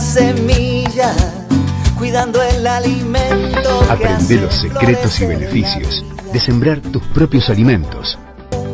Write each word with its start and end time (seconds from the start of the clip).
semilla, 0.00 1.14
cuidando 1.98 2.42
el 2.42 2.66
alimento. 2.66 3.82
Aprende 3.88 4.40
los 4.40 4.54
secretos 4.54 5.20
y 5.20 5.26
beneficios 5.26 6.04
de 6.32 6.40
sembrar 6.40 6.80
tus 6.80 7.02
propios 7.08 7.50
alimentos. 7.50 8.18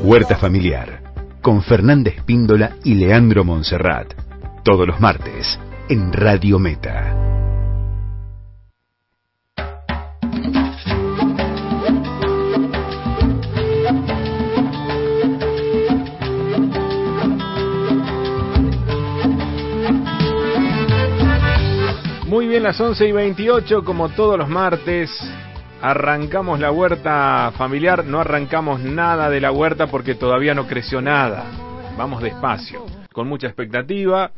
Huerta 0.04 0.36
Familiar, 0.36 1.02
con 1.42 1.62
Fernanda 1.62 2.10
Espíndola 2.10 2.76
y 2.84 2.94
Leandro 2.94 3.44
Monserrat. 3.44 4.14
Todos 4.62 4.86
los 4.86 5.00
martes, 5.00 5.58
en 5.88 6.12
Radio 6.12 6.58
Meta. 6.58 7.55
Bien, 22.56 22.62
las 22.62 22.80
11 22.80 23.06
y 23.06 23.12
28, 23.12 23.84
como 23.84 24.08
todos 24.08 24.38
los 24.38 24.48
martes, 24.48 25.10
arrancamos 25.82 26.58
la 26.58 26.72
huerta 26.72 27.52
familiar. 27.54 28.02
No 28.06 28.20
arrancamos 28.20 28.80
nada 28.80 29.28
de 29.28 29.42
la 29.42 29.52
huerta 29.52 29.88
porque 29.88 30.14
todavía 30.14 30.54
no 30.54 30.66
creció 30.66 31.02
nada. 31.02 31.44
Vamos 31.98 32.22
despacio, 32.22 32.86
con 33.12 33.28
mucha 33.28 33.46
expectativa. 33.46 34.30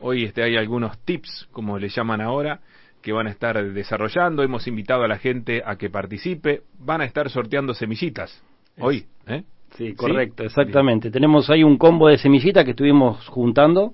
Hoy 0.00 0.24
este, 0.24 0.42
hay 0.42 0.56
algunos 0.56 0.96
tips, 1.04 1.48
como 1.52 1.78
le 1.78 1.90
llaman 1.90 2.22
ahora, 2.22 2.60
que 3.02 3.12
van 3.12 3.26
a 3.26 3.30
estar 3.30 3.62
desarrollando. 3.72 4.42
Hemos 4.42 4.66
invitado 4.66 5.02
a 5.02 5.08
la 5.08 5.18
gente 5.18 5.62
a 5.62 5.76
que 5.76 5.90
participe. 5.90 6.62
Van 6.78 7.02
a 7.02 7.04
estar 7.04 7.28
sorteando 7.28 7.74
semillitas. 7.74 8.42
Hoy, 8.78 9.04
¿eh? 9.26 9.42
Sí, 9.76 9.92
correcto, 9.92 10.44
exactamente. 10.44 11.10
Tenemos 11.10 11.50
ahí 11.50 11.62
un 11.62 11.76
combo 11.76 12.08
de 12.08 12.16
semillitas 12.16 12.64
que 12.64 12.70
estuvimos 12.70 13.28
juntando 13.28 13.92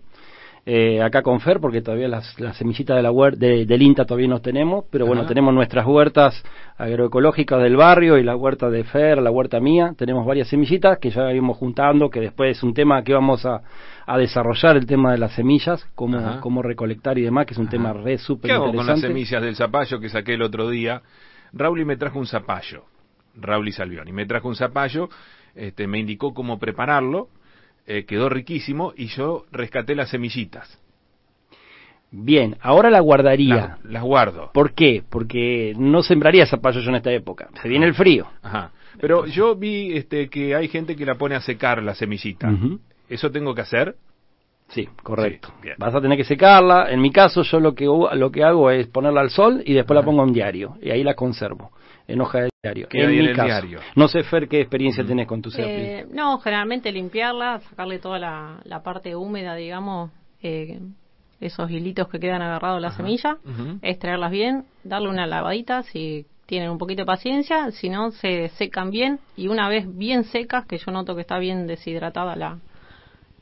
eh, 0.65 1.03
acá 1.03 1.23
con 1.23 1.41
Fer, 1.41 1.59
porque 1.59 1.83
todavía 1.83 2.07
las, 2.07 2.37
semillitas 2.55 2.97
de 2.97 3.03
la 3.03 3.11
huerta, 3.11 3.39
de, 3.41 3.67
del 3.67 3.83
INTA 3.83 4.05
todavía 4.05 4.29
no 4.29 4.41
tenemos, 4.41 4.85
pero 4.91 5.07
bueno, 5.07 5.27
tenemos 5.27 5.53
nuestras 5.53 5.85
huertas 5.85 6.41
agroecológicas 6.79 7.61
del 7.61 7.77
barrio 7.77 8.17
y 8.17 8.23
la 8.23 8.37
huerta 8.37 8.71
de 8.71 8.85
Fer, 8.85 9.21
la 9.21 9.33
huerta 9.33 9.59
mía, 9.59 9.93
tenemos 9.97 10.25
varias 10.25 10.47
semillitas 10.49 10.99
que 10.99 11.11
ya 11.11 11.33
íbamos 11.33 11.57
juntando, 11.57 12.09
que 12.11 12.21
después 12.21 12.57
es 12.57 12.63
un 12.63 12.75
tema 12.75 13.03
que 13.03 13.13
vamos 13.13 13.45
a, 13.45 13.61
a 14.07 14.19
desarrollar, 14.19 14.77
el 14.77 14.87
tema 14.87 15.11
de 15.11 15.19
las 15.19 15.35
semillas, 15.35 15.85
cómo, 15.97 16.41
cómo 16.41 16.63
recolectar 16.63 17.19
y 17.19 17.23
demás, 17.23 17.47
que 17.47 17.55
es 17.55 17.59
un 17.59 17.69
tema 17.69 17.93
re 17.93 18.19
súper 18.19 18.53
interesante. 18.53 18.53
¿Qué 18.53 18.53
hago 18.53 18.73
con 18.77 18.87
las 18.87 19.01
semillas 19.01 19.43
del 19.43 19.57
zapallo 19.57 19.99
que 19.99 20.09
saqué 20.09 20.35
el 20.35 20.43
otro 20.43 20.71
día? 20.71 21.03
Rauli 21.53 21.85
me 21.85 21.97
trajo 21.97 22.21
un 22.21 22.27
zapallo, 22.27 22.85
Rauli 23.35 23.73
Salvioni, 23.73 24.13
me 24.13 24.27
trajo 24.27 24.47
un 24.47 24.55
zapallo, 24.55 25.09
este, 25.57 25.89
me 25.89 25.99
indicó 25.99 26.33
cómo 26.33 26.61
prepararlo, 26.61 27.29
eh, 27.87 28.05
quedó 28.05 28.29
riquísimo 28.29 28.93
y 28.97 29.07
yo 29.07 29.45
rescaté 29.51 29.95
las 29.95 30.11
semillitas. 30.11 30.79
Bien, 32.11 32.57
ahora 32.61 32.91
la 32.91 33.01
guardaría. 33.01 33.79
las 33.85 34.03
guardo. 34.03 34.51
¿Por 34.53 34.75
qué? 34.75 35.03
Porque 35.09 35.73
no 35.79 36.03
sembraría 36.03 36.47
zapallo 36.47 36.81
yo 36.81 36.91
en 36.91 36.97
esta 36.97 37.11
época. 37.11 37.49
Se 37.63 37.69
viene 37.69 37.87
el 37.87 37.95
frío. 37.95 38.27
Ajá. 38.43 38.71
Pero 39.01 39.27
yo 39.27 39.57
vi 39.57 39.97
este, 39.97 40.29
que 40.29 40.55
hay 40.55 40.69
gente 40.69 40.95
que 40.95 41.07
la 41.07 41.15
pone 41.15 41.35
a 41.35 41.41
secar 41.41 41.83
la 41.83 41.95
semillita. 41.95 42.53
¿Eso 43.09 43.31
tengo 43.31 43.55
que 43.55 43.63
hacer? 43.63 43.97
Sí, 44.69 44.89
correcto. 45.03 45.53
Vas 45.79 45.95
a 45.95 46.01
tener 46.03 46.19
que 46.19 46.25
secarla. 46.25 46.91
En 46.91 47.01
mi 47.01 47.11
caso, 47.11 47.43
yo 47.43 47.61
lo 47.61 47.75
que, 47.75 47.87
lo 47.87 48.31
que 48.31 48.45
hago 48.45 48.71
es 48.71 48.87
ponerla 48.89 49.23
al 49.23 49.31
sol 49.31 49.63
y 49.65 49.73
después 49.73 49.97
la 49.97 50.05
pongo 50.05 50.23
en 50.23 50.35
diario. 50.35 50.77
Y 50.83 50.91
ahí 50.91 51.03
la 51.03 51.15
conservo 51.15 51.73
en 52.13 52.21
hoja 52.21 52.41
de 52.41 52.51
diario. 52.63 52.89
en, 52.91 53.11
el 53.11 53.35
diario. 53.35 53.81
No 53.97 54.07
sé, 54.07 54.23
Fer, 54.23 54.47
qué 54.47 54.61
experiencia 54.61 55.05
tenés 55.05 55.27
con 55.27 55.41
tu 55.41 55.51
eh, 55.57 56.07
No, 56.13 56.39
generalmente 56.39 56.93
limpiarla, 56.93 57.61
sacarle 57.71 57.99
toda 57.99 58.19
la, 58.19 58.83
parte 58.83 59.17
húmeda, 59.17 59.55
digamos, 59.55 60.11
eh, 60.43 60.79
esos 61.41 61.71
hilitos 61.71 62.09
que 62.09 62.21
quedan 62.21 62.43
agarrados 62.43 62.79
a 62.79 62.81
la 62.81 62.93
semilla, 62.93 63.39
extraerlas 63.81 64.31
bien, 64.31 64.65
darle 64.85 65.09
una 65.09 65.27
lavadita 65.27 65.83
si 65.85 66.27
tienen 66.47 66.71
un 66.71 66.79
poquito 66.79 67.03
de 67.03 67.07
paciencia, 67.07 67.71
si 67.71 67.89
no 67.89 68.11
se 68.11 68.51
secan 68.51 68.91
bien 68.91 69.19
y 69.37 69.49
una 69.49 69.69
vez 69.69 69.87
bien 69.97 70.25
secas, 70.25 70.67
que 70.67 70.77
yo 70.77 70.93
noto 70.93 71.15
que 71.15 71.23
está 71.23 71.39
bien 71.39 71.67
deshidratada 71.67 72.37
la, 72.37 72.59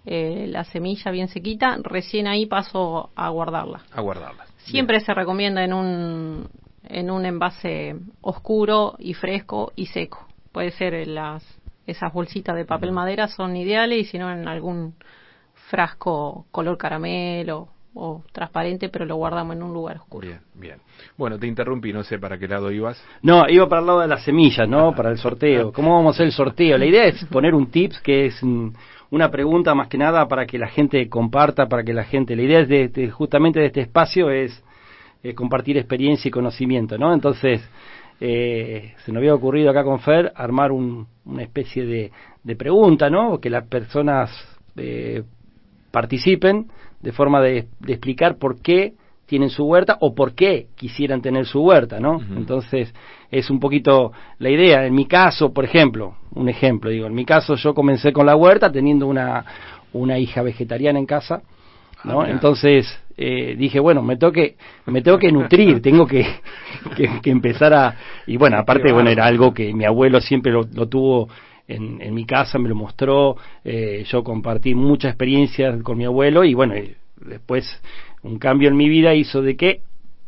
eh, 0.06 0.46
la 0.48 0.64
semilla 0.64 1.10
bien 1.10 1.26
sequita, 1.28 1.76
recién 1.82 2.28
ahí 2.28 2.46
paso 2.46 3.10
a 3.16 3.28
guardarla. 3.30 3.80
A 3.92 4.00
guardarla. 4.00 4.46
Siempre 4.58 5.00
se 5.00 5.12
recomienda 5.12 5.64
en 5.64 5.72
un 5.72 6.48
en 6.90 7.10
un 7.10 7.24
envase 7.24 7.96
oscuro 8.20 8.96
y 8.98 9.14
fresco 9.14 9.72
y 9.76 9.86
seco. 9.86 10.26
Puede 10.52 10.72
ser 10.72 11.06
las 11.06 11.44
esas 11.86 12.12
bolsitas 12.12 12.56
de 12.56 12.64
papel 12.64 12.92
madera 12.92 13.28
son 13.28 13.56
ideales 13.56 14.00
y 14.00 14.04
si 14.04 14.18
no 14.18 14.30
en 14.30 14.46
algún 14.46 14.94
frasco 15.70 16.46
color 16.50 16.78
caramelo 16.78 17.68
o 17.94 18.22
transparente, 18.32 18.88
pero 18.88 19.04
lo 19.04 19.16
guardamos 19.16 19.56
en 19.56 19.64
un 19.64 19.72
lugar 19.72 19.96
oscuro. 19.96 20.28
Bien, 20.28 20.40
bien. 20.54 20.76
Bueno, 21.18 21.38
te 21.38 21.48
interrumpí, 21.48 21.92
no 21.92 22.04
sé 22.04 22.18
para 22.20 22.38
qué 22.38 22.46
lado 22.46 22.70
ibas. 22.70 23.02
No, 23.22 23.48
iba 23.48 23.68
para 23.68 23.80
el 23.80 23.86
lado 23.86 24.00
de 24.00 24.06
las 24.06 24.22
semillas, 24.22 24.68
¿no? 24.68 24.92
para 24.96 25.10
el 25.10 25.18
sorteo. 25.18 25.72
¿Cómo 25.72 25.96
vamos 25.96 26.14
a 26.14 26.16
hacer 26.16 26.26
el 26.26 26.32
sorteo? 26.32 26.78
La 26.78 26.86
idea 26.86 27.06
es 27.06 27.24
poner 27.24 27.54
un 27.54 27.70
tips 27.70 28.00
que 28.00 28.26
es 28.26 28.40
una 28.42 29.30
pregunta 29.30 29.74
más 29.74 29.88
que 29.88 29.98
nada 29.98 30.28
para 30.28 30.46
que 30.46 30.58
la 30.58 30.68
gente 30.68 31.08
comparta, 31.08 31.66
para 31.66 31.82
que 31.82 31.92
la 31.92 32.04
gente... 32.04 32.36
La 32.36 32.42
idea 32.42 32.60
es 32.60 32.68
de 32.68 33.10
justamente 33.10 33.58
de 33.58 33.66
este 33.66 33.80
espacio 33.80 34.30
es 34.30 34.62
eh, 35.22 35.34
compartir 35.34 35.76
experiencia 35.76 36.28
y 36.28 36.32
conocimiento, 36.32 36.96
¿no? 36.96 37.12
Entonces, 37.12 37.60
eh, 38.20 38.94
se 39.04 39.12
nos 39.12 39.20
había 39.20 39.34
ocurrido 39.34 39.70
acá 39.70 39.84
con 39.84 40.00
Fer 40.00 40.32
armar 40.34 40.72
una 40.72 41.42
especie 41.42 41.86
de, 41.86 42.12
de, 42.42 42.56
pregunta, 42.56 43.08
¿no? 43.10 43.38
Que 43.38 43.50
las 43.50 43.66
personas 43.66 44.30
eh, 44.76 45.22
participen 45.90 46.68
de 47.00 47.12
forma 47.12 47.40
de, 47.40 47.66
explicar 47.86 48.36
por 48.36 48.60
qué 48.60 48.94
tienen 49.26 49.48
su 49.48 49.64
huerta 49.64 49.96
o 50.00 50.14
por 50.14 50.34
qué 50.34 50.68
quisieran 50.74 51.22
tener 51.22 51.46
su 51.46 51.60
huerta, 51.60 52.00
¿no? 52.00 52.20
Entonces, 52.36 52.92
es 53.30 53.48
un 53.48 53.60
poquito 53.60 54.12
la 54.38 54.50
idea. 54.50 54.84
En 54.84 54.94
mi 54.94 55.06
caso, 55.06 55.52
por 55.52 55.64
ejemplo, 55.64 56.16
un 56.34 56.48
ejemplo, 56.48 56.90
digo, 56.90 57.06
en 57.06 57.14
mi 57.14 57.24
caso 57.24 57.54
yo 57.54 57.72
comencé 57.72 58.12
con 58.12 58.26
la 58.26 58.36
huerta 58.36 58.72
teniendo 58.72 59.06
una, 59.06 59.44
una 59.92 60.18
hija 60.18 60.42
vegetariana 60.42 60.98
en 60.98 61.06
casa, 61.06 61.42
¿no? 62.04 62.22
Ah, 62.22 62.30
Entonces, 62.30 62.86
eh, 63.22 63.54
dije, 63.54 63.78
bueno, 63.78 64.00
me 64.02 64.16
tengo 64.18 64.32
que, 64.32 64.56
me 64.86 65.02
tengo 65.02 65.18
que 65.18 65.30
nutrir, 65.30 65.82
tengo 65.82 66.06
que, 66.06 66.26
que, 66.96 67.30
empezar 67.30 67.74
a... 67.74 67.94
Y 68.26 68.38
bueno, 68.38 68.56
aparte, 68.56 68.90
bueno, 68.92 69.10
era 69.10 69.26
algo 69.26 69.52
que 69.52 69.74
mi 69.74 69.84
abuelo 69.84 70.22
siempre 70.22 70.50
lo, 70.50 70.64
tuvo 70.64 71.28
en, 71.68 72.00
en, 72.00 72.14
mi 72.14 72.24
casa, 72.24 72.58
me 72.58 72.70
lo 72.70 72.74
mostró, 72.74 73.36
eh, 73.62 74.04
yo 74.08 74.24
compartí 74.24 74.74
mucha 74.74 75.08
experiencia 75.08 75.78
con 75.82 75.98
mi 75.98 76.06
abuelo 76.06 76.44
y 76.44 76.54
bueno, 76.54 76.74
después 77.16 77.82
un 78.22 78.38
cambio 78.38 78.70
en 78.70 78.76
mi 78.76 78.88
vida 78.88 79.14
hizo 79.14 79.42
de 79.42 79.54
que 79.54 79.82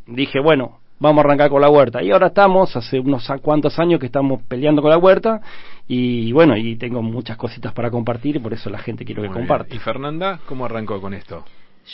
dije, 0.07 0.39
bueno, 0.39 0.81
vamos 1.01 1.25
a 1.25 1.29
arrancar 1.29 1.49
con 1.49 1.63
la 1.63 1.71
huerta. 1.71 2.03
Y 2.03 2.11
ahora 2.11 2.27
estamos, 2.27 2.77
hace 2.77 3.01
unos 3.01 3.27
cuantos 3.41 3.79
años 3.79 4.01
que 4.01 4.07
estamos 4.07 4.43
peleando 4.43 4.83
con 4.83 4.91
la 4.91 4.99
huerta 4.99 5.41
y 5.89 6.31
bueno, 6.33 6.59
y 6.59 6.77
tengo 6.77 7.01
muchas 7.01 7.39
cositas 7.39 7.73
para 7.73 7.91
compartir 7.91 8.37
y 8.37 8.39
por 8.39 8.53
eso 8.53 8.69
la 8.69 8.79
gente 8.79 9.07
quiero 9.07 9.23
que 9.23 9.31
comparte. 9.31 9.75
¿Y 9.75 9.79
Fernanda, 9.79 10.41
cómo 10.47 10.67
arrancó 10.67 11.01
con 11.01 11.15
esto? 11.15 11.43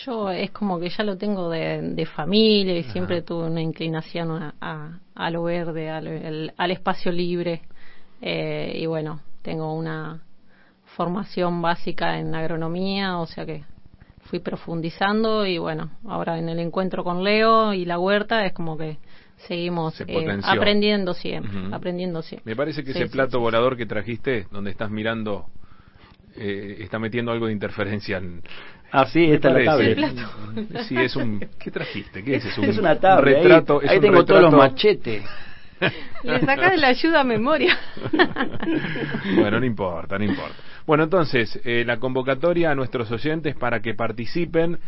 Yo 0.04 0.30
es 0.30 0.50
como 0.50 0.78
que 0.78 0.90
ya 0.90 1.02
lo 1.02 1.16
tengo 1.16 1.48
de, 1.48 2.06
familia 2.14 2.76
y 2.76 2.84
siempre 2.84 3.22
tuve 3.22 3.46
una 3.46 3.62
inclinación 3.62 4.52
a, 4.60 5.30
lo 5.30 5.42
verde, 5.44 5.90
al, 5.90 6.70
espacio 6.70 7.10
libre. 7.10 7.62
Eh, 8.20 8.78
y 8.80 8.86
bueno, 8.86 9.20
tengo 9.42 9.74
una 9.74 10.22
formación 10.96 11.62
básica 11.62 12.18
en 12.18 12.34
agronomía, 12.34 13.18
o 13.18 13.26
sea 13.26 13.46
que 13.46 13.62
fui 14.28 14.40
profundizando 14.40 15.46
y 15.46 15.58
bueno, 15.58 15.90
ahora 16.06 16.38
en 16.38 16.48
el 16.48 16.58
encuentro 16.58 17.02
con 17.02 17.24
Leo 17.24 17.72
y 17.72 17.84
la 17.84 17.98
huerta 17.98 18.44
es 18.44 18.52
como 18.52 18.76
que 18.76 18.98
seguimos 19.46 20.00
eh, 20.00 20.40
aprendiendo 20.42 21.14
siempre, 21.14 21.50
aprendiendo 21.72 22.22
siempre. 22.22 22.50
Me 22.50 22.56
parece 22.56 22.84
que 22.84 22.90
ese 22.90 23.08
plato 23.08 23.40
volador 23.40 23.76
que 23.76 23.86
trajiste, 23.86 24.46
donde 24.50 24.70
estás 24.70 24.90
mirando, 24.90 25.46
eh, 26.36 26.78
está 26.80 26.98
metiendo 26.98 27.32
algo 27.32 27.46
de 27.46 27.52
interferencia 27.52 28.18
en, 28.18 28.42
Ah, 28.90 29.06
sí, 29.06 29.24
esta 29.30 29.48
es 29.48 29.54
la 29.54 29.72
tablet. 29.72 29.98
Sí, 30.88 30.96
es 30.96 31.14
un... 31.16 31.46
¿Qué 31.58 31.70
trajiste? 31.70 32.24
¿Qué 32.24 32.36
es? 32.36 32.44
Es, 32.44 32.58
un, 32.58 32.78
una 32.78 32.98
tablet. 32.98 33.42
Retrato, 33.42 33.80
ahí, 33.86 34.00
tengo 34.00 34.24
todos 34.24 34.42
los 34.42 34.54
machetes. 34.54 35.24
Le 36.24 36.40
sacas 36.40 36.76
la 36.78 36.88
ayuda 36.88 37.20
a 37.20 37.24
memoria. 37.24 37.78
bueno, 39.36 39.60
no 39.60 39.66
importa, 39.66 40.18
no 40.18 40.24
importa. 40.24 40.56
Bueno, 40.86 41.04
entonces, 41.04 41.60
eh, 41.64 41.84
la 41.86 41.98
convocatoria 41.98 42.70
a 42.70 42.74
nuestros 42.74 43.10
oyentes 43.12 43.54
para 43.54 43.80
que 43.80 43.94
participen 43.94 44.78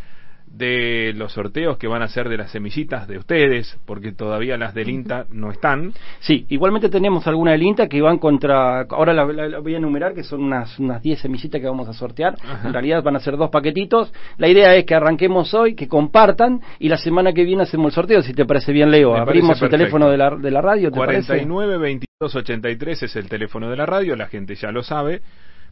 de 0.53 1.13
los 1.15 1.33
sorteos 1.33 1.77
que 1.77 1.87
van 1.87 2.01
a 2.01 2.07
ser 2.07 2.27
de 2.27 2.37
las 2.37 2.51
semillitas 2.51 3.07
de 3.07 3.17
ustedes, 3.17 3.77
porque 3.85 4.11
todavía 4.11 4.57
las 4.57 4.73
del 4.73 4.89
INTA 4.89 5.25
no 5.31 5.51
están. 5.51 5.93
Sí, 6.19 6.45
igualmente 6.49 6.89
tenemos 6.89 7.25
algunas 7.27 7.53
del 7.53 7.63
INTA 7.63 7.87
que 7.87 8.01
van 8.01 8.17
contra, 8.17 8.81
ahora 8.81 9.13
la, 9.13 9.59
voy 9.59 9.73
a 9.73 9.77
enumerar, 9.77 10.13
que 10.13 10.23
son 10.23 10.43
unas 10.43 10.77
unas 10.79 11.01
10 11.01 11.19
semillitas 11.19 11.61
que 11.61 11.67
vamos 11.67 11.87
a 11.87 11.93
sortear. 11.93 12.35
En 12.63 12.73
realidad 12.73 13.01
van 13.01 13.15
a 13.15 13.19
ser 13.19 13.37
dos 13.37 13.49
paquetitos. 13.49 14.13
La 14.37 14.47
idea 14.47 14.75
es 14.75 14.85
que 14.85 14.93
arranquemos 14.93 15.53
hoy, 15.53 15.73
que 15.73 15.87
compartan 15.87 16.61
y 16.79 16.89
la 16.89 16.97
semana 16.97 17.33
que 17.33 17.43
viene 17.43 17.63
hacemos 17.63 17.87
el 17.87 17.93
sorteo, 17.93 18.21
si 18.21 18.33
te 18.33 18.45
parece 18.45 18.71
bien, 18.73 18.91
Leo. 18.91 19.15
Abrimos 19.15 19.61
el 19.61 19.69
teléfono 19.69 20.09
de 20.09 20.17
la, 20.17 20.35
de 20.35 20.51
la 20.51 20.61
radio. 20.61 20.91
¿te 20.91 20.97
49 20.97 21.77
22 21.77 22.35
83 22.35 23.03
es 23.03 23.15
el 23.15 23.29
teléfono 23.29 23.69
de 23.69 23.77
la 23.77 23.85
radio, 23.85 24.15
la 24.15 24.27
gente 24.27 24.55
ya 24.55 24.71
lo 24.71 24.83
sabe 24.83 25.21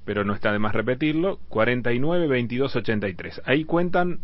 pero 0.06 0.24
no 0.24 0.34
está 0.34 0.52
de 0.52 0.58
más 0.58 0.74
repetirlo, 0.74 1.38
49 1.50 2.26
22 2.28 2.76
83. 2.78 3.42
Ahí 3.46 3.64
cuentan 3.64 4.22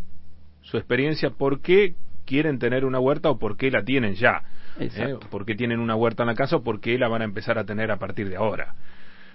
su 0.65 0.77
experiencia, 0.77 1.29
por 1.29 1.61
qué 1.61 1.95
quieren 2.25 2.59
tener 2.59 2.85
una 2.85 2.99
huerta 2.99 3.29
o 3.29 3.37
por 3.37 3.55
qué 3.55 3.71
la 3.71 3.83
tienen 3.83 4.15
ya. 4.15 4.41
¿eh? 4.79 5.15
¿Por 5.29 5.45
qué 5.45 5.55
tienen 5.55 5.79
una 5.79 5.95
huerta 5.95 6.23
en 6.23 6.27
la 6.27 6.35
casa 6.35 6.57
o 6.57 6.63
por 6.63 6.79
qué 6.81 6.97
la 6.97 7.07
van 7.07 7.21
a 7.21 7.25
empezar 7.25 7.57
a 7.57 7.65
tener 7.65 7.91
a 7.91 7.97
partir 7.97 8.29
de 8.29 8.35
ahora? 8.35 8.75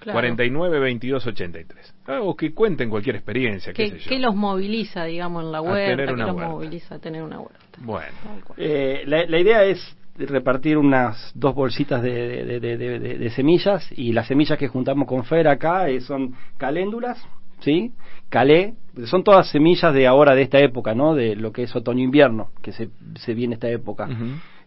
49 0.05 0.81
22 0.81 1.27
83. 1.27 1.94
o 2.23 2.35
que 2.35 2.55
cuenten 2.55 2.88
cualquier 2.88 3.17
experiencia. 3.17 3.73
¿Qué, 3.73 3.99
¿Qué 3.99 4.19
los 4.19 4.35
moviliza, 4.35 5.05
digamos, 5.05 5.44
en 5.44 5.53
la 5.53 5.61
huerta? 5.61 6.06
¿Qué 6.06 6.12
los 6.12 6.37
moviliza 6.37 6.94
a 6.94 6.99
tener 6.99 7.23
una 7.23 7.38
huerta? 7.38 7.61
Bueno. 7.79 8.09
Eh, 8.56 9.03
la, 9.06 9.26
la, 9.26 9.38
idea 9.38 9.65
es 9.65 9.79
repartir 10.17 10.79
unas 10.79 11.33
dos 11.35 11.55
bolsitas 11.55 12.03
de, 12.03 12.44
de, 12.44 12.61
de, 12.61 12.99
de, 12.99 13.31
semillas 13.31 13.87
y 13.93 14.12
las 14.12 14.26
semillas 14.26 14.59
que 14.59 14.69
juntamos 14.69 15.06
con 15.06 15.25
Fer 15.25 15.49
acá 15.49 15.88
eh, 15.88 16.00
son 16.00 16.35
caléndulas, 16.56 17.23
¿sí? 17.61 17.93
Calé, 18.29 18.75
son 19.07 19.25
todas 19.25 19.51
semillas 19.51 19.93
de 19.95 20.07
ahora, 20.07 20.35
de 20.35 20.43
esta 20.43 20.59
época, 20.59 20.95
¿no? 20.95 21.15
De 21.15 21.37
lo 21.37 21.53
que 21.53 21.62
es 21.65 21.75
otoño-invierno, 21.75 22.51
que 22.62 22.73
se, 22.73 22.91
se 23.17 23.35
viene 23.35 23.55
esta 23.55 23.69
época. 23.69 24.09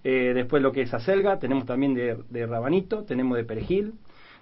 eh, 0.04 0.34
después 0.34 0.62
lo 0.62 0.72
que 0.72 0.82
es 0.82 0.94
acelga, 0.94 1.40
tenemos 1.40 1.66
también 1.66 1.94
de, 1.94 2.18
de 2.30 2.46
rabanito, 2.46 3.04
tenemos 3.04 3.38
de 3.38 3.46
perejil, 3.46 3.94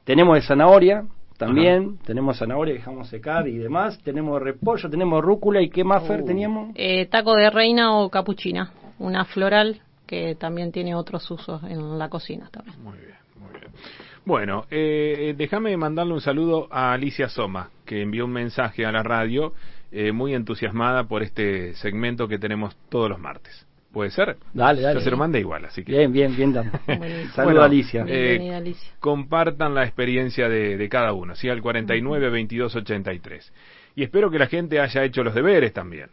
tenemos 0.03 0.35
de 0.35 0.41
zanahoria, 0.41 1.05
también, 1.37 1.97
tenemos 2.05 2.37
zanahoria, 2.37 2.73
dejamos 2.75 3.07
secar 3.09 3.47
y 3.47 3.57
demás, 3.57 3.99
tenemos 4.03 4.39
repollo, 4.41 4.89
tenemos 4.89 5.23
rúcula 5.23 5.61
y 5.61 5.69
qué 5.69 5.83
más, 5.83 6.03
Fer, 6.07 6.21
uh. 6.21 6.25
teníamos? 6.25 6.69
Eh, 6.75 7.07
taco 7.07 7.33
de 7.35 7.49
reina 7.49 7.97
o 7.97 8.09
capuchina, 8.09 8.71
una 8.99 9.25
floral 9.25 9.81
que 10.05 10.35
también 10.35 10.71
tiene 10.71 10.93
otros 10.93 11.29
usos 11.31 11.63
en 11.63 11.97
la 11.97 12.09
cocina 12.09 12.49
también. 12.51 12.79
Muy 12.83 12.97
bien, 12.97 13.15
muy 13.39 13.59
bien. 13.59 13.71
Bueno, 14.23 14.65
eh, 14.69 15.15
eh, 15.17 15.33
déjame 15.35 15.75
mandarle 15.77 16.13
un 16.13 16.21
saludo 16.21 16.67
a 16.69 16.93
Alicia 16.93 17.27
Soma, 17.27 17.71
que 17.85 18.01
envió 18.01 18.25
un 18.25 18.31
mensaje 18.31 18.85
a 18.85 18.91
la 18.91 19.01
radio 19.01 19.53
eh, 19.91 20.11
muy 20.11 20.35
entusiasmada 20.35 21.05
por 21.05 21.23
este 21.23 21.73
segmento 21.75 22.27
que 22.27 22.37
tenemos 22.37 22.75
todos 22.89 23.09
los 23.09 23.19
martes. 23.19 23.65
¿Puede 23.91 24.11
ser? 24.11 24.37
Dale, 24.53 24.81
dale. 24.81 24.99
Yo 24.99 25.03
se 25.03 25.11
lo 25.11 25.17
mandé 25.17 25.39
igual, 25.39 25.65
así 25.65 25.83
que... 25.83 25.91
Bien, 25.91 26.13
bien, 26.13 26.33
bien, 26.35 26.53
Saludos 27.35 27.65
Alicia. 27.65 28.05
Eh, 28.07 28.53
Alicia. 28.53 28.93
Compartan 28.99 29.75
la 29.75 29.83
experiencia 29.83 30.47
de, 30.47 30.77
de 30.77 30.89
cada 30.89 31.11
uno, 31.11 31.35
¿sí? 31.35 31.49
Al 31.49 31.61
49 31.61 32.29
22 32.29 32.73
83. 32.73 33.51
Y 33.95 34.03
espero 34.03 34.31
que 34.31 34.39
la 34.39 34.47
gente 34.47 34.79
haya 34.79 35.03
hecho 35.03 35.23
los 35.23 35.33
deberes 35.33 35.73
también. 35.73 36.09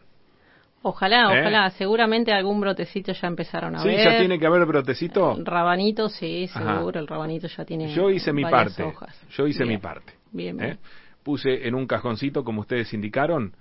Ojalá, 0.83 1.35
¿Eh? 1.35 1.41
ojalá. 1.41 1.71
Seguramente 1.71 2.33
algún 2.33 2.61
brotecito 2.61 3.13
ya 3.13 3.27
empezaron 3.27 3.77
a 3.77 3.83
ver. 3.83 3.99
Sí, 3.99 4.05
ya 4.05 4.19
tiene 4.19 4.39
que 4.39 4.47
haber 4.47 4.65
brotecito. 4.65 5.37
Rabanito, 5.43 6.09
sí, 6.09 6.49
seguro. 6.49 7.01
El 7.01 7.07
rabanito 7.07 7.49
ya 7.49 7.65
tiene. 7.65 7.93
Yo 7.93 8.11
hice 8.11 8.33
mi 8.33 8.43
parte. 8.43 8.85
Yo 9.31 9.47
hice 9.47 9.65
mi 9.65 9.79
parte. 9.79 10.13
Bien, 10.31 10.61
¿eh? 10.61 10.65
bien. 10.65 10.79
Puse 11.23 11.67
en 11.67 11.75
un 11.75 11.87
cajoncito, 11.87 12.45
como 12.45 12.61
ustedes 12.63 12.93
indicaron, 12.95 13.53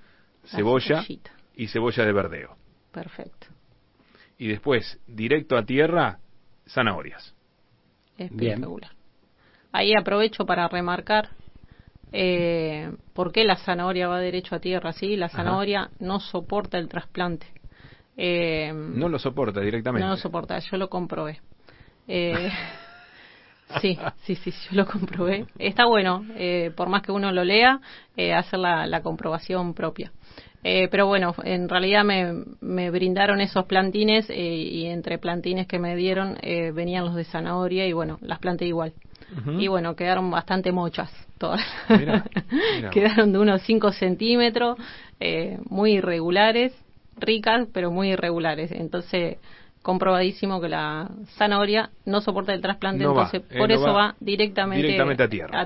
cebolla 0.45 1.03
y 1.55 1.67
cebolla 1.67 2.05
de 2.05 2.13
verdeo. 2.13 2.55
Perfecto 2.91 3.47
y 4.37 4.47
después 4.47 4.99
directo 5.07 5.57
a 5.57 5.65
tierra, 5.65 6.19
zanahorias. 6.67 7.33
Espectacular. 8.17 8.91
Ahí 9.71 9.93
aprovecho 9.95 10.45
para 10.45 10.67
remarcar 10.67 11.29
eh, 12.11 12.91
por 13.13 13.31
qué 13.31 13.43
la 13.43 13.57
zanahoria 13.57 14.07
va 14.07 14.19
derecho 14.19 14.55
a 14.55 14.59
tierra. 14.59 14.93
¿sí? 14.93 15.15
La 15.15 15.29
zanahoria 15.29 15.89
no 15.99 16.19
soporta 16.19 16.77
el 16.77 16.87
trasplante. 16.87 17.47
Eh, 18.15 18.71
no 18.73 19.09
lo 19.09 19.19
soporta 19.19 19.61
directamente. 19.61 20.05
No 20.05 20.11
lo 20.11 20.17
soporta, 20.17 20.57
yo 20.59 20.77
lo 20.77 20.89
comprobé. 20.89 21.39
Eh, 22.07 22.49
sí, 23.81 23.97
sí, 24.23 24.35
sí, 24.35 24.51
yo 24.51 24.77
lo 24.77 24.85
comprobé. 24.85 25.45
Está 25.59 25.85
bueno, 25.85 26.25
eh, 26.35 26.71
por 26.75 26.89
más 26.89 27.03
que 27.03 27.11
uno 27.11 27.31
lo 27.31 27.43
lea, 27.43 27.79
eh, 28.15 28.33
hacer 28.33 28.59
la, 28.59 28.87
la 28.87 29.01
comprobación 29.01 29.73
propia. 29.73 30.11
Eh, 30.63 30.87
pero 30.89 31.05
bueno, 31.07 31.35
en 31.43 31.69
realidad 31.69 32.03
me, 32.03 32.43
me 32.61 32.89
brindaron 32.89 33.39
esos 33.39 33.65
plantines 33.65 34.29
eh, 34.29 34.35
y 34.35 34.87
entre 34.87 35.17
plantines 35.17 35.67
que 35.67 35.79
me 35.79 35.95
dieron 35.95 36.37
eh, 36.41 36.71
venían 36.71 37.05
los 37.05 37.15
de 37.15 37.23
zanahoria 37.25 37.85
y 37.87 37.93
bueno, 37.93 38.17
las 38.21 38.39
planté 38.39 38.65
igual. 38.65 38.93
Y 39.57 39.67
bueno, 39.67 39.95
quedaron 39.95 40.31
bastante 40.31 40.71
mochas 40.71 41.11
todas. 41.37 41.61
quedaron 42.91 43.31
de 43.33 43.39
unos 43.39 43.61
5 43.63 43.91
centímetros, 43.91 44.77
muy 45.69 45.93
irregulares, 45.93 46.73
ricas, 47.19 47.67
pero 47.73 47.91
muy 47.91 48.11
irregulares. 48.11 48.71
Entonces, 48.71 49.37
comprobadísimo 49.87 50.59
que 50.59 50.67
la 50.67 51.09
zanahoria 51.37 51.91
no 52.05 52.19
soporta 52.19 52.53
el 52.53 52.59
trasplante, 52.59 53.05
entonces 53.05 53.41
eh, 53.49 53.57
por 53.57 53.71
eso 53.71 53.93
va, 53.93 54.15
directamente, 54.19 54.99
a 54.99 55.65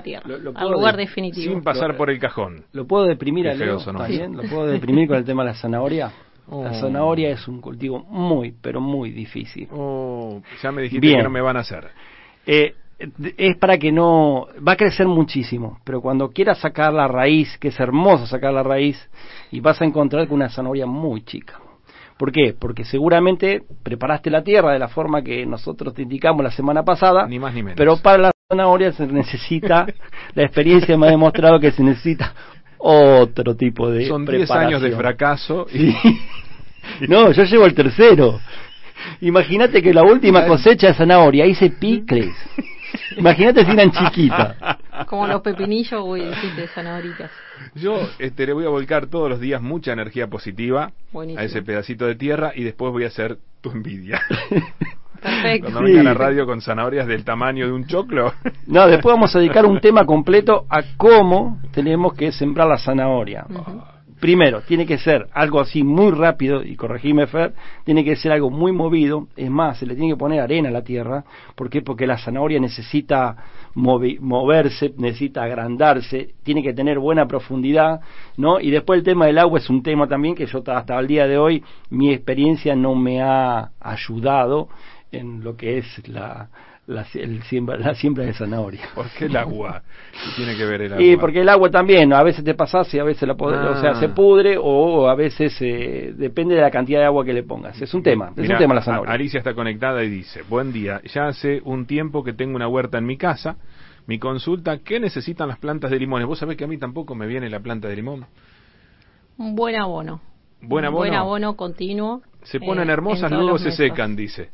al 0.54 0.70
lugar 0.70 0.96
definitivo. 0.96 1.52
Sin 1.52 1.62
pasar 1.64 1.96
por 1.96 2.08
el 2.08 2.20
cajón. 2.20 2.64
¿Lo 2.72 2.86
puedo 2.86 3.04
deprimir 3.04 3.48
a 3.48 3.54
Leo 3.54 3.78
también? 3.78 4.36
¿Lo 4.36 4.44
puedo 4.44 4.66
deprimir 4.66 5.08
con 5.08 5.16
el 5.16 5.24
tema 5.24 5.42
de 5.42 5.48
la 5.48 5.54
zanahoria? 5.56 6.12
La 6.48 6.56
oh. 6.56 6.74
zanahoria 6.74 7.30
es 7.30 7.48
un 7.48 7.60
cultivo 7.60 7.98
muy, 7.98 8.52
pero 8.52 8.80
muy 8.80 9.10
difícil. 9.10 9.66
Oh, 9.72 10.40
ya 10.62 10.70
me 10.70 10.82
dijiste 10.82 11.04
que 11.04 11.22
no 11.22 11.30
me 11.30 11.40
van 11.40 11.56
a 11.56 11.60
hacer. 11.60 11.90
Eh, 12.46 12.76
es 13.36 13.56
para 13.56 13.78
que 13.78 13.90
no 13.92 14.46
va 14.66 14.72
a 14.72 14.76
crecer 14.76 15.06
muchísimo, 15.06 15.78
pero 15.84 16.00
cuando 16.00 16.30
quieras 16.30 16.58
sacar 16.58 16.92
la 16.92 17.08
raíz, 17.08 17.58
que 17.58 17.68
es 17.68 17.80
hermoso 17.80 18.26
sacar 18.26 18.52
la 18.52 18.62
raíz, 18.62 18.98
y 19.50 19.60
vas 19.60 19.80
a 19.80 19.84
encontrar 19.84 20.26
con 20.28 20.36
una 20.36 20.48
zanahoria 20.48 20.86
muy 20.86 21.22
chica. 21.22 21.60
¿Por 22.16 22.30
qué? 22.30 22.54
Porque 22.58 22.84
seguramente 22.84 23.62
preparaste 23.82 24.30
la 24.30 24.44
tierra 24.44 24.72
de 24.72 24.78
la 24.78 24.88
forma 24.88 25.22
que 25.22 25.44
nosotros 25.44 25.94
te 25.94 26.02
indicamos 26.02 26.44
la 26.44 26.52
semana 26.52 26.84
pasada. 26.84 27.26
Ni 27.26 27.38
más 27.38 27.54
ni 27.54 27.62
menos. 27.62 27.76
Pero 27.76 27.96
para 27.96 28.18
la 28.18 28.30
zanahoria 28.48 28.92
se 28.92 29.06
necesita, 29.06 29.86
la 30.34 30.42
experiencia 30.42 30.96
me 30.96 31.08
ha 31.08 31.10
demostrado 31.10 31.58
que 31.58 31.72
se 31.72 31.82
necesita 31.82 32.32
otro 32.78 33.56
tipo 33.56 33.90
de 33.90 34.06
Son 34.06 34.24
10 34.24 34.50
años 34.52 34.82
de 34.82 34.92
fracaso. 34.92 35.66
Y... 35.72 35.94
no, 37.08 37.32
yo 37.32 37.44
llevo 37.44 37.66
el 37.66 37.74
tercero. 37.74 38.38
Imagínate 39.20 39.82
que 39.82 39.92
la 39.92 40.02
última 40.02 40.46
cosecha 40.46 40.88
de 40.88 40.94
zanahoria 40.94 41.46
hice 41.46 41.70
picles. 41.70 42.32
Imagínate 43.16 43.64
si 43.64 43.70
eran 43.70 43.90
chiquitas. 43.90 44.56
Como 45.06 45.26
los 45.26 45.40
pepinillos, 45.42 46.02
güey, 46.02 46.24
de 46.24 46.68
zanahoritas. 46.68 47.30
Yo 47.74 48.00
este, 48.18 48.46
le 48.46 48.52
voy 48.52 48.64
a 48.64 48.68
volcar 48.68 49.06
todos 49.06 49.30
los 49.30 49.40
días 49.40 49.62
mucha 49.62 49.92
energía 49.92 50.26
positiva 50.28 50.92
a 51.36 51.44
ese 51.44 51.62
pedacito 51.62 52.06
de 52.06 52.16
tierra 52.16 52.52
y 52.54 52.64
después 52.64 52.92
voy 52.92 53.04
a 53.04 53.08
hacer 53.08 53.38
tu 53.60 53.70
envidia. 53.70 54.20
Perfecto. 55.22 55.70
Cuando 55.70 55.82
venga 55.82 56.00
a 56.00 56.04
la 56.04 56.14
radio 56.14 56.46
con 56.46 56.60
zanahorias 56.60 57.06
del 57.06 57.24
tamaño 57.24 57.66
de 57.66 57.72
un 57.72 57.86
choclo. 57.86 58.34
No, 58.66 58.88
después 58.88 59.14
vamos 59.14 59.34
a 59.36 59.38
dedicar 59.38 59.64
un 59.66 59.80
tema 59.80 60.04
completo 60.04 60.66
a 60.68 60.82
cómo 60.96 61.60
tenemos 61.72 62.14
que 62.14 62.32
sembrar 62.32 62.66
la 62.66 62.78
zanahoria 62.78 63.46
primero, 64.22 64.60
tiene 64.60 64.86
que 64.86 64.98
ser 64.98 65.26
algo 65.32 65.58
así 65.58 65.82
muy 65.82 66.12
rápido, 66.12 66.62
y 66.62 66.76
corregime 66.76 67.26
Fer, 67.26 67.54
tiene 67.84 68.04
que 68.04 68.14
ser 68.14 68.30
algo 68.30 68.50
muy 68.50 68.70
movido, 68.70 69.26
es 69.36 69.50
más, 69.50 69.78
se 69.78 69.84
le 69.84 69.96
tiene 69.96 70.12
que 70.12 70.16
poner 70.16 70.38
arena 70.38 70.68
a 70.68 70.72
la 70.72 70.84
tierra, 70.84 71.24
¿por 71.56 71.68
qué? 71.68 71.82
Porque 71.82 72.06
la 72.06 72.16
zanahoria 72.16 72.60
necesita 72.60 73.36
moverse, 73.74 74.94
necesita 74.96 75.42
agrandarse, 75.42 76.34
tiene 76.44 76.62
que 76.62 76.72
tener 76.72 77.00
buena 77.00 77.26
profundidad, 77.26 78.00
¿no? 78.36 78.60
Y 78.60 78.70
después 78.70 78.98
el 78.98 79.04
tema 79.04 79.26
del 79.26 79.38
agua 79.38 79.58
es 79.58 79.68
un 79.68 79.82
tema 79.82 80.06
también 80.06 80.36
que 80.36 80.46
yo 80.46 80.62
hasta 80.64 81.00
el 81.00 81.08
día 81.08 81.26
de 81.26 81.38
hoy, 81.38 81.64
mi 81.90 82.12
experiencia 82.12 82.76
no 82.76 82.94
me 82.94 83.22
ha 83.22 83.72
ayudado 83.80 84.68
en 85.10 85.42
lo 85.42 85.56
que 85.56 85.78
es 85.78 86.08
la, 86.08 86.48
la, 86.92 87.06
el 87.14 87.42
siembra, 87.44 87.76
la 87.76 87.94
siembra 87.94 88.24
de 88.24 88.32
zanahoria. 88.32 88.82
¿Por 88.94 89.08
qué 89.10 89.26
el 89.26 89.36
agua? 89.36 89.82
tiene 90.36 90.56
que 90.56 90.64
ver 90.64 90.82
el 90.82 90.92
agua? 90.92 91.04
Y 91.04 91.16
porque 91.16 91.40
el 91.40 91.48
agua 91.48 91.70
también, 91.70 92.12
a 92.12 92.22
veces 92.22 92.44
te 92.44 92.54
pasas 92.54 92.92
y 92.94 92.98
a 92.98 93.04
veces 93.04 93.26
la 93.26 93.34
o 93.34 93.80
sea, 93.80 93.94
se 93.96 94.06
ah. 94.06 94.14
pudre 94.14 94.56
o 94.60 95.08
a 95.08 95.14
veces 95.14 95.56
eh, 95.60 96.12
depende 96.16 96.54
de 96.54 96.60
la 96.60 96.70
cantidad 96.70 97.00
de 97.00 97.06
agua 97.06 97.24
que 97.24 97.32
le 97.32 97.42
pongas. 97.42 97.80
Es 97.80 97.92
un 97.94 98.02
tema, 98.02 98.32
es 98.36 98.48
un 98.48 98.58
tema 98.58 98.74
la 98.74 98.82
zanahoria. 98.82 99.12
Alicia 99.12 99.38
está 99.38 99.54
conectada 99.54 100.04
y 100.04 100.10
dice, 100.10 100.42
buen 100.48 100.72
día, 100.72 101.00
ya 101.04 101.26
hace 101.28 101.60
un 101.64 101.86
tiempo 101.86 102.22
que 102.22 102.32
tengo 102.32 102.56
una 102.56 102.68
huerta 102.68 102.98
en 102.98 103.06
mi 103.06 103.16
casa. 103.16 103.56
Mi 104.06 104.18
consulta, 104.18 104.78
¿qué 104.78 104.98
necesitan 104.98 105.48
las 105.48 105.58
plantas 105.58 105.90
de 105.90 105.98
limones? 105.98 106.26
Vos 106.26 106.38
sabés 106.38 106.56
que 106.56 106.64
a 106.64 106.66
mí 106.66 106.76
tampoco 106.76 107.14
me 107.14 107.26
viene 107.26 107.48
la 107.48 107.60
planta 107.60 107.88
de 107.88 107.96
limón. 107.96 108.26
Un 109.38 109.54
buen 109.54 109.76
abono. 109.76 110.20
Buen 110.60 110.84
abono. 110.84 110.98
Buen 110.98 111.14
abono 111.14 111.56
continuo. 111.56 112.22
Se 112.42 112.58
ponen 112.58 112.90
eh, 112.90 112.92
hermosas, 112.92 113.30
luego 113.30 113.58
se 113.58 113.70
secan, 113.70 114.16
dice 114.16 114.50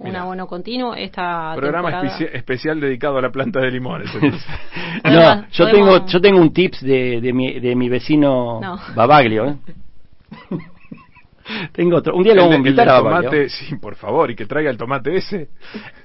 un 0.00 0.16
abono 0.16 0.46
continuo. 0.46 0.94
Esta 0.94 1.52
programa 1.56 2.02
especial 2.32 2.80
dedicado 2.80 3.18
a 3.18 3.22
la 3.22 3.30
planta 3.30 3.60
de 3.60 3.70
limones. 3.70 4.10
no, 5.04 5.48
yo 5.50 5.70
tengo 5.70 6.06
yo 6.06 6.20
tengo 6.20 6.40
un 6.40 6.52
tips 6.52 6.80
de, 6.80 7.20
de, 7.20 7.32
mi, 7.32 7.60
de 7.60 7.76
mi 7.76 7.88
vecino 7.88 8.60
Babaglio. 8.94 9.46
¿eh? 9.46 9.56
tengo 11.72 11.96
otro. 11.96 12.14
Un 12.16 12.22
día 12.22 12.34
lo 12.34 12.42
vamos 12.42 12.54
a 12.54 12.58
invitar 12.58 12.88
a 12.88 12.98
tomate, 12.98 13.48
Sí, 13.48 13.76
por 13.76 13.94
favor, 13.94 14.30
y 14.30 14.36
que 14.36 14.46
traiga 14.46 14.70
el 14.70 14.78
tomate 14.78 15.16
ese. 15.16 15.48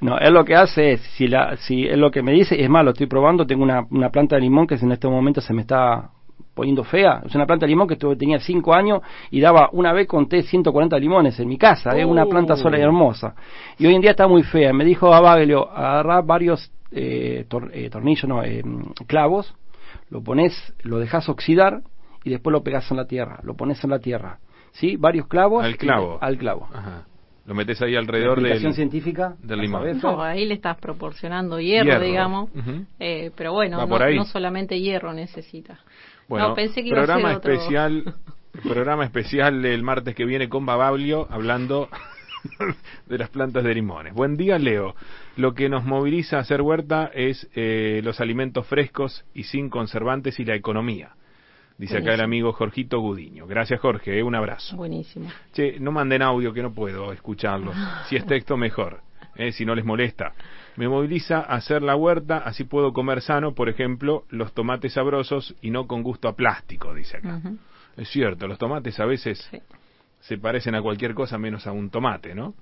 No, 0.01 0.17
él 0.17 0.33
lo 0.33 0.43
que 0.43 0.55
hace 0.55 0.93
es, 0.93 1.01
si, 1.15 1.27
la, 1.27 1.55
si 1.57 1.85
él 1.85 1.99
lo 1.99 2.11
que 2.11 2.21
me 2.21 2.33
dice, 2.33 2.61
es 2.61 2.69
más, 2.69 2.83
lo 2.83 2.91
estoy 2.91 3.07
probando, 3.07 3.45
tengo 3.45 3.63
una, 3.63 3.85
una 3.89 4.09
planta 4.09 4.35
de 4.35 4.41
limón 4.41 4.67
que 4.67 4.75
en 4.75 4.91
este 4.91 5.07
momento 5.07 5.41
se 5.41 5.53
me 5.53 5.61
está 5.61 6.11
poniendo 6.55 6.83
fea. 6.83 7.21
Es 7.25 7.35
una 7.35 7.45
planta 7.45 7.65
de 7.65 7.69
limón 7.69 7.87
que 7.87 7.97
tuve, 7.97 8.15
tenía 8.15 8.39
5 8.39 8.73
años 8.73 9.01
y 9.29 9.39
daba 9.39 9.69
una 9.73 9.93
vez 9.93 10.07
conté 10.07 10.41
140 10.41 10.97
limones 10.97 11.39
en 11.39 11.47
mi 11.47 11.57
casa. 11.57 11.91
Es 11.91 12.05
una 12.05 12.25
planta 12.25 12.55
sola 12.55 12.79
y 12.79 12.81
uh. 12.81 12.85
hermosa. 12.85 13.35
Y 13.77 13.85
hoy 13.85 13.93
en 13.93 14.01
día 14.01 14.11
está 14.11 14.27
muy 14.27 14.41
fea. 14.41 14.73
Me 14.73 14.85
dijo 14.85 15.13
a 15.13 15.19
Baglio 15.19 15.69
agarrar 15.69 16.25
varios 16.25 16.71
eh, 16.91 17.45
eh, 17.73 17.89
tornillos, 17.91 18.25
no, 18.25 18.41
eh, 18.41 18.63
clavos, 19.05 19.53
lo 20.09 20.23
pones, 20.23 20.73
lo 20.83 20.97
dejas 20.97 21.27
oxidar 21.29 21.81
y 22.23 22.29
después 22.29 22.51
lo 22.51 22.63
pegas 22.63 22.89
en 22.89 22.97
la 22.97 23.05
tierra, 23.05 23.39
lo 23.43 23.55
pones 23.55 23.83
en 23.83 23.89
la 23.89 23.99
tierra. 23.99 24.39
¿Sí? 24.71 24.95
Varios 24.97 25.27
clavos. 25.27 25.63
Al 25.63 25.77
clavo. 25.77 26.17
al 26.21 26.37
clavo. 26.37 26.67
Ajá. 26.73 27.05
Lo 27.45 27.53
metes 27.53 27.79
ahí 27.81 27.95
alrededor 27.95 28.41
la 28.41 28.49
del, 28.49 28.73
científica 28.73 29.35
del 29.43 29.57
¿la 29.57 29.63
limón. 29.63 30.01
No, 30.01 30.23
ahí 30.23 30.45
le 30.45 30.55
estás 30.55 30.77
proporcionando 30.77 31.59
hierro, 31.59 31.85
Hierro. 31.85 32.03
digamos. 32.03 32.49
Eh, 32.99 33.31
pero 33.35 33.53
bueno, 33.53 33.85
no, 33.85 33.99
no 33.99 34.25
solamente 34.25 34.79
hierro 34.79 35.13
necesita. 35.13 35.79
Bueno, 36.27 36.49
no, 36.49 36.55
pensé 36.55 36.81
que 36.81 36.89
iba 36.89 36.97
a 36.97 37.05
programa 37.05 37.29
ser 37.29 37.37
otro. 37.37 37.53
especial, 37.53 38.15
programa 38.63 39.03
especial 39.05 39.65
el 39.65 39.83
martes 39.83 40.15
que 40.15 40.25
viene 40.25 40.49
con 40.49 40.65
Babaglio 40.65 41.27
hablando 41.29 41.89
de 43.07 43.17
las 43.17 43.29
plantas 43.29 43.63
de 43.63 43.73
limones. 43.73 44.13
Buen 44.13 44.35
día, 44.37 44.57
Leo. 44.57 44.95
Lo 45.37 45.53
que 45.53 45.69
nos 45.69 45.83
moviliza 45.85 46.37
a 46.37 46.41
hacer 46.41 46.61
huerta 46.61 47.11
es 47.13 47.47
eh, 47.55 48.01
los 48.03 48.19
alimentos 48.21 48.65
frescos 48.67 49.25
y 49.33 49.43
sin 49.43 49.69
conservantes 49.69 50.39
y 50.39 50.45
la 50.45 50.55
economía. 50.55 51.11
Dice 51.77 51.97
acá 51.97 52.13
el 52.13 52.21
amigo 52.21 52.53
Jorgito 52.53 52.99
Gudiño. 53.01 53.47
Gracias, 53.47 53.81
Jorge. 53.81 54.17
eh, 54.17 54.23
un 54.23 54.33
abrazo. 54.33 54.77
Buenísimo. 54.77 55.29
Che, 55.53 55.77
no 55.79 55.91
manden 55.91 56.21
audio 56.21 56.53
que 56.53 56.61
no 56.61 56.73
puedo 56.73 57.11
escucharlo. 57.11 57.73
Si 58.07 58.15
es 58.15 58.25
texto, 58.25 58.55
mejor. 58.55 59.01
eh, 59.35 59.51
si 59.51 59.65
no 59.65 59.75
les 59.75 59.83
molesta. 59.83 60.33
Me 60.77 60.87
moviliza 60.89 61.37
a 61.39 61.55
hacer 61.55 61.81
la 61.81 61.95
huerta, 61.95 62.37
así 62.37 62.63
puedo 62.65 62.91
comer 62.93 63.21
sano, 63.21 63.53
por 63.53 63.69
ejemplo, 63.69 64.23
los 64.29 64.53
tomates 64.53 64.93
sabrosos 64.93 65.55
y 65.61 65.69
no 65.71 65.87
con 65.87 66.03
gusto 66.03 66.27
a 66.27 66.35
plástico, 66.35 66.93
dice 66.93 67.17
acá. 67.17 67.39
Es 67.97 68.09
cierto, 68.09 68.47
los 68.47 68.57
tomates 68.57 68.99
a 68.99 69.05
veces 69.05 69.39
Sí. 69.51 69.59
se 70.19 70.37
parecen 70.37 70.75
a 70.75 70.81
cualquier 70.81 71.13
cosa 71.13 71.37
menos 71.37 71.65
a 71.65 71.71
un 71.71 71.89
tomate, 71.89 72.35
¿no? 72.35 72.53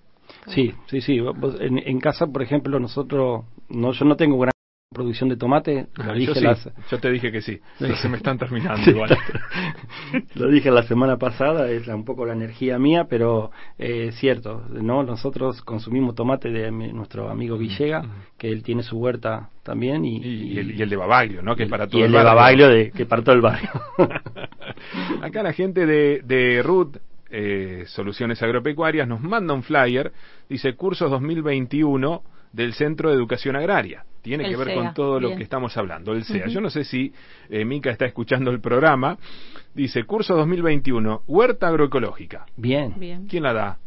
Sí, 0.48 0.74
sí, 0.88 1.02
sí. 1.02 1.20
Vos- 1.20 1.60
En, 1.60 1.80
en 1.80 2.00
casa, 2.00 2.28
por 2.28 2.42
ejemplo, 2.42 2.80
nosotros, 2.80 3.44
no, 3.70 3.92
yo 3.92 4.06
no 4.06 4.16
tengo 4.16 4.38
gran 4.40 4.53
producción 4.94 5.30
de 5.30 5.36
tomate, 5.38 5.88
lo 5.96 6.12
Ah, 6.12 6.14
dije 6.14 6.28
yo, 6.28 6.36
sí, 6.36 6.42
las- 6.46 6.70
yo 6.90 7.00
te 7.00 7.12
dije 7.12 7.32
que 7.32 7.42
sí, 7.42 7.60
pero 7.80 7.96
se 7.98 8.08
me 8.10 8.18
están 8.18 8.38
terminando 8.38 8.90
igual. 8.90 9.18
Lo 10.36 10.48
dije 10.50 10.70
la 10.72 10.84
semana 10.84 11.18
pasada, 11.18 11.70
es 11.70 11.88
un 11.88 12.06
poco 12.06 12.26
la 12.26 12.34
energía 12.34 12.78
mía, 12.80 13.08
pero 13.10 13.52
eh, 13.80 14.08
es 14.10 14.16
cierto, 14.16 14.64
¿no? 14.70 15.04
Nosotros 15.04 15.62
consumimos 15.64 16.16
tomate 16.16 16.50
de 16.52 16.72
mi- 16.72 16.94
nuestro 16.94 17.30
amigo 17.30 17.58
Villega, 17.58 18.04
que 18.38 18.50
él 18.52 18.64
tiene 18.64 18.84
su 18.84 18.98
huerta 18.98 19.50
también, 19.64 20.06
y, 20.06 20.18
Y, 20.18 20.60
el, 20.60 20.78
y 20.78 20.82
el 20.82 20.90
de 20.90 20.96
Babaglio, 20.96 21.42
¿no? 21.42 21.56
Que 21.56 21.64
es 21.64 21.70
para 21.70 21.88
todo 21.88 22.00
y 22.00 22.04
el 22.04 22.08
el 22.08 22.12
de 22.12 22.18
barrio. 22.18 22.36
Babaglio, 22.36 22.70
de, 22.70 22.92
que 22.92 23.06
para 23.06 23.24
todo 23.24 23.36
el 23.36 23.42
barrio. 23.42 23.70
Acá 25.22 25.44
la 25.44 25.54
gente 25.54 25.86
de, 25.86 26.22
de 26.24 26.62
RUT, 26.64 26.98
eh, 27.36 27.86
Soluciones 27.88 28.44
Agropecuarias, 28.44 29.08
nos 29.08 29.20
manda 29.20 29.56
un 29.56 29.64
flyer, 29.64 30.14
dice 30.48 30.76
cursos 30.76 31.10
2021 31.10 32.22
del 32.52 32.74
Centro 32.74 33.10
de 33.10 33.16
Educación 33.16 33.56
Agraria. 33.56 34.06
Tiene 34.22 34.46
El 34.46 34.52
que 34.52 34.56
ver 34.56 34.68
CEA, 34.68 34.76
con 34.76 34.94
todo 34.94 35.20
lo 35.20 35.36
que 35.36 35.42
estamos 35.42 35.76
hablando, 35.76 36.14
el 36.14 36.24
CEA. 36.24 36.44
Ujú. 36.44 36.54
Yo 36.54 36.62
no 36.62 36.70
sé 36.70 36.84
si 36.84 37.12
eh, 37.50 37.66
Mica 37.66 37.90
está 37.90 38.06
escuchando 38.06 38.52
el 38.52 38.62
programa. 38.62 39.18
Dice, 39.74 40.04
curso 40.04 40.36
2021, 40.36 41.24
huerta 41.26 41.68
agroecológica. 41.70 42.46
Bien. 42.56 42.94
Bien. 42.98 43.28
¿Quién 43.28 43.42
la 43.42 43.54
da? 43.54 43.78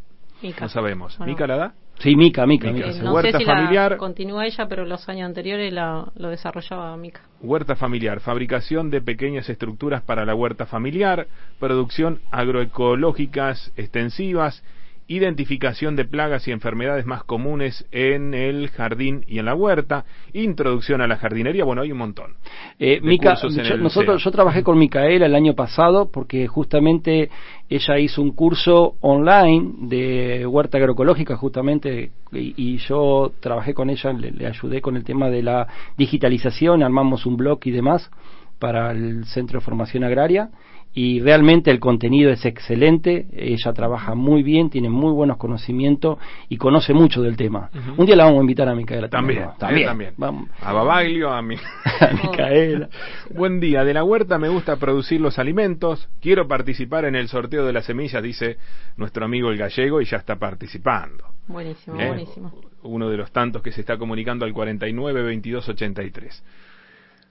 Mica. 0.42 0.62
No 0.62 0.68
sabemos. 0.68 1.16
Bueno. 1.16 1.32
¿Mica 1.32 1.46
la 1.46 1.56
da? 1.56 1.74
Sí, 1.98 2.14
Mica, 2.14 2.46
Mica. 2.46 2.68
Eh, 2.68 3.00
no 3.02 3.14
Huerta 3.14 3.32
sé 3.32 3.38
si 3.38 3.44
familiar. 3.44 3.92
la 3.92 3.96
continúa 3.96 4.46
ella, 4.46 4.68
pero 4.68 4.84
los 4.84 5.08
años 5.08 5.26
anteriores 5.26 5.72
la, 5.72 6.06
lo 6.16 6.28
desarrollaba 6.28 6.96
Mica. 6.96 7.22
Huerta 7.40 7.74
familiar, 7.76 8.20
fabricación 8.20 8.90
de 8.90 9.00
pequeñas 9.00 9.48
estructuras 9.48 10.02
para 10.02 10.24
la 10.24 10.34
huerta 10.34 10.66
familiar, 10.66 11.26
producción 11.58 12.20
agroecológicas 12.30 13.72
extensivas, 13.76 14.62
identificación 15.08 15.94
de 15.94 16.04
plagas 16.04 16.48
y 16.48 16.52
enfermedades 16.52 17.06
más 17.06 17.22
comunes 17.22 17.86
en 17.92 18.34
el 18.34 18.68
jardín 18.70 19.24
y 19.28 19.38
en 19.38 19.44
la 19.44 19.54
huerta, 19.54 20.04
introducción 20.32 21.00
a 21.00 21.06
la 21.06 21.16
jardinería, 21.16 21.64
bueno, 21.64 21.82
hay 21.82 21.92
un 21.92 21.98
montón. 21.98 22.34
Eh, 22.78 23.00
Mica, 23.02 23.34
yo, 23.34 23.76
nosotros, 23.76 24.22
yo 24.22 24.30
trabajé 24.30 24.62
con 24.62 24.78
Micaela 24.78 25.26
el 25.26 25.34
año 25.34 25.54
pasado 25.54 26.10
porque 26.10 26.46
justamente 26.48 27.30
ella 27.68 27.98
hizo 27.98 28.20
un 28.20 28.32
curso 28.32 28.96
online 29.00 29.72
de 29.88 30.46
huerta 30.46 30.78
agroecológica 30.78 31.36
justamente 31.36 32.10
y, 32.32 32.54
y 32.56 32.78
yo 32.78 33.32
trabajé 33.40 33.74
con 33.74 33.90
ella, 33.90 34.12
le, 34.12 34.32
le 34.32 34.46
ayudé 34.46 34.80
con 34.80 34.96
el 34.96 35.04
tema 35.04 35.30
de 35.30 35.42
la 35.42 35.68
digitalización, 35.96 36.82
armamos 36.82 37.26
un 37.26 37.36
blog 37.36 37.60
y 37.64 37.70
demás 37.70 38.10
para 38.58 38.90
el 38.90 39.24
Centro 39.26 39.60
de 39.60 39.64
Formación 39.64 40.02
Agraria 40.04 40.50
y 40.98 41.20
realmente 41.20 41.70
el 41.70 41.78
contenido 41.78 42.30
es 42.30 42.46
excelente, 42.46 43.26
ella 43.30 43.74
trabaja 43.74 44.14
muy 44.14 44.42
bien, 44.42 44.70
tiene 44.70 44.88
muy 44.88 45.12
buenos 45.12 45.36
conocimientos 45.36 46.16
y 46.48 46.56
conoce 46.56 46.94
mucho 46.94 47.20
del 47.20 47.36
tema. 47.36 47.68
Un 47.98 48.06
día 48.06 48.16
la 48.16 48.24
vamos 48.24 48.38
a 48.38 48.40
invitar 48.40 48.66
a 48.66 48.74
Micaela 48.74 49.10
También, 49.10 49.42
eh, 49.42 49.48
también. 49.58 49.88
también. 49.88 50.14
Vamos. 50.16 50.48
A 50.58 50.72
Babaglio, 50.72 51.30
a 51.30 51.42
mi... 51.42 51.56
a 52.00 52.12
Micaela. 52.14 52.88
Buen 53.34 53.60
día, 53.60 53.84
de 53.84 53.92
la 53.92 54.04
huerta 54.04 54.38
me 54.38 54.48
gusta 54.48 54.76
producir 54.76 55.20
los 55.20 55.38
alimentos, 55.38 56.08
quiero 56.22 56.48
participar 56.48 57.04
en 57.04 57.14
el 57.14 57.28
sorteo 57.28 57.66
de 57.66 57.74
las 57.74 57.84
semillas, 57.84 58.22
dice 58.22 58.56
nuestro 58.96 59.26
amigo 59.26 59.50
el 59.50 59.58
gallego 59.58 60.00
y 60.00 60.06
ya 60.06 60.16
está 60.16 60.36
participando. 60.36 61.26
Buenísimo, 61.46 62.00
¿eh? 62.00 62.06
buenísimo. 62.08 62.54
Uno 62.84 63.10
de 63.10 63.18
los 63.18 63.30
tantos 63.32 63.60
que 63.60 63.70
se 63.70 63.82
está 63.82 63.98
comunicando 63.98 64.46
al 64.46 64.54
49 64.54 65.22
22 65.24 65.68
83. 65.68 66.42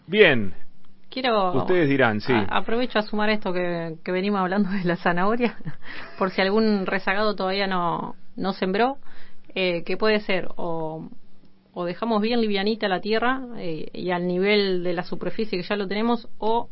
Bien, 0.05 0.53
Quiero. 1.15 1.53
Ustedes 1.60 1.88
dirán, 1.88 2.19
sí. 2.19 2.34
a- 2.34 2.57
aprovecho 2.57 3.00
a 3.00 3.03
sumar 3.03 3.29
esto 3.29 3.53
que, 3.53 3.95
que 4.03 4.12
venimos 4.12 4.41
hablando 4.41 4.69
de 4.69 4.84
la 4.84 4.98
zanahoria, 4.98 5.55
por 6.19 6.29
si 6.31 6.41
algún 6.41 6.86
rezagado 6.86 7.38
todavía 7.38 7.67
no, 7.67 8.15
no 8.36 8.51
sembró, 8.51 8.98
eh, 9.53 9.84
que 9.86 9.95
puede 9.95 10.19
ser 10.19 10.50
o, 10.57 11.07
o 11.74 11.86
dejamos 11.86 12.22
bien 12.22 12.41
livianita 12.41 12.89
la 12.89 13.00
tierra 13.00 13.43
eh, 13.55 13.88
y 13.93 14.12
al 14.12 14.27
nivel 14.27 14.84
de 14.84 14.91
la 14.91 15.03
superficie 15.03 15.57
que 15.57 15.65
ya 15.65 15.77
lo 15.77 15.88
tenemos, 15.88 16.27
o 16.38 16.67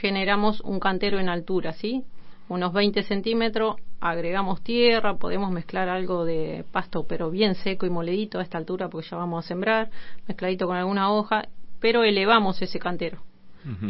generamos 0.00 0.60
un 0.62 0.80
cantero 0.80 1.20
en 1.20 1.28
altura, 1.28 1.72
¿sí? 1.74 2.02
Unos 2.48 2.72
20 2.72 3.04
centímetros, 3.04 3.76
agregamos 4.00 4.60
tierra, 4.64 5.14
podemos 5.18 5.52
mezclar 5.52 5.88
algo 5.88 6.24
de 6.24 6.64
pasto, 6.72 7.06
pero 7.08 7.30
bien 7.30 7.54
seco 7.54 7.86
y 7.86 7.90
moledito 7.90 8.40
a 8.40 8.42
esta 8.42 8.58
altura, 8.58 8.88
porque 8.88 9.06
ya 9.08 9.16
vamos 9.18 9.44
a 9.44 9.46
sembrar, 9.46 9.88
mezcladito 10.26 10.66
con 10.66 10.76
alguna 10.76 11.12
hoja, 11.12 11.44
pero 11.78 12.02
elevamos 12.02 12.60
ese 12.60 12.80
cantero. 12.80 13.18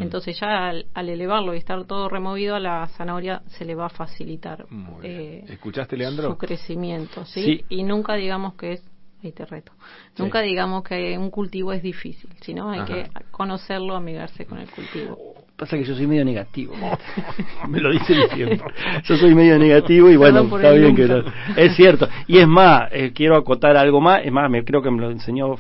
Entonces 0.01 0.39
ya 0.39 0.69
al, 0.69 0.87
al 0.95 1.09
elevarlo 1.09 1.55
y 1.55 1.59
estar 1.59 1.85
todo 1.85 2.09
removido 2.09 2.55
a 2.55 2.61
la 2.61 2.87
zanahoria 2.97 3.43
se 3.49 3.65
le 3.65 3.75
va 3.75 3.87
a 3.87 3.89
facilitar 3.89 4.67
eh, 5.03 5.45
¿Escuchaste, 5.49 5.97
Leandro? 5.97 6.31
su 6.31 6.39
crecimiento, 6.39 7.25
¿sí? 7.25 7.43
Sí. 7.43 7.65
Y 7.69 7.83
nunca 7.83 8.15
digamos 8.15 8.55
que 8.55 8.75
es, 8.75 8.83
ahí 9.23 9.33
te 9.33 9.45
reto, 9.45 9.73
Sí. 10.15 10.23
nunca 10.23 10.41
digamos 10.43 10.85
que 10.85 11.19
un 11.19 11.31
cultivo 11.31 11.73
es 11.73 11.83
difícil, 11.83 12.31
sino 12.41 12.71
hay 12.71 12.81
Ajá. 12.81 12.87
que 12.95 13.11
conocerlo, 13.31 13.97
amigarse 13.97 14.47
con 14.47 14.59
el 14.59 14.71
cultivo. 14.71 15.35
Pasa 15.57 15.77
que 15.77 15.85
yo 15.85 15.95
soy 15.95 16.07
medio 16.07 16.25
negativo. 16.25 16.75
Me 17.69 17.81
lo 17.81 17.91
dice 17.93 18.15
siempre. 18.35 18.61
Yo 19.05 19.17
soy 19.17 19.35
medio 19.37 19.57
negativo 19.59 20.11
y 20.11 20.17
bueno, 20.17 20.41
está 20.43 20.73
bien 20.73 20.97
que 20.97 21.07
lo- 21.07 21.25
Es 21.57 21.77
cierto. 21.77 22.09
Y 22.27 22.39
es 22.39 22.49
más, 22.49 22.89
eh, 22.93 23.13
quiero 23.15 23.37
acotar 23.37 23.77
algo 23.77 24.01
más. 24.01 24.23
Es 24.25 24.33
más, 24.33 24.51
me 24.51 24.65
creo 24.65 24.83
que 24.83 24.91
me 24.91 25.01
lo 25.01 25.11
enseñó 25.13 25.57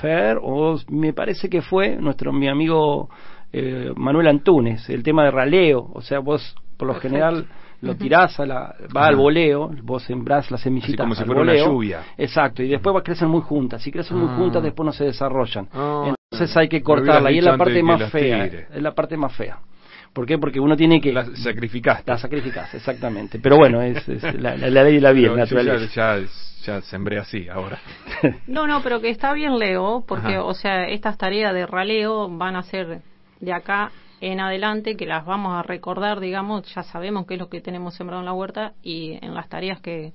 Fer, 0.00 0.38
o 0.42 0.76
me 0.90 1.12
parece 1.12 1.48
que 1.48 1.62
fue 1.62 1.96
nuestro 1.96 2.32
mi 2.32 2.48
amigo 2.48 3.08
eh, 3.52 3.92
Manuel 3.96 4.28
Antunes, 4.28 4.88
el 4.90 5.02
tema 5.02 5.24
de 5.24 5.30
raleo. 5.30 5.90
O 5.94 6.00
sea, 6.00 6.18
vos 6.20 6.54
por 6.76 6.86
lo 6.88 6.94
Perfecto. 6.94 7.16
general 7.16 7.46
lo 7.80 7.94
tirás 7.94 8.38
a 8.40 8.46
la, 8.46 8.74
va 8.94 9.02
Ajá. 9.02 9.08
al 9.08 9.16
voleo, 9.16 9.70
vos 9.82 10.02
sembrás 10.02 10.50
las 10.50 10.60
semillitas 10.60 11.04
como 11.04 11.14
si 11.14 11.20
al 11.22 11.26
fuera 11.26 11.42
una 11.42 11.52
voleo. 11.52 11.66
lluvia. 11.66 12.00
Exacto, 12.16 12.62
y 12.62 12.68
después 12.68 12.94
va 12.94 13.00
a 13.00 13.02
crecer 13.04 13.28
muy 13.28 13.40
juntas. 13.40 13.80
Si 13.82 13.92
crecen 13.92 14.16
muy 14.18 14.28
Ah. 14.30 14.36
juntas, 14.36 14.62
después 14.62 14.84
no 14.84 14.92
se 14.92 15.04
desarrollan. 15.04 15.68
Ah, 15.72 16.12
Entonces 16.30 16.56
hay 16.56 16.68
que 16.68 16.82
cortarla 16.82 17.30
y 17.30 17.38
es 17.38 17.44
la 17.44 17.56
parte 17.56 17.82
más 17.82 18.10
fea. 18.10 18.44
Es 18.44 18.82
la 18.82 18.92
parte 18.94 19.16
más 19.16 19.34
fea. 19.34 19.58
¿Por 20.12 20.26
qué? 20.26 20.38
Porque 20.38 20.58
uno 20.60 20.76
tiene 20.76 21.00
que... 21.00 21.12
La 21.12 21.24
sacrificaste. 21.36 22.10
La 22.10 22.18
sacrificás, 22.18 22.74
exactamente. 22.74 23.38
Pero 23.38 23.56
bueno, 23.56 23.80
es, 23.82 24.08
es 24.08 24.22
la, 24.40 24.56
la- 24.56 24.68
la 24.70 24.82
ley 24.84 24.94
de 24.96 25.00
la 25.00 25.12
vida, 25.12 25.30
Pero 25.34 25.44
yo 25.46 25.56
ya, 25.56 25.56
naturaleza. 25.62 25.94
ya, 25.94 26.26
ya 26.64 26.80
sembré 26.82 27.18
así 27.18 27.48
ahora. 27.48 27.78
No, 28.46 28.66
no, 28.66 28.82
pero 28.82 29.00
que 29.00 29.10
está 29.10 29.32
bien, 29.32 29.58
Leo, 29.58 30.04
porque, 30.06 30.34
Ajá. 30.34 30.44
o 30.44 30.54
sea, 30.54 30.88
estas 30.88 31.16
tareas 31.18 31.54
de 31.54 31.66
raleo 31.66 32.28
van 32.28 32.56
a 32.56 32.62
ser 32.64 33.00
de 33.40 33.52
acá 33.52 33.92
en 34.20 34.40
adelante, 34.40 34.96
que 34.96 35.06
las 35.06 35.24
vamos 35.24 35.54
a 35.54 35.62
recordar, 35.62 36.18
digamos, 36.18 36.64
ya 36.74 36.82
sabemos 36.82 37.24
qué 37.26 37.34
es 37.34 37.40
lo 37.40 37.48
que 37.48 37.60
tenemos 37.60 37.94
sembrado 37.94 38.20
en 38.20 38.26
la 38.26 38.32
huerta 38.32 38.72
y 38.82 39.16
en 39.24 39.34
las 39.34 39.48
tareas 39.48 39.80
que 39.80 40.12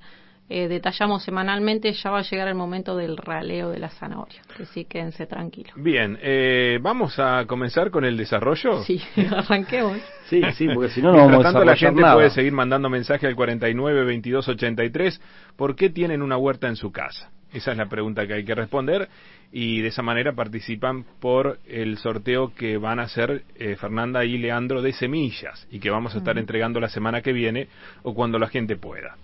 eh, 0.48 0.68
detallamos 0.68 1.22
semanalmente 1.22 1.92
ya 1.92 2.10
va 2.10 2.18
a 2.18 2.22
llegar 2.22 2.48
el 2.48 2.54
momento 2.54 2.96
del 2.96 3.16
raleo 3.16 3.70
de 3.70 3.78
la 3.78 3.88
zanahoria. 3.88 4.42
Así 4.60 4.84
quédense 4.84 5.26
tranquilos. 5.26 5.72
Bien, 5.76 6.18
eh, 6.20 6.78
vamos 6.82 7.18
a 7.18 7.46
comenzar 7.46 7.90
con 7.90 8.04
el 8.04 8.16
desarrollo. 8.16 8.82
Sí, 8.82 9.00
arranquemos. 9.36 9.98
Sí, 10.26 10.42
sí, 10.54 10.68
porque 10.68 10.90
si 10.90 11.00
no, 11.00 11.08
no 11.12 11.14
Mientras 11.14 11.38
vamos 11.38 11.46
a 11.46 11.52
tanto, 11.52 11.64
la 11.64 11.76
gente 11.76 12.02
nada. 12.02 12.14
puede 12.14 12.30
seguir 12.30 12.52
mandando 12.52 12.90
mensaje 12.90 13.26
al 13.26 13.34
49 13.34 14.04
22 14.04 14.48
83. 14.48 15.20
¿Por 15.56 15.76
qué 15.76 15.88
tienen 15.88 16.20
una 16.20 16.36
huerta 16.36 16.68
en 16.68 16.76
su 16.76 16.92
casa? 16.92 17.30
Esa 17.52 17.70
es 17.70 17.78
la 17.78 17.86
pregunta 17.86 18.26
que 18.26 18.34
hay 18.34 18.44
que 18.44 18.54
responder 18.54 19.08
y 19.52 19.80
de 19.80 19.88
esa 19.88 20.02
manera 20.02 20.32
participan 20.32 21.04
por 21.20 21.60
el 21.68 21.96
sorteo 21.98 22.52
que 22.52 22.76
van 22.78 22.98
a 22.98 23.04
hacer 23.04 23.44
eh, 23.54 23.76
Fernanda 23.76 24.24
y 24.24 24.36
Leandro 24.38 24.82
de 24.82 24.92
semillas 24.92 25.66
y 25.70 25.78
que 25.78 25.88
vamos 25.88 26.16
a 26.16 26.18
estar 26.18 26.36
entregando 26.36 26.80
la 26.80 26.88
semana 26.88 27.22
que 27.22 27.32
viene 27.32 27.68
o 28.02 28.12
cuando 28.12 28.40
la 28.40 28.48
gente 28.48 28.76
pueda. 28.76 29.16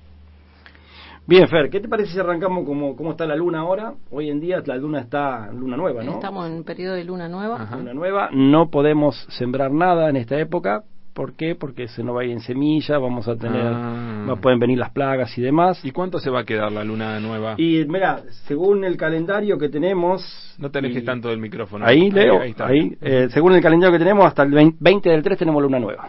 Bien, 1.27 1.47
Fer, 1.49 1.71
¿qué 1.71 1.79
te 1.81 1.89
parece 1.89 2.13
si 2.13 2.19
arrancamos 2.19 2.65
como 2.65 2.97
cómo 2.97 3.13
está 3.13 3.25
la 3.27 3.37
luna 3.37 3.61
ahora? 3.61 3.95
Hoy 4.11 4.31
en 4.31 4.41
día 4.41 4.63
la 4.67 4.77
luna 4.77 5.01
está 5.01 5.51
luna 5.53 5.77
nueva, 5.77 6.03
¿no? 6.03 6.13
Estamos 6.15 6.51
en 6.51 6.65
periodo 6.65 6.95
de 6.95 7.05
luna 7.05 7.29
nueva. 7.29 7.63
Ajá. 7.63 7.77
Luna 7.77 7.95
nueva, 7.95 8.31
no 8.33 8.69
podemos 8.71 9.27
sembrar 9.31 9.71
nada 9.71 10.09
en 10.11 10.17
esta 10.17 10.39
época. 10.41 10.83
¿Por 11.13 11.35
qué? 11.35 11.55
Porque 11.57 11.89
se 11.89 12.03
nos 12.03 12.17
va 12.17 12.23
a 12.23 12.25
ir 12.25 12.31
en 12.31 12.41
semilla, 12.41 12.99
vamos 12.99 13.29
a 13.29 13.37
tener, 13.37 13.63
Ah. 13.67 14.25
no 14.27 14.37
pueden 14.41 14.59
venir 14.59 14.79
las 14.79 14.91
plagas 14.91 15.37
y 15.37 15.43
demás. 15.43 15.85
¿Y 15.85 15.91
cuánto 15.91 16.19
se 16.19 16.31
va 16.31 16.41
a 16.41 16.45
quedar 16.45 16.71
la 16.73 16.83
luna 16.85 17.19
nueva? 17.21 17.55
Y 17.59 17.85
mira, 17.87 18.23
según 18.47 18.85
el 18.85 18.97
calendario 18.97 19.59
que 19.59 19.69
tenemos... 19.69 20.57
no 20.59 20.71
te 20.71 20.79
alejes 20.79 21.05
tanto 21.05 21.29
del 21.29 21.39
micrófono. 21.39 21.85
Ahí, 21.85 22.11
Leo, 22.11 22.43
está. 22.43 22.67
ahí, 22.69 22.97
eh, 23.01 23.29
según 23.31 23.55
el 23.55 23.61
calendario 23.63 23.93
que 23.93 23.99
tenemos, 23.99 24.25
hasta 24.25 24.43
el 24.45 24.51
20 24.53 24.77
20 24.81 25.11
del 25.11 25.23
3 25.23 25.39
tenemos 25.39 25.63
luna 25.63 25.79
nueva. 25.81 26.09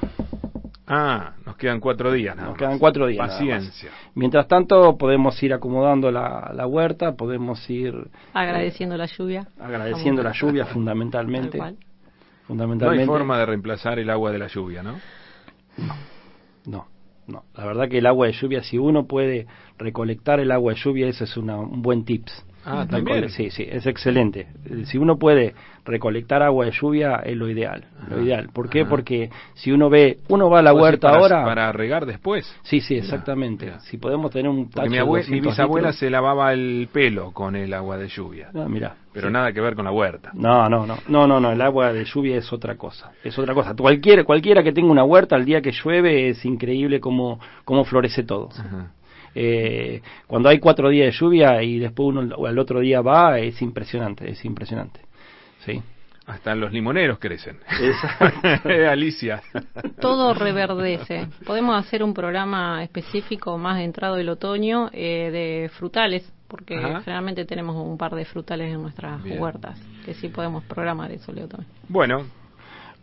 Ah, 0.87 1.33
quedan 1.61 1.79
cuatro 1.79 2.11
días. 2.11 2.35
nada 2.35 2.49
Nos 2.49 2.53
más. 2.55 2.59
quedan 2.59 2.79
cuatro 2.79 3.07
días. 3.07 3.19
nada 3.19 3.29
más. 3.29 3.37
Paciencia. 3.39 3.89
Mientras 4.15 4.47
tanto, 4.47 4.97
podemos 4.97 5.41
ir 5.43 5.53
acomodando 5.53 6.11
la, 6.11 6.51
la 6.53 6.67
huerta, 6.67 7.13
podemos 7.15 7.69
ir 7.69 7.93
Agradeciendo 8.33 8.97
la 8.97 9.05
lluvia. 9.05 9.47
agradeciendo 9.59 10.21
la 10.23 10.33
lluvia 10.33 10.63
Tal 10.65 10.73
fundamentalmente. 10.73 11.57
cual. 11.57 11.73
No 11.73 11.77
hay 11.77 12.47
Fundamentalmente. 12.47 13.05
forma 13.05 13.37
de 13.39 13.45
reemplazar 13.45 13.97
el 13.99 14.09
agua 14.09 14.31
de 14.31 14.39
la 14.39 14.47
lluvia, 14.47 14.83
¿no? 14.83 14.95
No, 16.65 16.85
no. 17.27 17.43
La 17.55 17.65
verdad 17.65 17.87
que 17.87 17.99
el 17.99 18.05
agua 18.05 18.27
de 18.27 18.33
lluvia, 18.33 18.61
si 18.63 18.77
uno 18.77 19.05
puede 19.07 19.47
recolectar 19.77 20.39
el 20.39 20.51
agua 20.51 20.73
de 20.73 20.79
lluvia, 20.79 21.07
eso 21.07 21.23
es 21.23 21.37
una- 21.37 21.57
un 21.57 21.81
buen 21.81 22.03
tips. 22.03 22.45
Ah, 22.65 22.85
también. 22.89 23.29
Sí, 23.29 23.49
sí, 23.49 23.65
es 23.69 23.85
excelente. 23.85 24.47
Eh, 24.65 24.85
Si 24.85 24.97
uno 24.97 25.17
puede 25.17 25.53
recolectar 25.83 26.43
agua 26.43 26.65
de 26.65 26.71
lluvia, 26.71 27.15
es 27.25 27.35
lo 27.35 27.49
ideal. 27.49 27.85
Lo 28.09 28.21
ideal. 28.21 28.49
¿Por 28.53 28.69
qué? 28.69 28.81
ajá. 28.81 28.89
Porque 28.89 29.29
si 29.55 29.71
uno 29.71 29.89
ve, 29.89 30.19
uno 30.27 30.47
va 30.49 30.59
a 30.59 30.61
la 30.61 30.73
huerta 30.73 31.07
para- 31.09 31.17
ahora. 31.19 31.43
Para 31.43 31.71
regar 31.71 32.05
después. 32.05 32.45
Sí, 32.63 32.81
sí, 32.81 32.95
exactamente. 32.95 33.65
mira. 33.65 33.79
Si 33.79 33.97
podemos 33.97 34.29
tener 34.31 34.49
un 34.49 34.69
tacho 34.69 34.89
mi, 34.89 34.97
de 34.97 35.01
abue- 35.03 35.27
mi 35.29 35.39
200 35.39 35.51
bisabuela 35.53 35.89
litros- 35.89 35.99
se 35.99 36.09
lavaba 36.11 36.53
el 36.53 36.87
pelo 36.93 37.31
con 37.31 37.55
el 37.55 37.73
agua 37.73 37.97
de 37.97 38.07
lluvia. 38.09 38.49
Ah, 38.53 38.67
mira. 38.69 38.95
Pero 39.13 39.27
Sí. 39.27 39.33
nada 39.33 39.51
que 39.51 39.59
ver 39.59 39.75
con 39.75 39.85
la 39.85 39.91
huerta. 39.91 40.31
No, 40.33 40.69
no, 40.69 40.85
no, 40.85 40.97
no, 41.07 41.27
no, 41.27 41.39
no, 41.39 41.51
el 41.51 41.61
agua 41.61 41.91
de 41.91 42.05
lluvia 42.05 42.37
es 42.37 42.53
otra 42.53 42.75
cosa, 42.77 43.11
es 43.23 43.37
otra 43.37 43.53
cosa. 43.53 43.75
Cualquiera, 43.75 44.23
cualquiera 44.23 44.63
que 44.63 44.71
tenga 44.71 44.89
una 44.91 45.03
huerta, 45.03 45.35
el 45.35 45.43
día 45.45 45.61
que 45.61 45.71
llueve 45.73 46.29
es 46.29 46.45
increíble 46.45 46.99
cómo, 47.01 47.39
cómo 47.65 47.83
florece 47.83 48.23
todo. 48.23 48.49
Ajá. 48.57 48.91
Eh, 49.33 50.01
cuando 50.27 50.49
hay 50.49 50.59
cuatro 50.59 50.89
días 50.89 51.13
de 51.13 51.19
lluvia 51.19 51.61
y 51.63 51.79
después 51.79 52.09
uno 52.09 52.35
al 52.45 52.59
otro 52.59 52.79
día 52.79 53.01
va, 53.01 53.39
es 53.39 53.61
impresionante, 53.61 54.29
es 54.29 54.43
impresionante. 54.45 55.01
Sí. 55.65 55.81
Hasta 56.27 56.55
los 56.55 56.71
limoneros 56.71 57.17
crecen. 57.19 57.57
Exacto. 57.81 58.69
Alicia. 58.89 59.41
Todo 59.99 60.33
reverdece. 60.33 61.27
Podemos 61.45 61.75
hacer 61.77 62.03
un 62.03 62.13
programa 62.13 62.83
específico 62.83 63.57
más 63.57 63.81
entrado 63.81 64.17
el 64.17 64.29
otoño 64.29 64.89
eh, 64.93 65.29
de 65.31 65.69
frutales, 65.69 66.31
porque 66.47 66.77
Ajá. 66.77 67.01
generalmente 67.01 67.45
tenemos 67.45 67.75
un 67.75 67.97
par 67.97 68.13
de 68.15 68.23
frutales 68.25 68.71
en 68.71 68.81
nuestras 68.81 69.21
Bien. 69.23 69.41
huertas, 69.41 69.81
que 70.05 70.13
sí 70.13 70.27
podemos 70.29 70.63
programar 70.65 71.11
eso, 71.11 71.31
Leo, 71.31 71.47
también. 71.47 71.69
Bueno, 71.89 72.23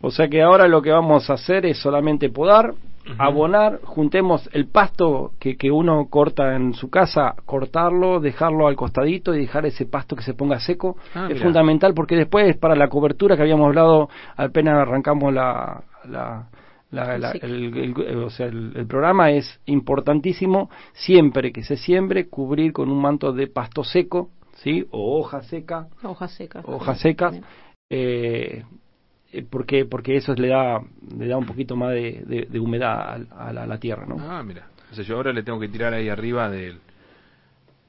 O 0.01 0.11
sea 0.11 0.29
que 0.29 0.41
ahora 0.41 0.67
lo 0.67 0.81
que 0.81 0.91
vamos 0.91 1.29
a 1.29 1.33
hacer 1.33 1.65
es 1.65 1.77
solamente 1.77 2.29
podar, 2.29 2.73
abonar, 3.17 3.79
juntemos 3.83 4.49
el 4.53 4.67
pasto 4.67 5.31
que, 5.39 5.57
que 5.57 5.71
uno 5.71 6.07
corta 6.09 6.55
en 6.55 6.73
su 6.73 6.89
casa, 6.89 7.35
cortarlo, 7.45 8.19
dejarlo 8.19 8.67
al 8.67 8.75
costadito 8.75 9.33
y 9.33 9.39
dejar 9.39 9.65
ese 9.65 9.85
pasto 9.85 10.15
que 10.15 10.23
se 10.23 10.33
ponga 10.33 10.59
seco. 10.59 10.95
Ah, 11.15 11.25
es 11.29 11.35
mirá. 11.35 11.45
fundamental 11.45 11.93
porque 11.93 12.15
después 12.15 12.55
para 12.57 12.75
la 12.75 12.87
cobertura 12.89 13.35
que 13.35 13.41
habíamos 13.41 13.67
hablado 13.67 14.09
apenas 14.35 14.75
arrancamos 14.75 15.33
la, 15.33 15.83
la- 16.07 16.47
la- 16.91 17.17
la- 17.17 17.31
Sí. 17.33 17.39
el, 17.41 17.95
el- 17.97 18.17
o 18.23 18.29
sea, 18.29 18.47
el- 18.47 18.73
el 18.75 18.87
programa 18.87 19.31
es 19.31 19.59
importantísimo 19.65 20.69
siempre 20.93 21.51
que 21.51 21.63
se 21.63 21.77
siembre 21.77 22.27
cubrir 22.29 22.73
con 22.73 22.89
un 22.89 23.01
manto 23.01 23.31
de 23.31 23.47
pasto 23.47 23.83
seco, 23.83 24.29
¿sí? 24.55 24.85
O 24.91 25.19
hoja 25.19 25.41
seca 25.43 25.87
Hojas 26.03 26.31
secas. 26.33 26.65
hojas 26.67 26.99
secas 26.99 27.31
Bien. 27.33 27.43
eh, 27.91 28.63
eh, 29.31 29.45
porque 29.49 29.85
porque 29.85 30.15
eso 30.17 30.33
le 30.35 30.47
da 30.47 30.81
le 31.17 31.27
da 31.27 31.37
un 31.37 31.45
poquito 31.45 31.75
más 31.75 31.91
de, 31.91 32.23
de- 32.25 32.47
de 32.49 32.59
humedad 32.59 32.91
a, 33.31 33.47
a 33.49 33.53
la, 33.53 33.63
a 33.63 33.67
la 33.67 33.77
tierra 33.79 34.05
no 34.07 34.17
ah, 34.19 34.41
mira. 34.43 34.67
O 34.91 34.95
sea, 34.95 35.03
yo 35.03 35.17
ahora 35.17 35.31
le 35.33 35.43
tengo 35.43 35.59
que 35.59 35.67
tirar 35.67 35.93
ahí 35.93 36.09
arriba 36.09 36.49
del, 36.49 36.79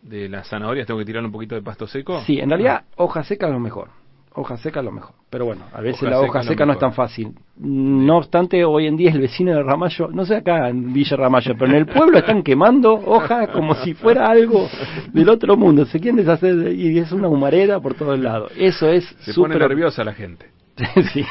de 0.03 0.29
las 0.29 0.49
zanahorias, 0.49 0.87
tengo 0.87 0.99
que 1.01 1.07
tirar 1.07 1.25
un 1.25 1.33
poquito 1.33 1.55
de 1.55 1.63
pasto 1.63 1.87
seco. 1.87 2.21
sí 2.27 2.39
en 2.39 2.49
realidad 2.51 2.85
hoja 2.97 3.23
seca 3.25 3.47
es 3.47 3.53
lo 3.53 3.61
mejor. 3.61 3.89
Hoja 4.33 4.57
seca 4.59 4.79
es 4.79 4.85
lo 4.85 4.93
mejor. 4.93 5.15
Pero 5.29 5.45
bueno 5.47 5.63
a 5.73 5.81
veces 5.81 6.03
Hoja 6.03 6.11
la 6.11 6.21
hoja 6.21 6.43
seca 6.45 6.65
no 6.67 6.73
es 6.75 6.79
tan 6.79 6.93
fácil. 6.93 7.33
No 7.57 8.19
obstante 8.19 8.65
hoy 8.65 8.87
en 8.87 8.97
día 8.97 9.11
el 9.11 9.21
vecino 9.21 9.53
de 9.53 9.63
Ramallo 9.63 10.09
no 10.09 10.25
sé 10.25 10.37
acá 10.37 10.69
en 10.69 10.93
Villa 10.93 11.17
Ramallo 11.17 11.55
pero 11.59 11.71
en 11.73 11.77
el 11.79 11.87
pueblo 11.87 12.19
están 12.19 12.43
quemando 12.43 12.93
hojas 12.95 13.49
como 13.49 13.75
si 13.77 13.95
fuera 13.95 14.27
algo 14.31 14.69
del 15.13 15.29
otro 15.29 15.57
mundo. 15.57 15.85
Se 15.87 15.99
quieren 16.01 16.17
deshacer 16.17 16.55
de- 16.57 16.75
y 16.75 16.99
es 16.99 17.11
una 17.13 17.29
humareda 17.29 17.81
por 17.81 17.95
todos 17.95 18.19
lados. 18.19 18.53
Eso 18.57 18.89
es 18.89 19.05
Se 19.21 19.35
pone 19.35 19.59
nerviosa 19.59 20.05
la 20.05 20.13
gente. 20.15 20.47
sí. 21.13 21.25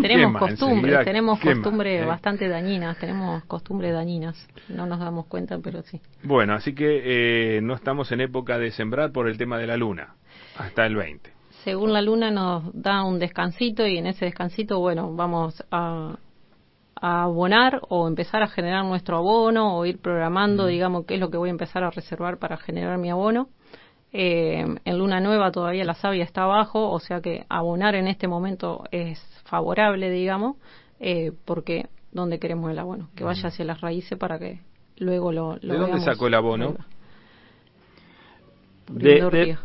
Tenemos 0.00 0.38
costumbres, 0.38 0.76
enseguida 0.76 1.04
tenemos 1.04 1.40
costumbres 1.40 2.02
¿eh? 2.02 2.04
bastante 2.06 2.48
dañinas, 2.48 2.98
tenemos 2.98 3.44
costumbres 3.44 3.92
dañinas, 3.92 4.48
no 4.68 4.86
nos 4.86 4.98
damos 4.98 5.26
cuenta, 5.26 5.58
pero 5.58 5.82
sí. 5.82 6.00
Bueno, 6.22 6.54
así 6.54 6.74
que 6.74 7.56
eh, 7.56 7.60
no 7.60 7.74
estamos 7.74 8.12
en 8.12 8.20
época 8.20 8.58
de 8.58 8.70
sembrar 8.70 9.12
por 9.12 9.28
el 9.28 9.38
tema 9.38 9.58
de 9.58 9.66
la 9.66 9.76
luna. 9.76 10.14
Hasta 10.56 10.86
el 10.86 10.96
20. 10.96 11.30
Según 11.64 11.92
la 11.92 12.02
luna 12.02 12.30
nos 12.30 12.64
da 12.72 13.04
un 13.04 13.18
descansito 13.18 13.86
y 13.86 13.98
en 13.98 14.06
ese 14.06 14.24
descansito, 14.24 14.78
bueno, 14.78 15.14
vamos 15.14 15.64
a, 15.70 16.16
a 17.00 17.22
abonar 17.22 17.80
o 17.88 18.08
empezar 18.08 18.42
a 18.42 18.48
generar 18.48 18.84
nuestro 18.84 19.16
abono 19.16 19.76
o 19.76 19.84
ir 19.84 19.98
programando, 19.98 20.66
digamos, 20.66 21.06
qué 21.06 21.14
es 21.14 21.20
lo 21.20 21.30
que 21.30 21.36
voy 21.36 21.48
a 21.48 21.52
empezar 21.52 21.84
a 21.84 21.90
reservar 21.90 22.38
para 22.38 22.56
generar 22.56 22.98
mi 22.98 23.10
abono. 23.10 23.48
Eh, 24.12 24.64
en 24.84 24.98
luna 24.98 25.20
nueva 25.20 25.50
todavía 25.52 25.84
la 25.84 25.94
savia 25.94 26.24
está 26.24 26.44
abajo, 26.44 26.90
o 26.90 26.98
sea 26.98 27.20
que 27.20 27.44
abonar 27.48 27.94
en 27.94 28.08
este 28.08 28.26
momento 28.26 28.84
es 28.90 29.20
favorable, 29.44 30.10
digamos, 30.10 30.56
eh, 30.98 31.32
porque 31.44 31.86
¿dónde 32.10 32.38
queremos 32.38 32.70
el 32.70 32.78
abono? 32.78 33.10
Que 33.14 33.24
vaya 33.24 33.48
hacia 33.48 33.64
las 33.66 33.80
raíces 33.82 34.18
para 34.18 34.38
que 34.38 34.60
luego 34.96 35.30
lo, 35.30 35.58
lo 35.60 35.74
¿De 35.74 35.78
dónde 35.78 36.00
sacó 36.00 36.26
el 36.26 36.34
abono? 36.34 36.76
De- 38.90 39.20
de- 39.20 39.30
río. 39.30 39.58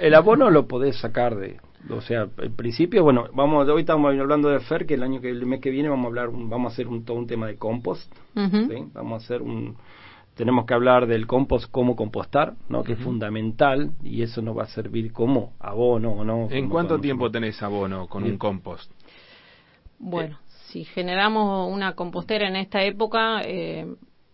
el 0.00 0.14
abono 0.14 0.48
lo 0.50 0.66
podés 0.66 0.96
sacar 0.98 1.36
de 1.36 1.58
o 1.90 2.00
sea 2.00 2.26
el 2.38 2.50
principio 2.50 3.02
bueno 3.02 3.26
vamos 3.34 3.68
hoy 3.68 3.82
estamos 3.82 4.10
hablando 4.18 4.48
de 4.48 4.60
Fer 4.60 4.86
que 4.86 4.94
el 4.94 5.02
año 5.02 5.20
que 5.20 5.28
el 5.30 5.44
mes 5.46 5.60
que 5.60 5.70
viene 5.70 5.88
vamos 5.90 6.04
a 6.04 6.08
hablar 6.08 6.28
vamos 6.32 6.70
a 6.70 6.72
hacer 6.72 6.88
un 6.88 7.04
todo 7.04 7.16
un 7.18 7.26
tema 7.26 7.46
de 7.46 7.56
compost. 7.56 8.10
¿sí? 8.34 8.84
vamos 8.94 9.22
a 9.22 9.24
hacer 9.24 9.42
un 9.42 9.76
tenemos 10.40 10.64
que 10.66 10.74
hablar 10.74 11.06
del 11.06 11.26
compost 11.26 11.70
cómo 11.70 11.94
compostar 11.96 12.54
no 12.68 12.82
que 12.82 12.94
es 12.94 12.98
fundamental 12.98 13.92
y 14.02 14.22
eso 14.22 14.42
nos 14.42 14.56
va 14.56 14.64
a 14.64 14.68
servir 14.68 15.12
como 15.12 15.52
abono 15.60 16.12
o 16.12 16.24
no 16.24 16.48
¿En 16.50 16.68
cuánto 16.68 16.94
podemos- 16.94 17.02
tiempo 17.02 17.30
tenés 17.30 17.62
abono 17.62 18.06
con 18.08 18.22
Bien. 18.22 18.34
un 18.34 18.38
compost? 18.38 18.90
Bueno, 19.98 20.38
si 20.70 20.84
generamos 20.84 21.70
una 21.72 21.94
compostera 21.94 22.48
en 22.48 22.56
esta 22.56 22.82
época, 22.82 23.42
eh, 23.44 23.86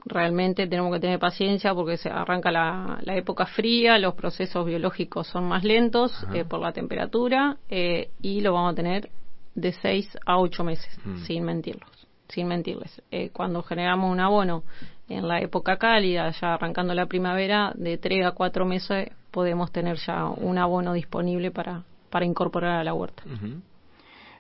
realmente 0.04 0.66
tenemos 0.68 0.92
que 0.92 1.00
tener 1.00 1.18
paciencia 1.18 1.74
porque 1.74 1.96
se 1.96 2.08
arranca 2.08 2.52
la, 2.52 2.98
la 3.02 3.16
época 3.16 3.46
fría, 3.46 3.98
los 3.98 4.14
procesos 4.14 4.64
biológicos 4.64 5.26
son 5.26 5.44
más 5.48 5.64
lentos 5.64 6.24
eh, 6.32 6.44
por 6.44 6.60
la 6.60 6.72
temperatura 6.72 7.56
eh, 7.68 8.10
y 8.22 8.40
lo 8.42 8.52
vamos 8.52 8.72
a 8.72 8.76
tener 8.76 9.10
de 9.56 9.72
6 9.72 10.18
a 10.24 10.38
8 10.38 10.62
meses, 10.62 10.98
Mm. 11.04 11.16
sin 11.24 11.44
mentirlos, 11.44 11.90
sin 12.28 12.46
mentirles. 12.46 13.02
Eh, 13.10 13.30
cuando 13.32 13.62
generamos 13.62 14.10
un 14.12 14.20
abono 14.20 14.62
en 15.08 15.28
la 15.28 15.40
época 15.40 15.76
cálida, 15.76 16.30
ya 16.30 16.54
arrancando 16.54 16.94
la 16.94 17.06
primavera, 17.06 17.72
de 17.74 17.98
3 17.98 18.26
a 18.26 18.32
4 18.32 18.64
meses 18.64 19.10
podemos 19.30 19.70
tener 19.70 19.96
ya 19.98 20.26
un 20.26 20.58
abono 20.58 20.92
disponible 20.92 21.50
para, 21.50 21.82
para 22.10 22.24
incorporar 22.24 22.80
a 22.80 22.84
la 22.84 22.94
huerta. 22.94 23.22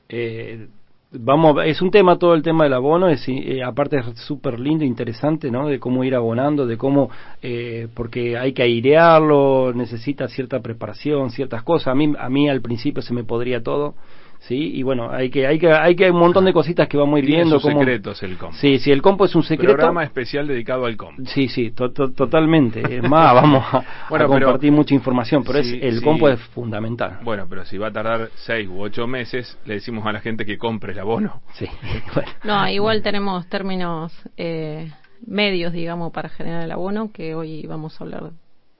Eh, 0.08 0.68
vamos 1.12 1.56
es 1.64 1.80
un 1.82 1.90
tema 1.90 2.18
todo 2.18 2.34
el 2.34 2.42
tema 2.42 2.64
del 2.64 2.74
abono 2.74 3.08
es 3.08 3.24
eh, 3.28 3.62
aparte 3.62 3.98
es 3.98 4.18
súper 4.20 4.58
lindo 4.58 4.84
interesante 4.84 5.50
no 5.50 5.68
de 5.68 5.78
cómo 5.78 6.04
ir 6.04 6.14
abonando 6.14 6.66
de 6.66 6.76
cómo 6.76 7.10
eh, 7.42 7.88
porque 7.94 8.36
hay 8.36 8.52
que 8.52 8.62
airearlo 8.62 9.72
necesita 9.72 10.28
cierta 10.28 10.60
preparación 10.60 11.30
ciertas 11.30 11.62
cosas. 11.62 11.88
A 11.88 11.94
mí 11.94 12.12
a 12.18 12.28
mí 12.28 12.48
al 12.48 12.60
principio 12.60 13.02
se 13.02 13.14
me 13.14 13.24
podría 13.24 13.62
todo 13.62 13.94
sí 14.40 14.72
y 14.74 14.82
bueno 14.82 15.10
hay 15.10 15.30
que 15.30 15.46
hay 15.46 15.58
que 15.58 15.70
hay 15.72 15.96
que 15.96 16.10
un 16.10 16.18
montón 16.18 16.44
de 16.44 16.52
cositas 16.52 16.88
que 16.88 16.96
vamos 16.96 17.16
a 17.16 17.18
ir 17.20 17.26
Tiene 17.26 17.42
viendo 17.42 17.58
sus 17.60 17.70
cómo 17.70 17.80
secretos 17.80 18.22
el 18.22 18.36
compost. 18.36 18.60
sí 18.60 18.78
sí 18.78 18.92
el 18.92 19.02
compo 19.02 19.24
es 19.24 19.34
un 19.34 19.42
secreto 19.42 19.72
Programa 19.74 20.04
especial 20.04 20.46
dedicado 20.46 20.86
al 20.86 20.96
compost. 20.96 21.28
Sí, 21.30 21.48
sí, 21.48 21.70
to- 21.72 21.90
to- 21.92 22.12
totalmente. 22.12 22.80
Es 22.96 23.02
más, 23.02 23.34
vamos 23.34 23.64
a, 23.72 23.78
a 23.78 23.84
Bueno, 24.10 24.28
pero- 24.28 24.46
compartir 24.46 24.72
mucha 24.72 24.94
información, 24.94 25.42
pero 25.44 25.62
Sí, 25.62 25.76
es, 25.76 25.82
el 25.82 25.98
sí. 25.98 26.04
compo 26.04 26.28
es 26.28 26.40
fundamental. 26.54 27.18
Bueno, 27.22 27.46
pero 27.48 27.64
si 27.64 27.78
va 27.78 27.88
a 27.88 27.92
tardar 27.92 28.30
seis 28.36 28.68
u 28.68 28.80
ocho 28.80 29.06
meses, 29.06 29.58
le 29.64 29.74
decimos 29.74 30.06
a 30.06 30.12
la 30.12 30.20
gente 30.20 30.44
que 30.46 30.58
compre 30.58 30.92
el 30.92 30.98
abono. 31.00 31.40
Sí, 31.54 31.66
bueno. 32.14 32.30
No, 32.44 32.68
igual 32.68 33.02
tenemos 33.02 33.46
términos 33.48 34.12
eh, 34.36 34.90
medios, 35.26 35.72
digamos, 35.72 36.12
para 36.12 36.28
generar 36.28 36.62
el 36.62 36.70
abono, 36.72 37.10
que 37.12 37.34
hoy 37.34 37.66
vamos 37.66 38.00
a 38.00 38.04
hablar 38.04 38.30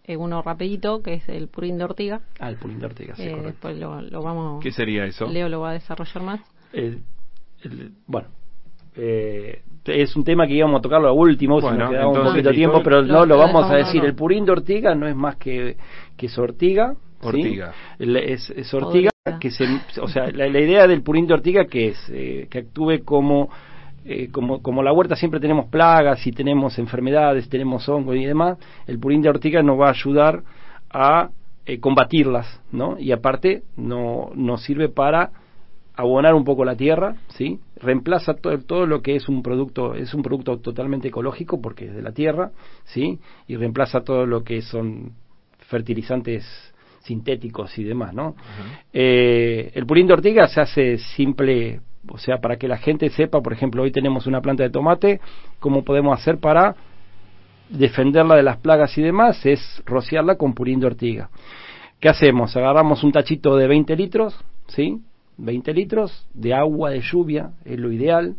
eh, 0.06 0.16
uno 0.16 0.40
rapidito, 0.42 1.02
que 1.02 1.14
es 1.14 1.28
el 1.28 1.48
purín 1.48 1.78
de 1.78 1.84
ortiga. 1.84 2.20
Ah, 2.38 2.48
el 2.48 2.56
pulín 2.56 2.78
de 2.78 2.86
Ortega, 2.86 3.14
sí, 3.16 3.22
Eh, 3.22 3.30
correcto. 3.30 3.48
después 3.48 3.78
lo, 3.78 4.00
lo 4.02 4.22
vamos... 4.22 4.62
¿Qué 4.62 4.70
sería 4.72 5.04
eso? 5.04 5.26
Leo 5.26 5.48
lo 5.48 5.60
va 5.60 5.70
a 5.70 5.72
desarrollar 5.74 6.22
más. 6.22 6.40
El- 6.72 7.00
el- 7.62 7.90
bueno, 8.06 8.28
eh, 8.96 9.62
es 9.84 10.16
un 10.16 10.24
tema 10.24 10.46
que 10.46 10.54
íbamos 10.54 10.78
a 10.78 10.82
tocarlo 10.82 11.08
a 11.08 11.12
último, 11.12 11.60
si 11.60 11.66
Bueno, 11.66 11.78
nos 11.84 11.90
quedaba 11.90 12.08
un 12.08 12.24
poquito 12.24 12.48
de 12.50 12.54
tiempo, 12.54 12.82
pero 12.82 13.02
Lo- 13.02 13.06
no 13.12 13.18
lo 13.20 13.26
lo 13.26 13.38
vamos 13.38 13.70
a 13.70 13.76
decir. 13.76 14.00
no. 14.02 14.08
El 14.08 14.14
purín 14.14 14.44
de 14.44 14.52
ortiga 14.52 14.94
no 14.94 15.06
es 15.06 15.14
más 15.16 15.36
que, 15.36 15.76
que 16.16 16.26
es 16.26 16.38
ortiga. 16.38 16.94
Ortiga. 17.22 17.72
Es, 17.98 18.50
es 18.50 18.72
ortiga 18.74 19.10
que 19.40 19.50
se, 19.50 19.64
o 20.00 20.06
sea, 20.08 20.30
la, 20.30 20.48
la 20.48 20.60
idea 20.60 20.86
del 20.86 21.02
purín 21.02 21.26
de 21.26 21.34
ortiga 21.34 21.64
que 21.66 21.88
es 21.88 21.98
eh, 22.10 22.46
que 22.50 22.58
actúe 22.58 23.02
como 23.04 23.48
eh, 24.06 24.28
como, 24.30 24.62
como 24.62 24.82
la 24.82 24.92
huerta 24.92 25.16
siempre 25.16 25.40
tenemos 25.40 25.66
plagas 25.66 26.26
y 26.26 26.32
tenemos 26.32 26.78
enfermedades, 26.78 27.48
tenemos 27.48 27.88
hongos 27.88 28.16
y 28.16 28.24
demás, 28.24 28.58
el 28.86 28.98
purín 28.98 29.22
de 29.22 29.28
ortiga 29.28 29.62
nos 29.62 29.80
va 29.80 29.88
a 29.88 29.90
ayudar 29.90 30.42
a 30.90 31.30
eh, 31.64 31.80
combatirlas, 31.80 32.60
¿no? 32.70 32.98
Y 32.98 33.12
aparte 33.12 33.62
no, 33.76 34.30
nos 34.34 34.62
sirve 34.62 34.88
para 34.88 35.30
abonar 35.96 36.34
un 36.34 36.44
poco 36.44 36.64
la 36.64 36.76
tierra, 36.76 37.16
¿sí? 37.30 37.58
Reemplaza 37.76 38.34
todo, 38.34 38.58
todo 38.58 38.86
lo 38.86 39.02
que 39.02 39.16
es 39.16 39.28
un 39.28 39.42
producto, 39.42 39.94
es 39.94 40.14
un 40.14 40.22
producto 40.22 40.58
totalmente 40.58 41.08
ecológico 41.08 41.60
porque 41.60 41.86
es 41.86 41.94
de 41.94 42.02
la 42.02 42.12
tierra, 42.12 42.52
¿sí? 42.84 43.18
Y 43.48 43.56
reemplaza 43.56 44.02
todo 44.02 44.26
lo 44.26 44.44
que 44.44 44.62
son 44.62 45.12
fertilizantes 45.58 46.44
sintéticos 47.00 47.78
y 47.78 47.84
demás, 47.84 48.12
¿no? 48.14 48.36
Eh, 48.92 49.70
el 49.74 49.86
purín 49.86 50.06
de 50.06 50.12
ortiga 50.12 50.46
se 50.48 50.60
hace 50.60 50.98
simple, 50.98 51.80
o 52.10 52.18
sea, 52.18 52.38
para 52.38 52.56
que 52.56 52.68
la 52.68 52.78
gente 52.78 53.08
sepa, 53.10 53.40
por 53.40 53.52
ejemplo, 53.52 53.82
hoy 53.82 53.90
tenemos 53.90 54.26
una 54.26 54.40
planta 54.40 54.62
de 54.62 54.70
tomate, 54.70 55.20
¿cómo 55.60 55.84
podemos 55.84 56.18
hacer 56.18 56.38
para 56.38 56.76
defenderla 57.68 58.36
de 58.36 58.42
las 58.42 58.58
plagas 58.58 58.96
y 58.98 59.02
demás? 59.02 59.44
Es 59.44 59.82
rociarla 59.84 60.36
con 60.36 60.54
purín 60.54 60.80
de 60.80 60.86
ortiga. 60.86 61.30
¿Qué 62.00 62.08
hacemos? 62.08 62.56
Agarramos 62.56 63.02
un 63.02 63.12
tachito 63.12 63.56
de 63.56 63.66
20 63.66 63.96
litros, 63.96 64.38
¿sí? 64.68 65.00
20 65.38 65.72
litros 65.74 66.26
de 66.34 66.54
agua 66.54 66.90
de 66.90 67.00
lluvia, 67.00 67.50
es 67.64 67.78
lo 67.78 67.92
ideal. 67.92 68.36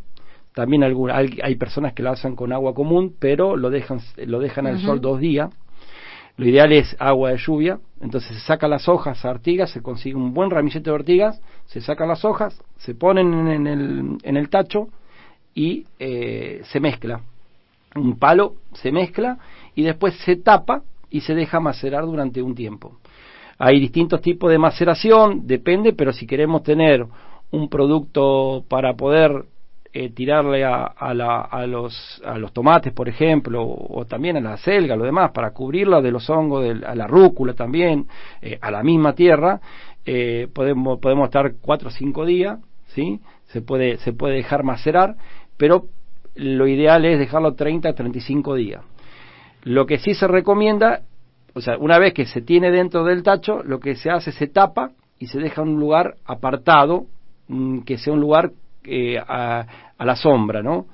También 0.53 0.83
hay, 0.83 1.39
hay 1.43 1.55
personas 1.55 1.93
que 1.93 2.01
lo 2.01 2.11
hacen 2.11 2.35
con 2.35 2.51
agua 2.51 2.73
común, 2.73 3.15
pero 3.19 3.55
lo 3.55 3.69
dejan, 3.69 3.99
lo 4.25 4.39
dejan 4.39 4.65
al 4.65 4.79
sol 4.79 5.01
dos 5.01 5.19
días. 5.19 5.51
Lo 6.37 6.47
ideal 6.47 6.71
es 6.71 6.95
agua 6.99 7.31
de 7.31 7.37
lluvia, 7.37 7.79
entonces 7.99 8.37
se 8.37 8.45
saca 8.45 8.67
las 8.67 8.87
hojas 8.87 9.25
a 9.25 9.31
ortigas, 9.31 9.71
se 9.71 9.81
consigue 9.81 10.15
un 10.15 10.35
buen 10.35 10.51
ramillete 10.51 10.89
de 10.89 10.95
ortigas, 10.95 11.41
se 11.65 11.81
sacan 11.81 12.07
las 12.07 12.23
hojas, 12.23 12.63
se 12.77 12.93
ponen 12.93 13.47
en, 13.47 13.67
el, 13.67 14.17
en 14.21 14.37
el 14.37 14.49
tacho 14.49 14.87
y 15.55 15.85
eh, 15.97 16.61
se 16.65 16.79
mezcla. 16.79 17.21
Un 17.95 18.19
palo 18.19 18.53
se 18.73 18.91
mezcla 18.91 19.39
y 19.73 19.81
después 19.81 20.13
se 20.19 20.35
tapa 20.35 20.83
y 21.09 21.21
se 21.21 21.33
deja 21.33 21.59
macerar 21.59 22.05
durante 22.05 22.43
un 22.43 22.53
tiempo. 22.53 22.97
Hay 23.57 23.79
distintos 23.79 24.21
tipos 24.21 24.51
de 24.51 24.59
maceración, 24.59 25.47
depende, 25.47 25.93
pero 25.93 26.13
si 26.13 26.27
queremos 26.27 26.61
tener 26.61 27.07
un 27.49 27.67
producto 27.67 28.63
para 28.67 28.93
poder 28.93 29.45
eh, 29.93 30.09
tirarle 30.09 30.63
a, 30.65 30.93
la- 31.13 31.41
a 31.41 31.65
los, 31.65 32.21
a 32.25 32.37
los 32.37 32.51
tomates, 32.53 32.93
por 32.93 33.07
ejemplo, 33.09 33.63
o, 33.65 34.05
también 34.05 34.37
a 34.37 34.41
la 34.41 34.57
selga, 34.57 34.95
lo 34.95 35.05
demás, 35.05 35.31
para 35.31 35.51
cubrirla 35.51 36.01
de 36.01 36.11
los 36.11 36.29
hongos, 36.29 36.63
del- 36.63 36.83
a 36.85 36.95
la 36.95 37.07
rúcula 37.07 37.53
también, 37.53 38.07
eh, 38.41 38.57
a 38.61 38.71
la 38.71 38.83
misma 38.83 39.13
tierra, 39.13 39.59
eh, 40.05 40.47
podemos, 40.53 40.99
podemos 40.99 41.25
estar 41.27 41.53
cuatro 41.61 41.89
o 41.89 41.91
cinco 41.91 42.25
días, 42.25 42.59
¿sí? 42.87 43.19
Se 43.47 43.61
puede, 43.61 43.97
se 43.97 44.13
puede 44.13 44.35
dejar 44.35 44.63
macerar, 44.63 45.15
pero 45.57 45.85
lo 46.35 46.67
ideal 46.67 47.05
es 47.05 47.17
dejarlo 47.19 47.55
30 47.55 47.89
a 47.89 47.93
35 47.93 48.55
días. 48.55 48.83
Lo 49.63 49.85
que 49.85 49.97
sí 49.97 50.13
se 50.13 50.27
recomienda, 50.27 51.01
o 51.53 51.61
sea, 51.61 51.77
una 51.77 51.97
vez 51.97 52.13
que 52.13 52.25
se 52.25 52.41
tiene 52.41 52.71
dentro 52.71 53.03
del 53.03 53.23
tacho, 53.23 53.63
lo 53.63 53.79
que 53.79 53.95
se 53.95 54.09
hace 54.09 54.31
se 54.31 54.47
tapa 54.47 54.91
y 55.19 55.27
se 55.27 55.39
deja 55.39 55.61
en 55.63 55.69
un 55.69 55.79
lugar 55.79 56.15
apartado, 56.25 57.05
mm, 57.47 57.79
que 57.79 57.97
sea 57.97 58.13
un 58.13 58.19
lugar 58.19 58.51
eh, 58.87 59.17
a, 59.19 59.65
a 59.97 60.05
la 60.05 60.15
sombra, 60.15 60.63
¿no? 60.63 60.85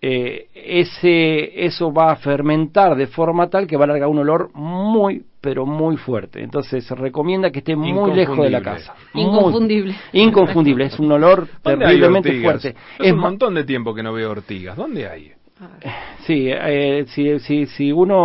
Eh, 0.00 0.48
ese, 0.54 1.64
eso 1.64 1.90
va 1.92 2.12
a 2.12 2.16
fermentar 2.16 2.94
de 2.96 3.06
forma 3.06 3.48
tal 3.48 3.66
que 3.66 3.76
va 3.78 3.84
a 3.84 3.88
largar 3.88 4.08
un 4.08 4.18
olor 4.18 4.50
muy, 4.54 5.22
pero 5.40 5.64
muy 5.64 5.96
fuerte. 5.96 6.42
Entonces 6.42 6.84
se 6.84 6.94
recomienda 6.94 7.50
que 7.50 7.60
esté 7.60 7.74
muy 7.76 8.12
lejos 8.12 8.36
de 8.38 8.50
la 8.50 8.58
Inconfundible. 8.58 8.62
casa. 8.62 8.94
Muy- 9.14 9.22
Inconfundible. 9.24 9.94
inconfundible, 10.12 10.84
es 10.84 10.98
un 10.98 11.12
olor 11.12 11.48
¿Dónde 11.62 11.84
hay 11.86 11.90
terriblemente 11.92 12.42
fuerte. 12.42 12.68
Hace 12.68 13.06
Es 13.06 13.12
un 13.12 13.18
montón 13.20 13.54
de 13.54 13.64
tiempo 13.64 13.94
que 13.94 14.02
no 14.02 14.12
veo 14.12 14.30
ortigas. 14.30 14.76
¿Dónde 14.76 15.08
hay? 15.08 15.32
Sí, 16.26 16.48
eh, 16.50 17.04
si, 17.08 17.38
si, 17.38 17.66
si 17.66 17.92
uno 17.92 18.16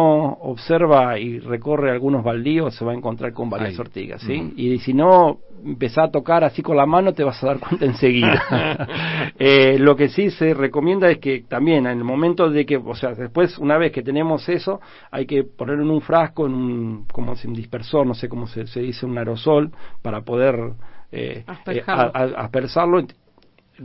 observa 0.41 1.19
y 1.19 1.37
recorre 1.37 1.91
algunos 1.91 2.23
baldíos, 2.23 2.73
se 2.75 2.83
va 2.83 2.93
a 2.93 2.95
encontrar 2.95 3.31
con 3.31 3.47
varias 3.47 3.73
Ahí. 3.73 3.79
ortigas, 3.79 4.21
¿sí? 4.23 4.53
Y 4.55 4.79
si 4.79 4.91
no 4.95 5.37
empezás 5.63 6.07
a 6.07 6.11
tocar 6.11 6.43
así 6.43 6.63
con 6.63 6.75
la 6.77 6.87
mano, 6.87 7.13
te 7.13 7.23
vas 7.23 7.43
a 7.43 7.47
dar 7.47 7.59
cuenta 7.59 7.85
enseguida. 7.85 8.87
Eh, 9.43 9.77
lo 9.79 9.95
que 9.95 10.09
sí 10.09 10.29
se 10.31 10.53
recomienda 10.53 11.09
es 11.09 11.17
que 11.19 11.41
también 11.47 11.85
en 11.87 11.97
el 11.97 12.03
momento 12.03 12.49
de 12.49 12.65
que, 12.65 12.77
o 12.77 12.95
sea, 12.95 13.13
después, 13.13 13.57
una 13.59 13.77
vez 13.77 13.91
que 13.91 14.01
tenemos 14.03 14.47
eso, 14.49 14.81
hay 15.09 15.25
que 15.25 15.43
ponerlo 15.43 15.83
en 15.83 15.89
un 15.91 16.01
frasco, 16.01 16.45
en 16.45 16.53
un, 16.53 17.05
como 17.11 17.35
si 17.35 17.47
un 17.47 17.53
dispersor, 17.53 18.05
no 18.05 18.13
sé 18.13 18.27
cómo 18.29 18.45
se, 18.47 18.67
se 18.67 18.81
dice, 18.81 19.05
un 19.05 19.17
aerosol, 19.17 19.71
para 20.01 20.21
poder 20.21 20.73
eh, 21.11 21.39
eh, 21.39 21.43
Asperjarlo. 21.47 22.11
a- 22.13 22.19
a- 22.19 22.41
aspersarlo 22.45 22.99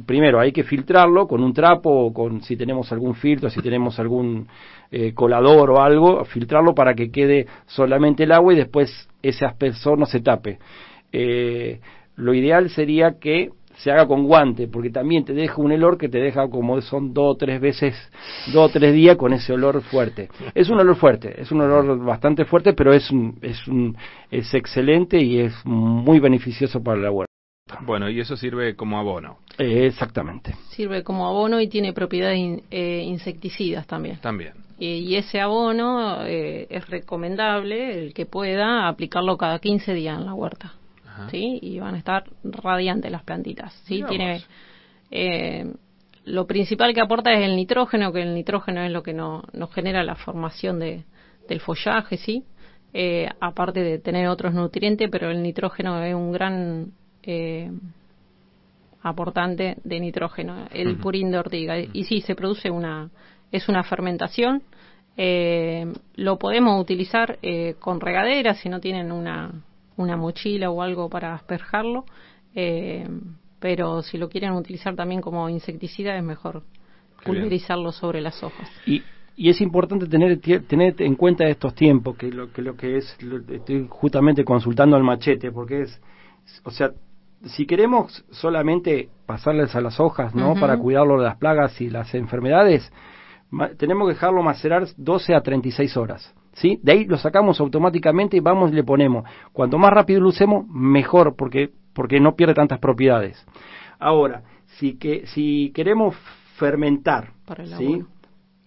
primero 0.04 0.40
hay 0.40 0.52
que 0.52 0.64
filtrarlo 0.64 1.26
con 1.26 1.42
un 1.42 1.52
trapo 1.54 1.90
o 1.90 2.12
con 2.12 2.42
si 2.42 2.56
tenemos 2.56 2.90
algún 2.92 3.14
filtro, 3.14 3.48
si 3.50 3.60
tenemos 3.62 3.98
algún 3.98 4.46
eh, 4.90 5.12
colador 5.14 5.70
o 5.70 5.80
algo, 5.80 6.24
filtrarlo 6.24 6.74
para 6.74 6.94
que 6.94 7.10
quede 7.10 7.46
solamente 7.66 8.24
el 8.24 8.32
agua 8.32 8.52
y 8.52 8.56
después 8.56 9.08
ese 9.22 9.44
aspersor 9.46 9.98
no 9.98 10.06
se 10.06 10.20
tape. 10.20 10.58
Eh, 11.12 11.80
lo 12.16 12.34
ideal 12.34 12.68
sería 12.70 13.18
que 13.18 13.50
se 13.76 13.90
haga 13.90 14.06
con 14.06 14.24
guante, 14.24 14.68
porque 14.68 14.88
también 14.88 15.24
te 15.24 15.34
deja 15.34 15.60
un 15.60 15.70
olor 15.70 15.98
que 15.98 16.08
te 16.08 16.18
deja 16.18 16.48
como 16.48 16.80
son 16.80 17.12
dos 17.12 17.34
o 17.34 17.36
tres 17.36 17.60
veces, 17.60 17.94
dos 18.54 18.70
o 18.70 18.72
tres 18.72 18.94
días 18.94 19.16
con 19.16 19.34
ese 19.34 19.52
olor 19.52 19.82
fuerte. 19.82 20.30
Es 20.54 20.70
un 20.70 20.78
olor 20.80 20.96
fuerte, 20.96 21.38
es 21.40 21.52
un 21.52 21.60
olor 21.60 22.02
bastante 22.02 22.46
fuerte, 22.46 22.72
pero 22.72 22.94
es, 22.94 23.10
un- 23.10 23.38
es, 23.42 23.68
un- 23.68 23.94
es 24.30 24.52
excelente 24.54 25.22
y 25.22 25.40
es 25.40 25.54
muy 25.66 26.20
beneficioso 26.20 26.82
para 26.82 26.98
la 26.98 27.10
huerta. 27.10 27.26
Bueno, 27.84 28.08
y 28.08 28.20
eso 28.20 28.36
sirve 28.36 28.76
como 28.76 28.96
abono 28.98 29.38
Eh, 29.58 29.86
exactamente. 29.86 30.54
Sirve 30.70 31.02
como 31.02 31.26
abono 31.26 31.60
y 31.60 31.68
tiene 31.68 31.92
propiedades 31.92 32.38
in- 32.38 32.62
eh, 32.70 33.02
insecticidas 33.06 33.86
también. 33.86 34.18
también. 34.20 34.52
Y, 34.78 34.86
y 34.98 35.16
ese 35.16 35.40
abono 35.40 36.24
eh, 36.26 36.66
es 36.68 36.86
recomendable, 36.88 37.98
el 37.98 38.12
que 38.14 38.26
pueda, 38.26 38.88
aplicarlo 38.88 39.38
cada 39.38 39.58
15 39.58 39.94
días 39.94 40.18
en 40.18 40.26
la 40.26 40.34
huerta. 40.34 40.74
Ajá. 41.06 41.30
¿sí? 41.30 41.58
Y 41.62 41.78
van 41.78 41.94
a 41.94 41.98
estar 41.98 42.24
radiantes 42.44 43.10
las 43.10 43.22
plantitas. 43.22 43.72
¿sí? 43.86 43.94
Mirá 43.96 44.08
Tiene, 44.08 44.40
eh, 45.10 45.72
lo 46.24 46.46
principal 46.46 46.92
que 46.92 47.00
aporta 47.00 47.32
es 47.32 47.44
el 47.44 47.56
nitrógeno, 47.56 48.12
que 48.12 48.20
el 48.22 48.34
nitrógeno 48.34 48.82
es 48.82 48.90
lo 48.90 49.02
que 49.02 49.14
no- 49.14 49.44
nos 49.52 49.72
genera 49.72 50.02
la 50.04 50.16
formación 50.16 50.78
de, 50.80 51.04
del 51.48 51.60
follaje, 51.60 52.16
¿sí? 52.18 52.44
Eh, 52.92 53.28
aparte 53.40 53.80
de 53.80 53.98
tener 53.98 54.28
otros 54.28 54.52
nutrientes, 54.54 55.08
pero 55.10 55.30
el 55.30 55.42
nitrógeno 55.42 56.02
es 56.02 56.14
un 56.14 56.32
gran 56.32 56.92
eh, 57.22 57.70
aportante 59.02 59.76
de 59.84 60.00
nitrógeno, 60.00 60.66
el 60.72 60.96
purín 60.96 61.30
de 61.30 61.38
ortiga. 61.38 61.78
Y 61.78 62.04
sí, 62.04 62.20
se 62.20 62.34
produce 62.34 62.70
una, 62.70 63.10
es 63.52 63.68
una 63.68 63.82
fermentación. 63.84 64.62
Eh, 65.16 65.86
lo 66.16 66.38
podemos 66.38 66.80
utilizar 66.80 67.38
eh, 67.42 67.76
con 67.78 68.00
regadera 68.00 68.54
si 68.54 68.68
no 68.68 68.80
tienen 68.80 69.12
una, 69.12 69.52
una 69.96 70.16
mochila 70.16 70.70
o 70.70 70.82
algo 70.82 71.08
para 71.08 71.34
asperjarlo. 71.34 72.04
Eh, 72.54 73.06
pero 73.60 74.02
si 74.02 74.18
lo 74.18 74.28
quieren 74.28 74.52
utilizar 74.52 74.94
también 74.94 75.20
como 75.20 75.48
insecticida 75.48 76.16
es 76.16 76.22
mejor 76.22 76.62
pulverizarlo 77.24 77.92
sobre 77.92 78.20
las 78.20 78.42
hojas. 78.42 78.68
Y, 78.86 79.02
y 79.36 79.50
es 79.50 79.60
importante 79.60 80.06
tener, 80.06 80.38
tener 80.66 80.94
en 81.02 81.14
cuenta 81.14 81.46
estos 81.48 81.74
tiempos, 81.74 82.16
que 82.16 82.30
lo 82.30 82.52
que, 82.52 82.62
lo 82.62 82.76
que 82.76 82.98
es, 82.98 83.16
lo- 83.22 83.38
estoy 83.52 83.86
justamente 83.88 84.44
consultando 84.44 84.96
al 84.96 85.02
machete, 85.02 85.50
porque 85.50 85.82
es, 85.82 86.00
o 86.64 86.70
sea, 86.70 86.90
si 87.44 87.66
queremos 87.66 88.24
solamente 88.30 89.08
pasarles 89.26 89.74
a 89.74 89.80
las 89.80 90.00
hojas, 90.00 90.34
¿no? 90.34 90.54
Para 90.54 90.78
cuidarlo 90.78 91.18
de 91.18 91.24
las 91.24 91.36
plagas 91.36 91.80
y 91.80 91.90
las 91.90 92.14
enfermedades, 92.14 92.92
tenemos 93.76 94.08
que 94.08 94.14
dejarlo 94.14 94.42
macerar 94.42 94.86
12 94.96 95.34
a 95.34 95.40
36 95.40 95.96
horas. 95.96 96.34
¿Sí? 96.54 96.80
De 96.82 96.92
ahí 96.92 97.04
lo 97.04 97.18
sacamos 97.18 97.60
automáticamente 97.60 98.38
y 98.38 98.40
vamos 98.40 98.72
y 98.72 98.74
le 98.74 98.82
ponemos. 98.82 99.24
Cuanto 99.52 99.76
más 99.76 99.92
rápido 99.92 100.22
lo 100.22 100.28
usemos, 100.30 100.66
mejor, 100.68 101.36
porque, 101.36 101.70
porque 101.92 102.18
no 102.18 102.34
pierde 102.34 102.54
tantas 102.54 102.78
propiedades. 102.78 103.44
Ahora, 103.98 104.42
si, 104.78 104.96
que, 104.96 105.26
si 105.26 105.70
queremos 105.74 106.16
fermentar, 106.56 107.32
Para 107.44 107.64
el 107.64 107.74
¿sí? 107.76 108.02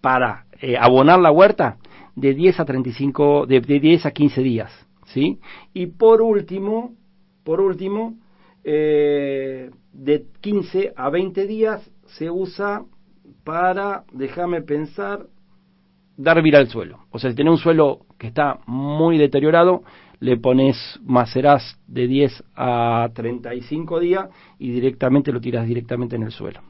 para 0.01 0.45
eh, 0.61 0.77
abonar 0.79 1.19
la 1.19 1.31
huerta 1.31 1.77
de 2.15 2.35
10 2.35 2.59
a 2.59 2.65
35 2.65 3.47
de, 3.47 3.61
de 3.61 3.79
10 3.79 4.05
a 4.05 4.11
15 4.11 4.41
días, 4.41 4.87
¿sí? 5.05 5.39
Y 5.73 5.87
por 5.87 6.21
último, 6.21 6.93
por 7.43 7.61
último, 7.61 8.15
eh, 8.63 9.71
de 9.93 10.25
15 10.41 10.93
a 10.95 11.09
20 11.09 11.47
días 11.47 11.89
se 12.05 12.29
usa 12.29 12.83
para, 13.43 14.03
déjame 14.13 14.61
pensar, 14.61 15.25
dar 16.17 16.41
vida 16.41 16.57
al 16.57 16.67
suelo. 16.69 16.99
O 17.11 17.19
sea, 17.19 17.29
si 17.29 17.35
tenés 17.35 17.51
un 17.51 17.57
suelo 17.57 18.05
que 18.17 18.27
está 18.27 18.59
muy 18.67 19.17
deteriorado, 19.17 19.83
le 20.19 20.35
pones 20.37 20.75
macerás 21.03 21.79
de 21.87 22.07
10 22.07 22.43
a 22.55 23.09
35 23.13 23.99
días 23.99 24.27
y 24.59 24.71
directamente 24.71 25.31
lo 25.31 25.39
tiras 25.39 25.65
directamente 25.65 26.15
en 26.17 26.23
el 26.23 26.31
suelo. 26.31 26.61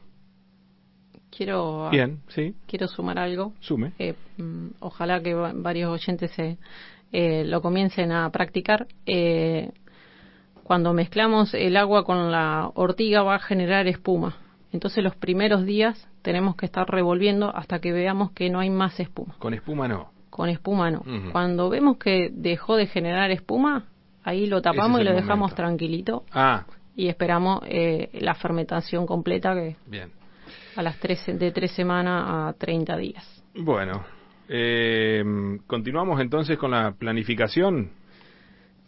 quiero 1.35 1.89
Bien, 1.89 2.19
sí. 2.27 2.53
quiero 2.67 2.87
sumar 2.87 3.17
algo. 3.17 3.53
Sume. 3.59 3.93
Eh, 3.97 4.13
mm, 4.37 4.67
ojalá 4.81 5.21
que 5.21 5.33
va- 5.33 5.53
varios 5.55 5.89
oyentes 5.91 6.31
se, 6.31 6.57
eh, 7.11 7.43
lo 7.45 7.61
comiencen 7.61 8.11
a 8.11 8.29
practicar. 8.29 8.87
Eh, 9.05 9.71
cuando 10.69 10.93
mezclamos 10.93 11.55
el 11.55 11.75
agua 11.77 12.03
con 12.03 12.31
la 12.31 12.69
ortiga 12.75 13.23
va 13.23 13.33
a 13.33 13.39
generar 13.39 13.87
espuma. 13.87 14.37
Entonces 14.71 15.03
los 15.03 15.15
primeros 15.15 15.65
días 15.65 16.07
tenemos 16.21 16.55
que 16.55 16.67
estar 16.67 16.87
revolviendo 16.87 17.49
hasta 17.55 17.79
que 17.79 17.91
veamos 17.91 18.33
que 18.33 18.51
no 18.51 18.59
hay 18.59 18.69
más 18.69 18.99
espuma. 18.99 19.33
Con 19.39 19.55
espuma 19.55 19.87
no. 19.87 20.11
Con 20.29 20.47
espuma 20.47 20.91
no. 20.91 21.01
Cuando 21.31 21.71
vemos 21.71 21.97
que 21.97 22.29
dejó 22.31 22.75
de 22.75 22.85
generar 22.85 23.31
espuma, 23.31 23.85
ahí 24.23 24.45
lo 24.45 24.61
tapamos 24.61 25.01
y 25.01 25.05
lo 25.05 25.13
dejamos 25.13 25.55
tranquilito 25.55 26.23
Ah, 26.31 26.65
y 26.95 27.07
esperamos 27.07 27.63
eh, 27.65 28.11
la 28.21 28.35
fermentación 28.35 29.07
completa 29.07 29.55
que 29.55 29.75
bien. 29.87 30.11
a 30.75 30.83
las 30.83 30.99
tres, 30.99 31.25
de 31.25 31.51
tres 31.51 31.71
semanas 31.71 32.25
a 32.27 32.53
30 32.59 32.95
días. 32.95 33.43
Bueno, 33.55 34.03
eh, 34.47 35.23
continuamos 35.65 36.21
entonces 36.21 36.59
con 36.59 36.69
la 36.69 36.91
planificación. 36.91 37.97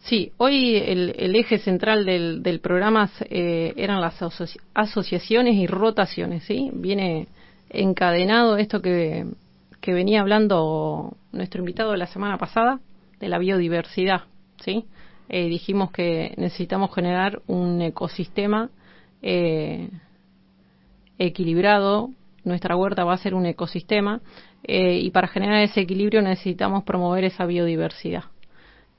Sí, 0.04 0.32
hoy 0.38 0.78
el, 0.78 1.14
el 1.18 1.36
eje 1.36 1.60
central 1.60 2.06
del, 2.06 2.42
del 2.42 2.60
programa 2.60 3.10
eh, 3.30 3.74
eran 3.78 4.02
las 4.02 4.20
asoci- 4.20 4.60
asociaciones 4.74 5.56
y 5.56 5.68
rotaciones, 5.68 6.44
¿sí? 6.44 6.72
Viene 6.74 7.28
encadenado 7.70 8.58
esto 8.58 8.82
que, 8.82 9.26
que 9.80 9.94
venía 9.94 10.22
hablando 10.22 11.16
nuestro 11.32 11.60
invitado 11.60 11.96
la 11.96 12.08
semana 12.08 12.38
pasada, 12.40 12.80
de 13.20 13.30
la 13.30 13.38
biodiversidad, 13.38 14.24
¿sí? 14.64 14.86
Eh, 15.30 15.48
dijimos 15.48 15.92
que 15.92 16.34
necesitamos 16.36 16.94
generar 16.94 17.42
un 17.48 17.80
ecosistema 17.82 18.70
eh, 19.22 19.88
equilibrado, 21.20 22.10
nuestra 22.44 22.76
huerta 22.76 23.04
va 23.04 23.14
a 23.14 23.18
ser 23.18 23.36
un 23.36 23.46
ecosistema, 23.46 24.20
eh, 24.64 24.98
y 24.98 25.12
para 25.12 25.28
generar 25.28 25.62
ese 25.62 25.82
equilibrio 25.82 26.24
necesitamos 26.24 26.84
promover 26.84 27.24
esa 27.24 27.46
biodiversidad. 27.46 28.24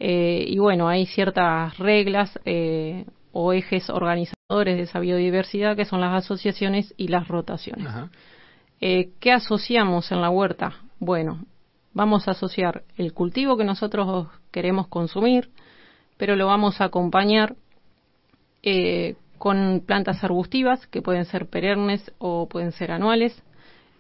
Eh, 0.05 0.47
y 0.49 0.59
bueno, 0.59 0.89
hay 0.89 1.07
ciertas 1.07 1.79
reglas 1.79 2.37
eh, 2.45 3.07
o 3.31 3.53
ejes 3.53 3.89
organizadores 3.89 4.77
de 4.77 4.83
esa 4.83 4.99
biodiversidad 4.99 5.77
que 5.77 5.85
son 5.85 6.01
las 6.01 6.25
asociaciones 6.25 6.93
y 6.97 7.07
las 7.07 7.29
rotaciones. 7.29 7.87
Eh, 8.81 9.11
¿Qué 9.21 9.31
asociamos 9.31 10.11
en 10.11 10.21
la 10.21 10.29
huerta? 10.29 10.73
Bueno, 10.99 11.45
vamos 11.95 12.27
a 12.27 12.33
asociar 12.33 12.83
el 12.97 13.13
cultivo 13.13 13.57
que 13.57 13.63
nosotros 13.63 14.27
queremos 14.51 14.89
consumir, 14.89 15.51
pero 16.17 16.35
lo 16.35 16.49
vamos 16.49 16.81
a 16.81 16.87
acompañar 16.87 17.55
eh, 18.65 19.15
con 19.39 19.85
plantas 19.87 20.25
arbustivas 20.25 20.85
que 20.89 21.01
pueden 21.01 21.27
ser 21.27 21.47
perennes 21.47 22.13
o 22.19 22.49
pueden 22.49 22.73
ser 22.73 22.91
anuales, 22.91 23.41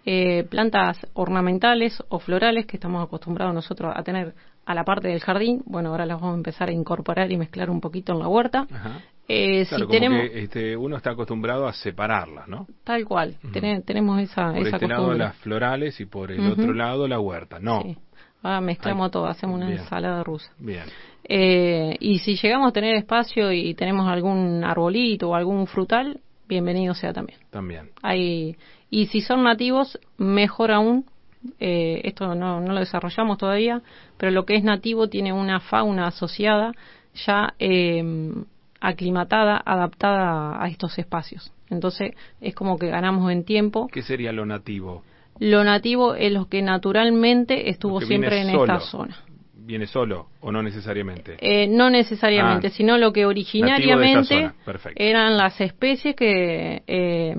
eh, 0.04 0.42
plantas 0.50 0.98
ornamentales 1.14 2.02
o 2.08 2.18
florales 2.18 2.66
que 2.66 2.76
estamos 2.76 3.04
acostumbrados 3.04 3.54
nosotros 3.54 3.92
a 3.94 4.02
tener 4.02 4.34
a 4.64 4.74
la 4.74 4.84
parte 4.84 5.08
del 5.08 5.20
jardín. 5.20 5.62
Bueno, 5.66 5.90
ahora 5.90 6.06
las 6.06 6.18
vamos 6.20 6.34
a 6.34 6.38
empezar 6.38 6.68
a 6.68 6.72
incorporar 6.72 7.30
y 7.32 7.36
mezclar 7.36 7.70
un 7.70 7.80
poquito 7.80 8.12
en 8.12 8.18
la 8.20 8.28
huerta. 8.28 8.66
Ajá. 8.70 9.00
Eh, 9.28 9.64
Claro, 9.66 9.84
si 9.84 9.88
como 9.88 9.88
tenemos 9.90 10.30
que 10.30 10.42
este, 10.42 10.76
uno 10.76 10.96
está 10.96 11.10
acostumbrado 11.12 11.66
a 11.66 11.72
separarlas, 11.72 12.48
¿no? 12.48 12.66
tal 12.84 13.04
cual, 13.04 13.36
tene- 13.52 13.80
tenemos 13.82 14.20
esa, 14.20 14.48
Por 14.52 14.66
esa 14.66 14.76
este 14.76 14.88
lado 14.88 15.14
las 15.14 15.36
florales 15.36 16.00
y 16.00 16.06
por 16.06 16.32
el 16.32 16.50
otro 16.50 16.74
lado 16.74 17.06
la 17.06 17.20
huerta. 17.20 17.58
No. 17.60 17.82
Sí. 17.82 17.96
Ahora 18.42 18.60
mezclamos 18.60 19.06
Ay, 19.06 19.10
todo, 19.12 19.26
hacemos 19.26 19.56
una 19.56 19.68
bien. 19.68 19.78
ensalada 19.78 20.24
rusa. 20.24 20.52
Bien. 20.58 20.84
Eh, 21.24 21.96
y 22.00 22.18
si 22.18 22.34
llegamos 22.36 22.68
a 22.68 22.72
tener 22.72 22.96
espacio 22.96 23.52
y 23.52 23.74
tenemos 23.74 24.08
algún 24.08 24.64
arbolito 24.64 25.30
o 25.30 25.34
algún 25.36 25.68
frutal, 25.68 26.20
bienvenido 26.48 26.92
sea 26.94 27.12
también. 27.12 27.38
También. 27.50 27.90
Hay, 28.02 28.56
y 28.90 29.06
si 29.06 29.20
son 29.20 29.44
nativos, 29.44 29.98
mejor 30.18 30.72
aún. 30.72 31.06
Eh, 31.60 32.00
esto 32.04 32.34
no, 32.34 32.60
no 32.60 32.72
lo 32.72 32.80
desarrollamos 32.80 33.38
todavía, 33.38 33.82
pero 34.16 34.30
lo 34.32 34.44
que 34.44 34.54
es 34.56 34.62
nativo 34.64 35.08
tiene 35.08 35.32
una 35.32 35.60
fauna 35.60 36.06
asociada 36.06 36.72
ya 37.26 37.54
eh, 37.58 38.32
aclimatada, 38.80 39.60
adaptada 39.64 40.62
a 40.62 40.68
estos 40.68 40.98
espacios. 40.98 41.52
Entonces 41.70 42.14
es 42.40 42.54
como 42.54 42.78
que 42.78 42.88
ganamos 42.88 43.30
en 43.32 43.44
tiempo. 43.44 43.88
¿Qué 43.92 44.02
sería 44.02 44.32
lo 44.32 44.44
nativo? 44.46 45.02
Lo 45.38 45.64
nativo 45.64 46.14
es 46.14 46.30
lo 46.32 46.46
que 46.48 46.62
naturalmente 46.62 47.70
estuvo 47.70 47.98
que 48.00 48.06
siempre 48.06 48.40
en 48.40 48.48
viene 48.48 48.60
esta 48.62 48.80
solo. 48.80 49.04
zona. 49.12 49.16
¿Viene 49.64 49.86
solo 49.86 50.26
o 50.40 50.50
no 50.50 50.62
necesariamente? 50.62 51.36
Eh, 51.40 51.68
no 51.68 51.88
necesariamente, 51.88 52.66
Ah. 52.66 52.70
sino 52.70 52.98
lo 52.98 53.12
que 53.12 53.24
originariamente 53.26 54.50
eran 54.96 55.36
las 55.36 55.60
especies 55.60 56.16
que 56.16 56.82
eh, 56.86 57.36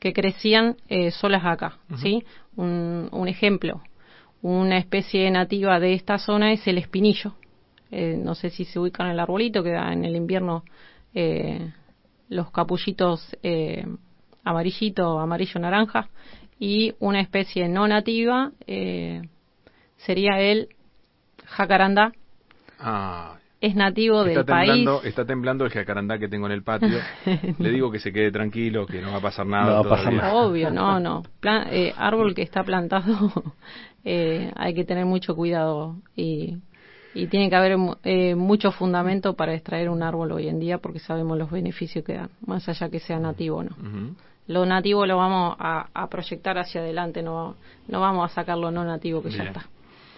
que 0.00 0.12
crecían 0.12 0.76
eh, 0.88 1.10
solas 1.10 1.44
acá, 1.44 1.78
¿sí? 2.02 2.24
Un, 2.56 3.08
un 3.12 3.28
ejemplo, 3.28 3.82
una 4.42 4.78
especie 4.78 5.30
nativa 5.30 5.78
de 5.78 5.92
esta 5.92 6.18
zona 6.18 6.52
es 6.52 6.66
el 6.66 6.78
espinillo. 6.78 7.34
Eh, 7.90 8.16
no 8.16 8.34
sé 8.34 8.50
si 8.50 8.64
se 8.64 8.78
ubican 8.78 9.06
en 9.06 9.12
el 9.12 9.20
arbolito 9.20 9.62
que 9.62 9.72
da 9.72 9.92
en 9.92 10.04
el 10.04 10.16
invierno 10.16 10.64
eh, 11.12 11.72
los 12.28 12.50
capullitos 12.50 13.36
eh, 13.42 13.84
amarillito, 14.44 15.18
amarillo, 15.18 15.60
naranja 15.60 16.08
y 16.58 16.94
una 17.00 17.20
especie 17.20 17.68
no 17.68 17.86
nativa 17.88 18.52
eh, 18.66 19.22
sería 19.96 20.40
el 20.40 20.68
jacarandá. 21.44 22.12
Ah, 22.78 23.39
Es 23.60 23.74
nativo 23.74 24.24
está 24.24 24.28
del 24.38 24.44
país. 24.46 24.68
temblando, 24.70 25.02
está 25.02 25.24
temblando 25.26 25.64
el 25.66 25.70
jacarandá 25.70 26.18
que 26.18 26.28
tengo 26.28 26.46
en 26.46 26.52
el 26.52 26.62
patio. 26.62 26.98
Le 27.58 27.70
digo 27.70 27.90
que 27.90 27.98
se 28.00 28.10
quede 28.12 28.32
tranquilo, 28.32 28.86
que 28.86 29.02
no 29.02 29.10
va 29.12 29.18
a 29.18 29.20
pasar 29.20 29.46
nada. 29.46 29.66
No 29.66 29.72
va 29.72 29.80
a 29.80 29.82
pasar 29.82 29.98
todavía. 30.14 30.20
nada. 30.22 30.34
Obvio, 30.34 30.70
no, 30.70 30.98
no. 31.00 31.22
Plan- 31.40 31.66
eh, 31.70 31.92
árbol 31.96 32.34
que 32.34 32.40
está 32.42 32.64
plantado, 32.64 33.30
eh, 34.04 34.50
hay 34.56 34.72
que 34.74 34.84
tener 34.84 35.04
mucho 35.04 35.36
cuidado 35.36 35.96
y, 36.16 36.56
y 37.12 37.26
tiene 37.26 37.50
que 37.50 37.56
haber 37.56 37.76
mu- 37.76 37.96
eh, 38.02 38.34
mucho 38.34 38.72
fundamento 38.72 39.34
para 39.34 39.52
extraer 39.54 39.90
un 39.90 40.02
árbol 40.02 40.32
hoy 40.32 40.48
en 40.48 40.58
día 40.58 40.78
porque 40.78 40.98
sabemos 40.98 41.36
los 41.36 41.50
beneficios 41.50 42.02
que 42.04 42.14
da, 42.14 42.30
más 42.46 42.66
allá 42.68 42.88
que 42.88 42.98
sea 43.00 43.18
nativo 43.18 43.58
o 43.58 43.62
no. 43.64 43.76
Lo 44.46 44.64
nativo 44.66 45.04
lo 45.06 45.18
vamos 45.18 45.54
a, 45.58 45.88
a 45.92 46.08
proyectar 46.08 46.56
hacia 46.58 46.80
adelante, 46.80 47.22
no, 47.22 47.56
no 47.88 48.00
vamos 48.00 48.30
a 48.30 48.34
sacar 48.34 48.56
lo 48.56 48.70
no 48.70 48.84
nativo 48.84 49.22
que 49.22 49.30
ya 49.30 49.44
está. 49.44 49.66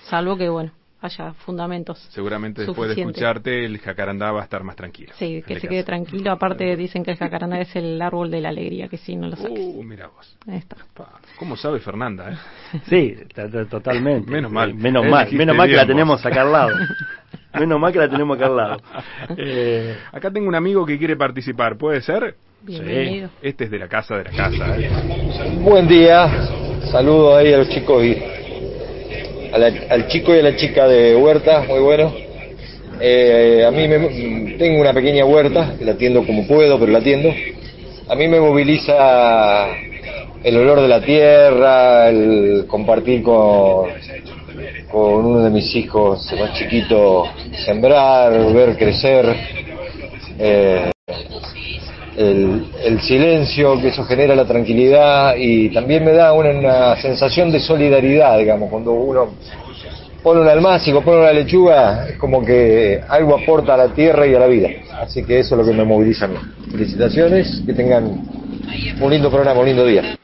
Salvo 0.05 0.37
que, 0.37 0.49
bueno, 0.49 0.71
haya 1.03 1.33
fundamentos. 1.35 1.99
Seguramente 2.11 2.65
después 2.65 2.95
de 2.95 3.01
escucharte, 3.03 3.65
el 3.65 3.79
jacarandá 3.79 4.31
va 4.33 4.41
a 4.41 4.45
estar 4.45 4.63
más 4.63 4.77
tranquilo. 4.77 5.13
Sí, 5.19 5.43
que 5.43 5.49
se 5.49 5.55
este 5.55 5.69
quede 5.69 5.79
caso. 5.81 5.87
tranquilo. 5.87 6.31
Aparte 6.31 6.77
dicen 6.77 7.05
que 7.05 7.11
el 7.11 7.17
jacarandá 7.17 7.61
es 7.61 7.75
el 7.77 8.01
árbol 8.01 8.31
de 8.31 8.41
la 8.41 8.51
alegría, 8.51 8.89
que 8.89 8.97
sí, 8.99 9.17
no 9.17 9.29
lo 9.29 9.37
saques. 9.37 9.59
Uh, 9.59 9.83
mira 9.83 10.07
vos. 10.07 10.37
Ahí 10.47 10.59
está. 10.59 10.77
¿Cómo 11.39 11.57
sabe 11.57 11.81
Fernanda? 11.81 12.31
eh? 12.33 12.81
Sí, 12.89 13.17
totalmente. 13.69 14.31
Menos 14.31 14.51
mal. 14.53 14.71
Sí, 14.71 14.77
Menos 14.79 15.07
mal, 15.07 15.29
menos 15.33 15.57
mal 15.57 15.69
que 15.69 15.77
la 15.77 15.87
tenemos 15.87 16.25
acá 16.25 16.43
al 16.43 16.53
lado. 16.53 16.71
Menos 17.59 17.81
mal 17.81 17.93
que 17.93 17.99
la 17.99 18.09
tenemos 18.09 18.37
acá 18.37 18.47
al 18.47 18.57
lado. 18.57 18.83
Eh, 19.37 19.97
Acá 20.13 20.31
tengo 20.31 20.49
un 20.49 20.55
amigo 20.55 20.87
que 20.87 20.97
quiere 20.99 21.17
participar, 21.17 21.77
¿puede 21.77 22.01
ser? 22.01 22.37
Bienvenido. 22.63 23.29
Este 23.43 23.65
es 23.65 23.71
de 23.73 23.79
la 23.79 23.89
casa 23.89 24.17
de 24.19 24.25
la 24.25 24.31
casa. 24.31 24.79
¿eh? 24.79 24.89
Buen 25.59 25.89
día, 25.89 26.29
saludo 26.93 27.37
ahí 27.37 27.53
a 27.53 27.59
los 27.59 27.69
chicos 27.71 28.05
y 28.05 28.15
la- 29.59 29.73
al 29.91 30.09
chico 30.09 30.35
y 30.35 30.39
a 30.39 30.43
la 30.43 30.57
chica 30.57 30.89
de 30.89 31.15
huerta, 31.17 31.65
muy 31.69 31.81
bueno. 31.81 32.13
Eh, 33.01 33.65
a 33.67 33.71
mí 33.71 33.89
me, 33.89 34.57
tengo 34.59 34.81
una 34.81 34.93
pequeña 34.93 35.25
huerta, 35.25 35.75
la 35.81 35.93
atiendo 35.93 36.25
como 36.27 36.47
puedo, 36.47 36.79
pero 36.79 36.93
la 36.93 36.99
atiendo. 36.99 37.31
A 38.09 38.15
mí 38.15 38.29
me 38.29 38.41
moviliza 38.41 39.69
el 40.45 40.57
olor 40.57 40.81
de 40.81 40.89
la 40.89 41.01
tierra, 41.01 42.09
el 42.09 42.65
compartir 42.69 43.23
con, 43.23 43.89
con 44.91 45.25
uno 45.27 45.41
de 45.45 45.51
mis 45.51 45.75
hijos 45.75 46.31
más 46.39 46.53
chiquitos, 46.55 47.29
sembrar, 47.65 48.33
ver 48.53 48.77
crecer. 48.77 49.35
Eh, 50.39 50.91
el, 52.17 52.67
el 52.85 53.01
silencio 53.01 53.81
que 53.81 53.89
eso 53.89 54.05
genera 54.05 54.35
la 54.35 54.45
tranquilidad 54.45 55.35
y 55.37 55.71
también 55.71 56.05
me 56.05 56.13
da 56.13 56.33
una, 56.33 56.97
sensación 56.97 57.51
de 57.51 57.61
solidaridad, 57.61 58.39
digamos, 58.39 58.71
cuando 58.71 58.93
uno 58.93 59.35
pone 60.23 60.41
un 60.41 60.49
almácigo, 60.49 61.03
pone 61.03 61.21
una 61.21 61.33
lechuga, 61.33 62.09
es 62.09 62.19
como 62.19 62.45
que 62.45 63.01
algo 63.09 63.37
aporta 63.39 63.75
a 63.75 63.77
la 63.77 63.89
tierra 63.89 64.27
y 64.27 64.35
a 64.35 64.39
la 64.39 64.47
vida. 64.47 64.69
Así 65.01 65.25
que 65.25 65.41
eso 65.41 65.55
es 65.55 65.67
lo 65.67 65.71
que 65.71 65.77
me 65.77 65.85
moviliza 65.85 66.27
a 66.27 66.29
mí. 66.29 66.37
Felicitaciones, 66.71 67.63
que 67.67 67.73
tengan 67.73 68.05
un 69.01 69.11
lindo 69.11 69.31
programa, 69.31 69.61
un 69.61 69.67
lindo 69.67 69.85
día. 69.85 70.17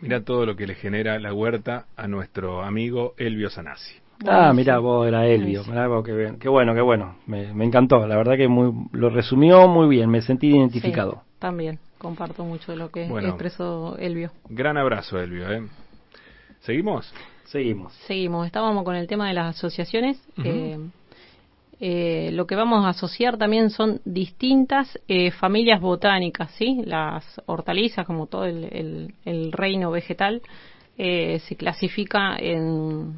Mira 0.00 0.22
todo 0.22 0.46
lo 0.46 0.56
que 0.56 0.66
le 0.66 0.74
genera 0.74 1.18
la 1.18 1.32
huerta 1.32 1.86
a 1.96 2.08
nuestro 2.08 2.62
amigo 2.62 3.14
Elvio 3.18 3.50
Sanasi. 3.50 3.94
Ah, 4.26 4.52
mira 4.54 4.78
vos, 4.78 5.06
era 5.06 5.26
Elvio. 5.26 5.62
Mirá 5.64 5.88
vos, 5.88 6.04
qué, 6.04 6.12
bien. 6.12 6.38
qué 6.38 6.48
bueno, 6.48 6.74
qué 6.74 6.80
bueno. 6.80 7.16
Me, 7.26 7.52
me 7.54 7.64
encantó. 7.64 8.06
La 8.06 8.16
verdad 8.16 8.36
que 8.36 8.48
muy, 8.48 8.72
lo 8.92 9.10
resumió 9.10 9.68
muy 9.68 9.88
bien. 9.88 10.10
Me 10.10 10.22
sentí 10.22 10.48
identificado. 10.48 11.12
Sí, 11.12 11.36
también 11.38 11.78
comparto 11.98 12.44
mucho 12.44 12.72
de 12.72 12.78
lo 12.78 12.90
que 12.90 13.08
Bueno. 13.08 13.28
expresó 13.28 13.96
Elvio. 13.98 14.32
Gran 14.48 14.76
abrazo, 14.76 15.18
Elvio. 15.20 15.50
¿eh? 15.52 15.62
¿Seguimos? 16.60 17.12
Seguimos. 17.44 17.92
Seguimos, 18.06 18.46
estábamos 18.46 18.84
con 18.84 18.96
el 18.96 19.06
tema 19.06 19.28
de 19.28 19.34
las 19.34 19.56
asociaciones. 19.56 20.22
Eh, 20.44 20.78
eh, 21.82 22.28
lo 22.32 22.46
que 22.46 22.56
vamos 22.56 22.84
a 22.84 22.90
asociar 22.90 23.38
también 23.38 23.70
son 23.70 24.02
distintas 24.04 24.98
eh, 25.08 25.30
familias 25.30 25.80
botánicas, 25.80 26.50
¿sí? 26.52 26.82
Las 26.84 27.24
hortalizas, 27.46 28.06
como 28.06 28.26
todo 28.26 28.44
el, 28.44 29.14
reino 29.50 29.90
vegetal, 29.90 30.42
eh, 30.98 31.40
se 31.48 31.56
clasifica 31.56 32.36
en, 32.38 33.16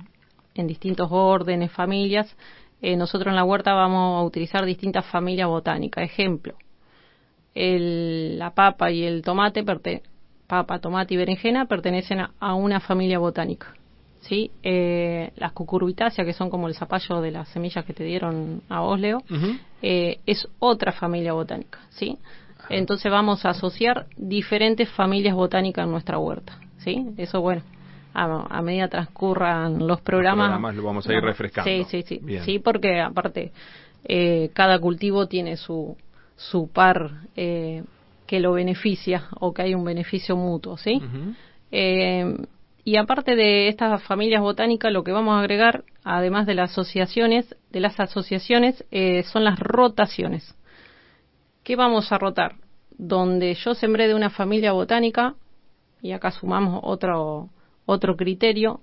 en, 0.54 0.66
distintos 0.66 1.08
órdenes, 1.10 1.72
familias. 1.72 2.34
nosotros 2.80 3.30
en 3.30 3.36
la 3.36 3.44
huerta 3.44 3.74
vamos 3.74 4.20
a 4.20 4.24
utilizar 4.24 4.64
distintas 4.64 5.06
familias 5.06 5.48
botánicas. 5.48 6.04
Ejemplo, 6.04 6.54
la 7.54 8.50
papa 8.50 8.90
y 8.90 9.04
el 9.04 9.22
tomate, 9.22 9.64
papa, 10.46 10.78
tomate 10.78 11.14
y 11.14 11.16
berenjena 11.16 11.66
pertenecen 11.66 12.20
a 12.38 12.54
una 12.54 12.80
familia 12.80 13.18
botánica. 13.18 13.74
¿sí? 14.22 14.50
Eh, 14.62 15.30
las 15.36 15.52
cucurbitáceas, 15.52 16.26
que 16.26 16.32
son 16.32 16.48
como 16.48 16.68
el 16.68 16.74
zapallo 16.74 17.20
de 17.20 17.30
las 17.30 17.48
semillas 17.48 17.84
que 17.84 17.92
te 17.92 18.04
dieron 18.04 18.62
a 18.68 18.80
vos, 18.80 18.98
Leo, 18.98 19.22
eh, 19.82 20.20
es 20.26 20.48
otra 20.58 20.92
familia 20.92 21.32
botánica, 21.32 21.80
¿sí? 21.90 22.18
Entonces 22.68 23.10
vamos 23.10 23.44
a 23.44 23.50
asociar 23.50 24.06
diferentes 24.16 24.88
familias 24.90 25.34
botánicas 25.34 25.84
en 25.84 25.90
nuestra 25.90 26.18
huerta, 26.18 26.58
¿sí? 26.78 27.06
Eso, 27.16 27.40
bueno, 27.40 27.62
a, 28.14 28.62
medida 28.62 28.88
transcurran 28.88 29.86
los 29.86 30.00
programas... 30.00 30.60
Los 30.60 30.74
lo 30.74 30.82
vamos 30.82 31.08
a 31.08 31.14
ir 31.14 31.22
refrescando. 31.22 31.70
Sí, 31.70 31.84
sí, 31.88 32.02
sí. 32.02 32.38
Sí, 32.44 32.58
porque 32.58 33.00
aparte 33.00 33.52
eh, 34.04 34.50
cada 34.52 34.78
cultivo 34.78 35.26
tiene 35.26 35.56
su, 35.56 35.96
su 36.36 36.68
par 36.68 37.10
que 37.34 38.40
lo 38.40 38.52
beneficia 38.52 39.28
o 39.40 39.52
que 39.52 39.62
hay 39.62 39.74
un 39.74 39.84
beneficio 39.84 40.36
mutuo, 40.36 40.76
¿sí? 40.76 41.00
Y 42.84 42.96
aparte 42.96 43.36
de 43.36 43.68
estas 43.68 44.02
familias 44.02 44.40
botánicas, 44.40 44.92
lo 44.92 45.04
que 45.04 45.12
vamos 45.12 45.34
a 45.34 45.40
agregar, 45.40 45.84
además 46.02 46.46
de 46.46 46.54
las 46.54 46.72
asociaciones, 46.72 47.54
de 47.70 47.80
las 47.80 48.00
asociaciones, 48.00 48.84
eh, 48.90 49.22
son 49.24 49.44
las 49.44 49.58
rotaciones. 49.58 50.56
¿Qué 51.62 51.76
vamos 51.76 52.10
a 52.10 52.18
rotar? 52.18 52.56
Donde 52.90 53.54
yo 53.54 53.74
sembré 53.74 54.08
de 54.08 54.14
una 54.16 54.30
familia 54.30 54.72
botánica, 54.72 55.36
y 56.00 56.10
acá 56.10 56.32
sumamos 56.32 56.80
otro, 56.82 57.50
otro 57.86 58.16
criterio, 58.16 58.80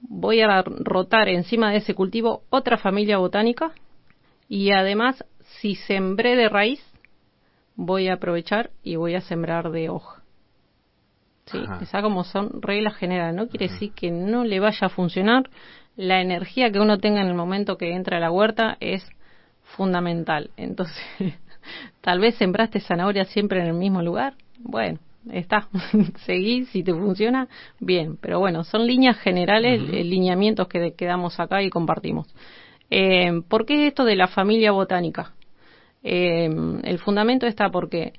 voy 0.00 0.40
a 0.40 0.62
rotar 0.62 1.28
encima 1.28 1.70
de 1.70 1.78
ese 1.78 1.94
cultivo 1.94 2.42
otra 2.50 2.78
familia 2.78 3.18
botánica, 3.18 3.72
y 4.48 4.72
además, 4.72 5.24
si 5.60 5.74
sembré 5.74 6.36
de 6.36 6.48
raíz, 6.48 6.80
voy 7.76 8.08
a 8.08 8.14
aprovechar 8.14 8.70
y 8.82 8.96
voy 8.96 9.14
a 9.14 9.20
sembrar 9.20 9.70
de 9.70 9.88
hoja. 9.88 10.22
Sí, 11.46 11.62
esa 11.82 12.00
como 12.00 12.24
son 12.24 12.62
reglas 12.62 12.96
generales. 12.96 13.34
No 13.34 13.48
quiere 13.48 13.68
decir 13.68 13.92
que 13.92 14.10
no 14.10 14.44
le 14.44 14.60
vaya 14.60 14.86
a 14.86 14.90
funcionar. 14.90 15.50
La 15.96 16.20
energía 16.20 16.70
que 16.70 16.80
uno 16.80 16.98
tenga 16.98 17.20
en 17.20 17.28
el 17.28 17.34
momento 17.34 17.76
que 17.76 17.92
entra 17.92 18.16
a 18.16 18.20
la 18.20 18.30
huerta 18.30 18.76
es 18.80 19.06
fundamental. 19.62 20.50
Entonces, 20.56 21.02
tal 22.00 22.20
vez 22.20 22.36
sembraste 22.36 22.80
zanahoria 22.80 23.24
siempre 23.24 23.60
en 23.60 23.66
el 23.66 23.74
mismo 23.74 24.02
lugar. 24.02 24.34
Bueno, 24.58 24.98
está. 25.32 25.68
Seguí, 26.26 26.66
si 26.66 26.82
te 26.82 26.92
funciona, 26.92 27.48
bien. 27.80 28.16
Pero 28.20 28.38
bueno, 28.38 28.64
son 28.64 28.86
líneas 28.86 29.18
generales, 29.18 29.80
eh, 29.92 30.04
lineamientos 30.04 30.68
que 30.68 30.94
quedamos 30.94 31.40
acá 31.40 31.62
y 31.62 31.70
compartimos. 31.70 32.34
Eh, 32.90 33.42
¿Por 33.48 33.66
qué 33.66 33.86
esto 33.86 34.04
de 34.04 34.16
la 34.16 34.28
familia 34.28 34.72
botánica? 34.72 35.34
Eh, 36.02 36.50
el 36.82 36.98
fundamento 36.98 37.46
está 37.46 37.70
porque 37.70 38.12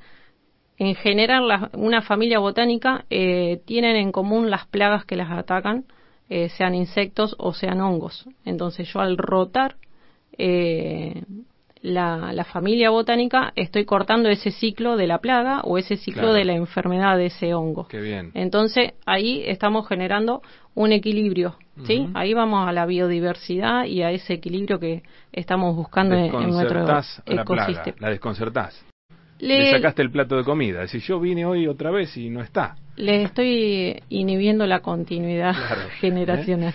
en 0.77 0.95
general, 0.95 1.69
una 1.73 2.01
familia 2.01 2.39
botánica 2.39 3.05
eh, 3.09 3.61
tienen 3.65 3.95
en 3.95 4.11
común 4.11 4.49
las 4.49 4.65
plagas 4.65 5.05
que 5.05 5.15
las 5.15 5.31
atacan, 5.31 5.85
eh, 6.29 6.49
sean 6.49 6.75
insectos 6.75 7.35
o 7.37 7.53
sean 7.53 7.79
hongos. 7.79 8.27
Entonces 8.43 8.91
yo 8.91 8.99
al 8.99 9.17
rotar 9.17 9.77
eh, 11.85 12.33
la, 12.33 12.43
familia 12.45 12.89
botánica 12.89 13.53
estoy 13.55 13.85
cortando 13.85 14.29
ese 14.29 14.51
ciclo 14.51 14.97
de 14.97 15.07
la 15.07 15.19
plaga 15.19 15.61
o 15.61 15.77
ese 15.77 15.97
ciclo 15.97 16.33
de 16.33 16.45
la 16.45 16.53
enfermedad 16.53 17.17
de 17.17 17.27
ese 17.27 17.53
hongo. 17.53 17.87
Qué 17.87 18.01
bien. 18.01 18.31
Entonces 18.33 18.93
ahí 19.05 19.43
estamos 19.45 19.87
generando 19.87 20.41
un 20.73 20.91
equilibrio, 20.91 21.55
¿sí? 21.85 22.09
Ahí 22.13 22.33
vamos 22.33 22.67
a 22.67 22.71
la 22.71 22.85
biodiversidad 22.85 23.85
y 23.85 24.01
a 24.01 24.11
ese 24.11 24.33
equilibrio 24.33 24.79
que 24.79 25.03
estamos 25.31 25.75
buscando 25.75 26.15
en, 26.15 26.31
nuestro 26.31 26.81
ecosistema. 27.25 27.97
La 27.99 28.09
desconcertás. 28.09 28.85
Le, 29.39 29.71
sacaste 29.71 30.01
el 30.01 30.11
plato 30.11 30.37
de 30.37 30.43
comida. 30.43 30.87
Si 30.87 30.99
yo 30.99 31.19
vine 31.19 31.45
hoy 31.45 31.67
otra 31.67 31.91
vez 31.91 32.15
y 32.17 32.29
no 32.29 32.41
está. 32.41 32.75
Le 32.97 33.23
estoy 33.23 34.01
inhibiendo 34.09 34.65
la 34.65 34.79
continuidad 34.79 35.53
generacional. 35.99 36.73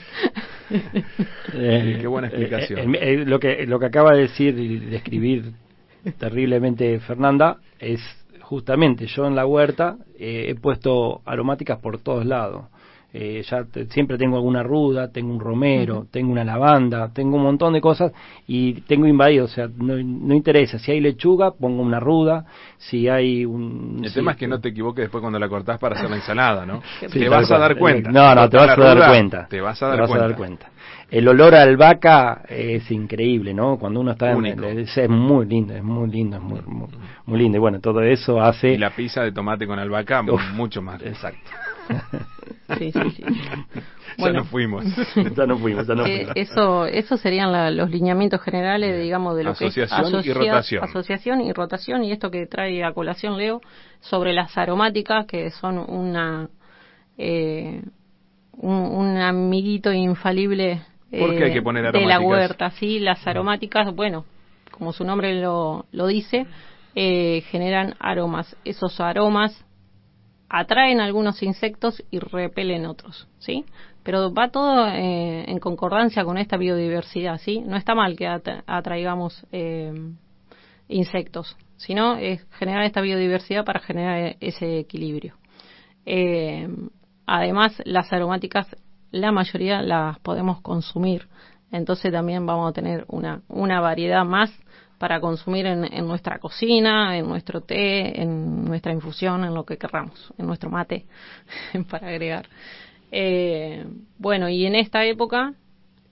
Eh, 1.54 1.98
qué 2.00 2.06
buena 2.06 2.28
explicación. 2.28 2.94
Eh, 2.94 2.98
eh, 3.00 3.24
lo, 3.26 3.40
que, 3.40 3.66
lo 3.66 3.78
que 3.78 3.86
acaba 3.86 4.12
de 4.14 4.22
decir 4.22 4.58
y 4.58 4.78
describir 4.78 5.52
terriblemente 6.18 7.00
Fernanda 7.00 7.58
es 7.78 8.00
justamente 8.40 9.06
yo 9.06 9.26
en 9.26 9.36
la 9.36 9.46
huerta 9.46 9.96
he 10.18 10.54
puesto 10.54 11.20
aromáticas 11.24 11.78
por 11.78 11.98
todos 11.98 12.24
lados 12.24 12.66
eh, 13.12 13.42
ya 13.48 13.66
siempre 13.88 14.16
tengo 14.16 14.36
alguna 14.36 14.62
ruda, 14.62 15.10
tengo 15.10 15.32
un 15.32 15.40
romero, 15.40 16.06
tengo 16.10 16.30
una 16.30 16.44
lavanda, 16.44 17.10
tengo 17.12 17.36
un 17.36 17.42
montón 17.42 17.72
de 17.72 17.80
cosas 17.80 18.12
y 18.46 18.82
tengo 18.82 19.06
invadido, 19.06 19.46
o 19.46 19.48
sea, 19.48 19.68
no, 19.68 19.96
no 19.96 20.34
interesa, 20.34 20.78
si 20.78 20.92
hay 20.92 21.00
lechuga, 21.00 21.50
pongo 21.52 21.82
una 21.82 21.98
ruda, 21.98 22.44
si 22.78 23.08
hay 23.08 23.44
un... 23.44 24.02
El 24.04 24.12
tema 24.12 24.32
es 24.32 24.36
que 24.36 24.46
no 24.46 24.60
te 24.60 24.68
equivoques 24.68 25.02
después 25.02 25.20
cuando 25.20 25.40
la 25.40 25.48
cortás 25.48 25.78
para 25.80 25.96
hacer 25.96 26.08
la 26.08 26.16
ensalada, 26.16 26.64
¿no? 26.64 26.82
te 27.12 27.28
vas 27.28 27.50
a 27.50 27.58
dar 27.58 27.76
cuenta. 27.76 28.10
No, 28.12 28.34
no, 28.34 28.48
te 28.48 28.56
vas 28.56 28.78
a 28.78 28.80
dar 28.80 29.08
cuenta. 29.08 29.46
Te 29.48 29.60
vas 29.60 29.82
a 29.82 29.88
dar, 29.88 30.36
cuenta. 30.36 30.70
El 31.10 31.26
olor 31.28 31.54
a 31.54 31.62
albahaca 31.62 32.42
es 32.48 32.90
increíble, 32.90 33.52
¿no? 33.52 33.78
Cuando 33.78 34.00
uno 34.00 34.12
está 34.12 34.32
en 34.32 34.46
es, 34.46 35.08
muy 35.08 35.46
lindo, 35.46 35.74
es 35.74 35.82
muy 35.82 36.08
lindo, 36.08 36.36
es 36.36 36.42
muy, 36.42 36.60
muy, 37.26 37.38
lindo. 37.38 37.58
Y 37.58 37.60
bueno, 37.60 37.80
todo 37.80 38.02
eso 38.02 38.40
hace... 38.40 38.74
Y 38.74 38.78
la 38.78 38.90
pizza 38.90 39.22
de 39.22 39.32
tomate 39.32 39.66
con 39.66 39.78
albahaca, 39.78 40.22
mucho 40.22 40.82
más. 40.82 41.02
Exacto. 41.02 41.50
Sí, 42.78 42.92
sí, 42.92 43.00
sí. 43.16 43.24
ya 44.18 44.32
nos 44.32 44.46
fuimos. 44.46 44.84
ya 45.36 45.44
nos 45.44 45.60
fuimos, 45.60 45.88
ya 45.88 45.94
eh, 46.06 46.28
eso, 46.36 46.86
eso 46.86 47.16
serían 47.16 47.76
los 47.76 47.90
lineamientos 47.90 48.40
generales, 48.42 49.02
digamos, 49.02 49.36
de 49.36 49.42
lo 49.42 49.54
que 49.54 49.66
es 49.66 49.76
y 49.76 50.32
rotación. 50.32 50.84
asociación 50.84 51.40
y 51.40 51.52
rotación. 51.52 52.04
Y 52.04 52.12
esto 52.12 52.30
que 52.30 52.46
trae 52.46 52.84
a 52.84 52.92
colación 52.92 53.36
Leo 53.36 53.60
sobre 53.98 54.32
las 54.32 54.56
aromáticas, 54.56 55.26
que 55.26 55.50
son 55.50 55.78
una 55.78 56.48
eh, 57.18 57.82
un, 58.52 59.16
amiguito 59.16 59.92
infalible 59.92 60.82
eh, 61.12 61.52
que 61.52 61.62
poner 61.62 61.92
de 61.92 62.06
la 62.06 62.20
huerta. 62.20 62.70
Sí, 62.72 62.98
las 63.00 63.26
aromáticas, 63.26 63.94
bueno, 63.94 64.24
como 64.70 64.92
su 64.92 65.04
nombre 65.04 65.40
lo, 65.40 65.86
lo 65.92 66.06
dice, 66.06 66.46
eh, 66.94 67.42
generan 67.50 67.94
aromas. 67.98 68.56
Esos 68.64 69.00
aromas 69.00 69.64
atraen 70.48 71.00
algunos 71.00 71.42
insectos 71.42 72.02
y 72.10 72.18
repelen 72.18 72.86
otros, 72.86 73.28
¿sí? 73.38 73.64
Pero 74.02 74.32
va 74.32 74.48
todo 74.48 74.88
eh, 74.88 75.44
en 75.46 75.58
concordancia 75.58 76.24
con 76.24 76.38
esta 76.38 76.56
biodiversidad, 76.56 77.38
¿sí? 77.38 77.60
No 77.60 77.76
está 77.76 77.94
mal 77.94 78.16
que 78.16 78.26
atraigamos 78.26 79.46
eh, 79.52 79.92
insectos, 80.88 81.56
sino 81.76 82.16
es 82.16 82.44
generar 82.58 82.84
esta 82.84 83.00
biodiversidad 83.00 83.64
para 83.64 83.80
generar 83.80 84.36
ese 84.40 84.80
equilibrio. 84.80 85.34
Eh, 86.04 86.68
además, 87.26 87.80
las 87.84 88.12
aromáticas, 88.12 88.66
la 89.10 89.32
mayoría 89.32 89.82
las 89.82 90.18
podemos 90.20 90.60
consumir, 90.60 91.28
entonces 91.72 92.12
también 92.12 92.46
vamos 92.46 92.70
a 92.70 92.72
tener 92.72 93.04
una, 93.08 93.42
una 93.48 93.80
variedad 93.80 94.24
más 94.24 94.50
para 95.00 95.18
consumir 95.18 95.64
en, 95.64 96.06
nuestra 96.06 96.38
cocina, 96.38 97.16
en 97.16 97.26
nuestro 97.26 97.62
té, 97.62 98.20
en 98.20 98.66
nuestra 98.66 98.92
infusión, 98.92 99.44
en 99.44 99.54
lo 99.54 99.64
que 99.64 99.78
querramos, 99.78 100.30
en 100.36 100.46
nuestro 100.46 100.68
mate, 100.68 101.06
para 101.90 102.08
agregar. 102.08 102.46
Eh, 103.10 103.86
bueno, 104.18 104.50
y 104.50 104.66
en 104.66 104.74
esta 104.74 105.06
época, 105.06 105.54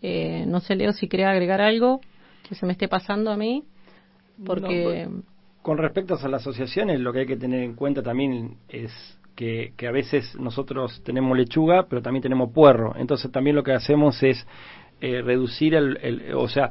eh, 0.00 0.44
no 0.46 0.60
sé, 0.60 0.74
Leo, 0.74 0.92
si 0.92 1.06
quería 1.06 1.28
agregar 1.30 1.60
algo 1.60 2.00
que 2.48 2.54
se 2.54 2.64
me 2.64 2.72
esté 2.72 2.88
pasando 2.88 3.30
a 3.30 3.36
mí, 3.36 3.64
porque... 4.46 5.06
con 5.60 5.76
respecto 5.76 6.14
a 6.14 6.28
las 6.28 6.40
asociaciones, 6.40 6.98
lo 6.98 7.12
que 7.12 7.20
hay 7.20 7.26
que 7.26 7.36
tener 7.36 7.62
en 7.62 7.74
cuenta 7.74 8.02
también 8.02 8.56
es 8.70 9.17
que, 9.38 9.86
a 9.86 9.92
veces 9.92 10.34
nosotros 10.34 11.00
tenemos 11.04 11.36
lechuga, 11.36 11.86
pero 11.88 12.02
también 12.02 12.22
tenemos 12.22 12.50
puerro. 12.52 12.94
Entonces 12.96 13.30
también 13.30 13.54
lo 13.54 13.62
que 13.62 13.72
hacemos 13.72 14.20
es 14.24 14.44
eh, 15.00 15.22
reducir 15.22 15.76
el, 15.76 16.34
o 16.34 16.48
sea, 16.48 16.70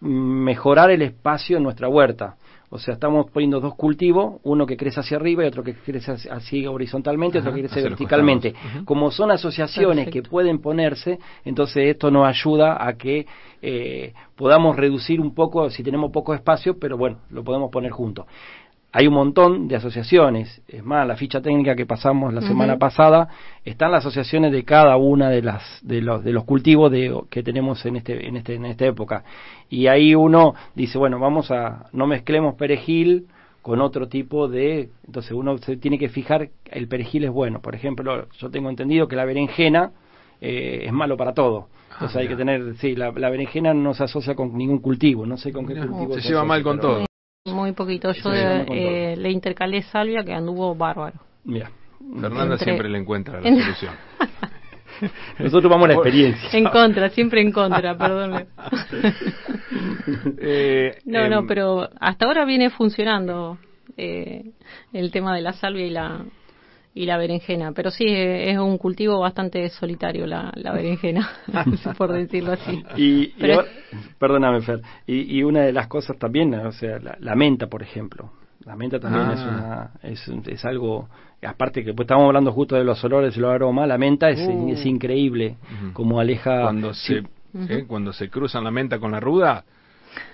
mejorar 0.00 0.90
el 0.90 1.02
espacio 1.02 1.58
en 1.58 1.62
nuestra 1.64 1.88
huerta. 1.88 2.36
O 2.74 2.78
sea, 2.78 2.94
estamos 2.94 3.30
poniendo 3.30 3.60
dos 3.60 3.74
cultivos, 3.74 4.40
uno 4.44 4.64
que 4.64 4.78
crece 4.78 5.00
hacia 5.00 5.18
arriba 5.18 5.44
y 5.44 5.46
otro 5.46 5.62
que 5.62 5.74
crece 5.74 6.12
así 6.30 6.66
horizontalmente, 6.66 7.40
otro 7.40 7.52
que 7.52 7.60
crece 7.60 7.82
verticalmente. 7.82 8.54
Como 8.86 9.10
son 9.10 9.30
asociaciones 9.30 10.08
que 10.08 10.22
pueden 10.22 10.58
ponerse, 10.58 11.18
entonces 11.44 11.90
esto 11.90 12.10
nos 12.10 12.26
ayuda 12.26 12.82
a 12.82 12.94
que 12.94 13.26
eh, 13.60 14.14
podamos 14.34 14.74
reducir 14.74 15.20
un 15.20 15.34
poco, 15.34 15.68
si 15.68 15.82
tenemos 15.82 16.10
poco 16.10 16.32
espacio, 16.32 16.78
pero 16.78 16.96
bueno, 16.96 17.18
lo 17.28 17.44
podemos 17.44 17.70
poner 17.70 17.90
juntos. 17.90 18.24
Hay 18.92 19.06
un 19.06 19.14
montón 19.14 19.68
de 19.68 19.76
asociaciones. 19.76 20.60
Es 20.68 20.84
más, 20.84 21.08
la 21.08 21.16
ficha 21.16 21.40
técnica 21.40 21.74
que 21.74 21.86
pasamos 21.86 22.32
la 22.34 22.42
semana 22.42 22.76
pasada 22.76 23.28
están 23.64 23.90
las 23.90 24.04
asociaciones 24.04 24.52
de 24.52 24.64
cada 24.64 24.96
una 24.96 25.30
de 25.30 25.40
las 25.40 25.62
de 25.82 26.02
los 26.02 26.22
de 26.22 26.32
los 26.32 26.44
cultivos 26.44 26.92
de, 26.92 27.22
que 27.30 27.42
tenemos 27.42 27.84
en 27.86 27.96
este 27.96 28.28
en 28.28 28.36
este 28.36 28.54
en 28.54 28.66
esta 28.66 28.84
época. 28.84 29.24
Y 29.70 29.86
ahí 29.86 30.14
uno 30.14 30.54
dice, 30.74 30.98
bueno, 30.98 31.18
vamos 31.18 31.50
a 31.50 31.86
no 31.92 32.06
mezclemos 32.06 32.54
perejil 32.56 33.28
con 33.62 33.80
otro 33.80 34.08
tipo 34.08 34.46
de 34.46 34.90
entonces 35.06 35.32
uno 35.32 35.56
se 35.56 35.78
tiene 35.78 35.98
que 35.98 36.10
fijar 36.10 36.50
el 36.66 36.86
perejil 36.86 37.24
es 37.24 37.30
bueno. 37.30 37.62
Por 37.62 37.74
ejemplo, 37.74 38.28
yo 38.38 38.50
tengo 38.50 38.68
entendido 38.68 39.08
que 39.08 39.16
la 39.16 39.24
berenjena 39.24 39.92
eh, 40.42 40.82
es 40.84 40.92
malo 40.92 41.16
para 41.16 41.32
todo. 41.32 41.68
Entonces 41.92 42.16
hay 42.16 42.28
que 42.28 42.36
tener, 42.36 42.74
sí, 42.76 42.96
la, 42.96 43.10
berenjena 43.10 43.72
no 43.72 43.94
se 43.94 44.04
asocia 44.04 44.34
con 44.34 44.56
ningún 44.56 44.80
cultivo, 44.80 45.24
no 45.24 45.36
sé 45.36 45.52
con 45.52 45.66
qué 45.66 45.74
cultivo. 45.76 46.14
Se, 46.14 46.28
lleva 46.28 46.44
mal 46.44 46.62
con 46.62 46.80
todo. 46.80 47.04
Muy 47.44 47.72
poquito. 47.72 48.12
Yo 48.12 48.32
eh, 48.32 49.16
le 49.16 49.30
intercalé 49.30 49.82
salvia 49.82 50.22
que 50.24 50.32
anduvo 50.32 50.76
bárbaro. 50.76 51.18
Mira, 51.44 51.70
Fernanda 52.20 52.56
siempre 52.56 52.88
le 52.88 52.98
encuentra 52.98 53.40
la 53.40 53.50
solución. 53.50 53.94
Nosotros 55.40 55.68
vamos 55.68 55.86
a 55.86 55.88
la 55.88 55.94
experiencia. 55.94 56.48
En 56.52 56.66
contra, 56.66 57.10
siempre 57.10 57.40
en 57.40 57.50
contra, 57.50 57.96
perdón. 57.98 58.46
Eh, 60.38 60.98
no, 61.06 61.28
no, 61.28 61.40
em, 61.40 61.46
pero 61.46 61.88
hasta 61.98 62.26
ahora 62.26 62.44
viene 62.44 62.70
funcionando 62.70 63.58
eh, 63.96 64.52
el 64.92 65.10
tema 65.10 65.34
de 65.34 65.40
la 65.40 65.52
salvia 65.54 65.86
y 65.86 65.90
la 65.90 66.24
y 66.94 67.06
la 67.06 67.16
berenjena, 67.16 67.72
pero 67.72 67.90
sí 67.90 68.04
es 68.06 68.58
un 68.58 68.76
cultivo 68.76 69.20
bastante 69.20 69.68
solitario 69.70 70.26
la, 70.26 70.52
la 70.56 70.72
berenjena, 70.72 71.28
por 71.96 72.12
decirlo 72.12 72.52
así. 72.52 72.84
Y, 72.96 73.32
perdóname 74.18 74.60
Fer, 74.60 74.82
y, 75.06 75.38
y, 75.38 75.42
una 75.42 75.62
de 75.62 75.72
las 75.72 75.86
cosas 75.86 76.18
también, 76.18 76.54
o 76.54 76.72
sea, 76.72 76.98
la, 76.98 77.34
menta, 77.34 77.66
por 77.66 77.82
ejemplo, 77.82 78.30
la 78.64 78.76
menta 78.76 79.00
también 79.00 79.30
es, 79.30 79.40
ah. 79.40 79.90
una, 80.02 80.10
es, 80.10 80.28
es, 80.46 80.64
algo, 80.66 81.08
aparte 81.42 81.82
que 81.82 81.94
pues, 81.94 82.04
estamos 82.04 82.26
hablando 82.26 82.52
justo 82.52 82.76
de 82.76 82.84
los 82.84 83.02
olores 83.04 83.36
y 83.36 83.40
los 83.40 83.52
aromas, 83.52 83.88
la 83.88 83.96
menta 83.96 84.28
es, 84.28 84.40
uh. 84.46 84.68
es 84.68 84.84
increíble, 84.84 85.56
como 85.94 86.20
aleja... 86.20 86.62
Cuando 86.62 86.92
se, 86.92 87.22
¿eh? 87.68 87.84
cuando 87.86 88.12
se 88.12 88.28
cruzan 88.28 88.64
la 88.64 88.70
menta 88.70 88.98
con 88.98 89.12
la 89.12 89.20
ruda, 89.20 89.64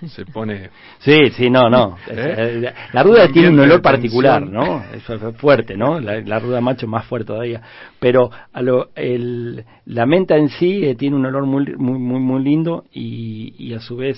se 0.07 0.25
pone. 0.25 0.69
Sí, 0.99 1.29
sí, 1.31 1.49
no, 1.49 1.69
no. 1.69 1.97
¿Eh? 2.07 2.35
Eh, 2.65 2.73
la 2.91 3.03
ruda 3.03 3.29
tiene 3.29 3.49
un 3.49 3.59
olor 3.59 3.81
particular, 3.81 4.45
¿no? 4.45 4.83
Es 4.93 5.03
fuerte, 5.37 5.77
¿no? 5.77 5.99
La, 5.99 6.39
ruda 6.39 6.59
macho 6.59 6.87
más 6.87 7.05
fuerte 7.05 7.27
todavía. 7.27 7.61
Pero 7.99 8.29
a 8.51 8.61
lo, 8.61 8.89
el, 8.95 9.63
la 9.85 10.05
menta 10.05 10.35
en 10.35 10.49
sí 10.49 10.85
eh, 10.85 10.95
tiene 10.95 11.15
un 11.15 11.25
olor 11.25 11.45
muy, 11.45 11.73
muy, 11.77 11.97
muy, 11.97 12.19
muy 12.19 12.43
lindo 12.43 12.83
y, 12.91 13.55
y 13.57 13.73
a 13.73 13.79
su 13.79 13.95
vez 13.95 14.17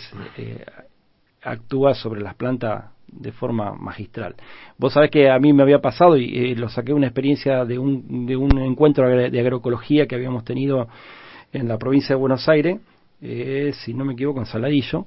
actúa 1.44 1.94
sobre 1.94 2.22
las 2.22 2.36
plantas 2.36 2.86
de 3.08 3.32
forma 3.32 3.74
magistral. 3.74 4.36
Vos 4.78 4.94
sabés 4.94 5.12
que 5.12 5.30
a 5.30 5.38
mí 5.38 5.54
me 5.54 5.64
había 5.64 5.80
pasado 5.80 6.18
y 6.18 6.56
lo 6.56 6.70
saqué 6.70 6.94
una 6.94 7.08
experiencia 7.08 7.66
de 7.66 7.78
un, 7.78 8.26
de 8.26 8.36
un 8.36 8.58
encuentro 8.60 9.08
de 9.08 9.40
agroecología 9.40 10.08
que 10.08 10.16
habíamos 10.16 10.44
tenido 10.46 10.88
en 11.52 11.68
la 11.68 11.78
provincia 11.78 12.16
de 12.16 12.20
Buenos 12.20 12.48
Aires, 12.48 12.80
si 13.20 13.94
no 13.94 14.06
me 14.06 14.14
equivoco, 14.14 14.40
en 14.40 14.46
Saladillo, 14.46 15.06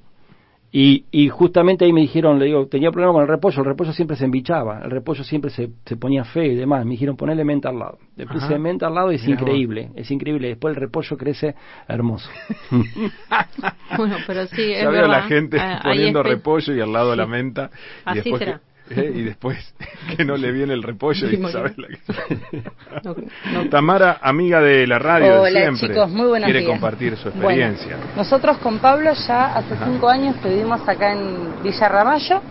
y, 0.77 1.05
y, 1.13 1.29
justamente 1.29 1.85
ahí 1.85 1.93
me 1.93 2.01
dijeron, 2.01 2.37
le 2.41 2.47
digo, 2.47 2.67
tenía 2.67 2.91
problema 2.91 3.13
con 3.13 3.23
el 3.23 3.29
repollo, 3.29 3.61
el 3.61 3.65
repollo 3.65 3.93
siempre 3.93 4.17
se 4.17 4.25
embichaba, 4.25 4.81
el 4.83 4.91
repollo 4.91 5.23
siempre 5.23 5.49
se, 5.53 5.71
se 5.87 5.97
ponía 5.97 6.25
feo 6.25 6.51
y 6.51 6.57
demás. 6.57 6.85
Me 6.85 6.91
dijeron, 6.95 7.17
ponerle 7.17 7.45
menta 7.45 7.69
al 7.69 7.79
lado. 7.79 7.99
Le 8.17 8.27
puse 8.27 8.59
menta 8.59 8.89
al 8.89 8.95
lado 8.97 9.13
y 9.13 9.15
es 9.15 9.29
increíble, 9.29 9.93
es 9.95 10.11
increíble. 10.11 10.49
Después 10.49 10.75
el 10.75 10.81
repollo 10.81 11.17
crece 11.17 11.55
hermoso. 11.87 12.29
bueno, 13.97 14.17
pero 14.27 14.49
sí, 14.49 14.73
es 14.73 14.83
ya 14.83 14.91
veo 14.91 15.07
la 15.07 15.23
gente 15.23 15.61
ah, 15.61 15.79
poniendo 15.81 16.25
repollo 16.25 16.75
y 16.75 16.81
al 16.81 16.93
lado 16.93 17.15
la 17.15 17.27
menta. 17.29 17.71
Y 18.13 18.19
Así 18.19 18.33
será. 18.37 18.61
¿Eh? 18.91 19.13
y 19.15 19.23
después 19.23 19.75
que 20.17 20.25
no 20.25 20.37
le 20.37 20.53
viene 20.53 20.75
el 20.75 20.83
repollo 20.83 21.29
y 21.29 21.37
sabes 21.51 21.77
la 21.79 21.89
que... 21.89 23.69
Tamara, 23.71 24.19
amiga 24.23 24.61
de 24.61 24.87
la 24.87 24.99
radio 24.99 25.43
Hola, 25.43 25.61
siempre, 25.61 25.89
chicos, 25.89 26.11
muy 26.11 26.27
buenos 26.27 26.51
quiere 26.51 26.67
compartir 26.67 27.17
su 27.17 27.29
experiencia. 27.29 27.97
nosotros 28.17 28.59
con 28.59 28.79
Pablo 28.79 29.13
ya 29.27 29.57
hace 29.57 29.77
cinco 29.85 30.09
años 30.09 30.37
estuvimos 30.37 30.87
acá 30.89 31.13
en 31.13 31.63
Villa 31.63 31.89
Ramallo 31.89 32.43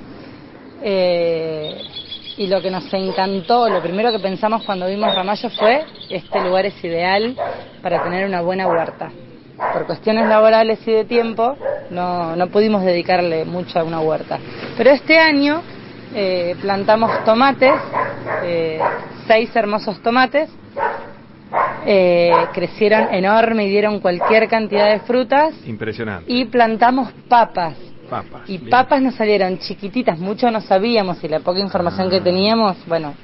eh, 0.82 1.82
y 2.38 2.48
lo 2.48 2.62
que 2.62 2.72
nos 2.72 2.92
encantó, 2.94 3.70
lo 3.70 3.82
primero 3.82 4.12
que 4.12 4.20
pensamos 4.20 4.64
cuando 4.66 4.88
vimos 4.88 5.14
Ramallo 5.14 5.50
fue 5.52 5.86
este 6.10 6.42
lugar 6.42 6.66
es 6.66 6.84
ideal 6.84 7.36
para 7.82 8.04
tener 8.04 8.26
una 8.26 8.42
buena 8.42 8.68
huerta. 8.68 9.12
Por 9.72 9.86
cuestiones 9.86 10.28
laborales 10.28 10.80
y 10.88 10.92
de 10.92 11.06
tiempo 11.06 11.56
no, 11.92 12.36
no 12.36 12.48
pudimos 12.48 12.84
dedicarle 12.84 13.46
mucho 13.46 13.80
a 13.80 13.84
una 13.84 14.02
huerta. 14.02 14.40
Pero 14.76 14.90
este 14.90 15.18
año 15.20 15.62
eh, 16.16 16.56
plantamos 16.62 17.24
tomates, 17.24 17.74
eh, 18.44 18.80
seis 19.28 19.56
hermosos 19.56 20.02
tomates, 20.02 20.50
eh, 21.86 22.32
crecieron 22.54 23.14
enorme 23.14 23.66
y 23.66 23.70
dieron 23.70 24.00
cualquier 24.00 24.48
cantidad 24.48 24.92
de 24.92 25.00
frutas. 25.02 25.54
Impresionante. 25.66 26.32
Y 26.32 26.46
plantamos 26.46 27.12
papas. 27.28 27.76
Papas. 28.10 28.42
Y 28.48 28.60
papas 28.60 29.02
nos 29.02 29.16
salieron 29.16 29.58
chiquititas, 29.58 30.20
mucho 30.20 30.52
no 30.52 30.62
sabíamos 30.62 31.24
y 31.24 31.28
la 31.28 31.40
poca 31.40 31.60
información 31.60 32.10
que 32.10 32.18
ah. 32.18 32.24
teníamos, 32.24 32.78
bueno, 32.86 33.16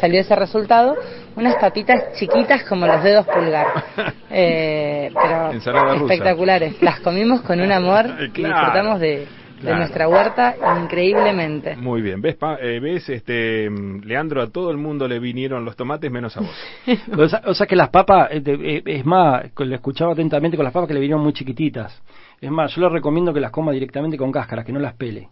salió 0.00 0.20
ese 0.20 0.34
resultado. 0.34 0.96
Unas 1.36 1.56
papitas 1.56 2.14
chiquitas 2.18 2.64
como 2.64 2.86
los 2.86 3.02
dedos 3.02 3.26
pulgar. 3.26 3.66
pero 4.28 5.52
espectaculares. 5.94 6.80
Las 6.82 7.00
comimos 7.00 7.42
con 7.42 7.60
un 7.60 7.70
amor 7.70 8.06
y 8.34 8.42
disfrutamos 8.42 8.98
de, 8.98 9.26
de 9.62 9.74
nuestra 9.74 10.08
huerta 10.08 10.56
increíblemente. 10.82 11.76
Muy 11.76 12.02
bien. 12.02 12.20
¿Ves, 12.20 12.36
eh, 12.60 12.80
¿Ves, 12.80 13.08
este, 13.08 13.68
Leandro? 14.04 14.42
A 14.42 14.50
todo 14.50 14.70
el 14.70 14.76
mundo 14.76 15.08
le 15.08 15.18
vinieron 15.18 15.64
los 15.64 15.76
tomates 15.76 16.10
menos 16.10 16.36
a 16.36 16.40
vos. 16.40 16.54
o, 17.46 17.54
sea, 17.54 17.66
que 17.66 17.76
las 17.76 17.90
papas, 17.90 18.28
eh, 18.30 18.42
eh, 18.46 18.82
es 18.84 19.04
más, 19.04 19.44
le 19.58 19.74
escuchaba 19.74 20.12
atentamente 20.12 20.56
con 20.56 20.64
las 20.64 20.72
papas 20.72 20.88
que 20.88 20.94
le 20.94 21.00
vinieron 21.00 21.22
muy 21.22 21.32
chiquititas. 21.32 22.00
Es 22.40 22.50
más, 22.50 22.74
yo 22.74 22.82
le 22.82 22.88
recomiendo 22.88 23.32
que 23.32 23.40
las 23.40 23.50
coma 23.50 23.72
directamente 23.72 24.16
con 24.16 24.30
cáscaras, 24.30 24.64
que 24.64 24.72
no 24.72 24.78
las 24.78 24.94
pele. 24.94 25.28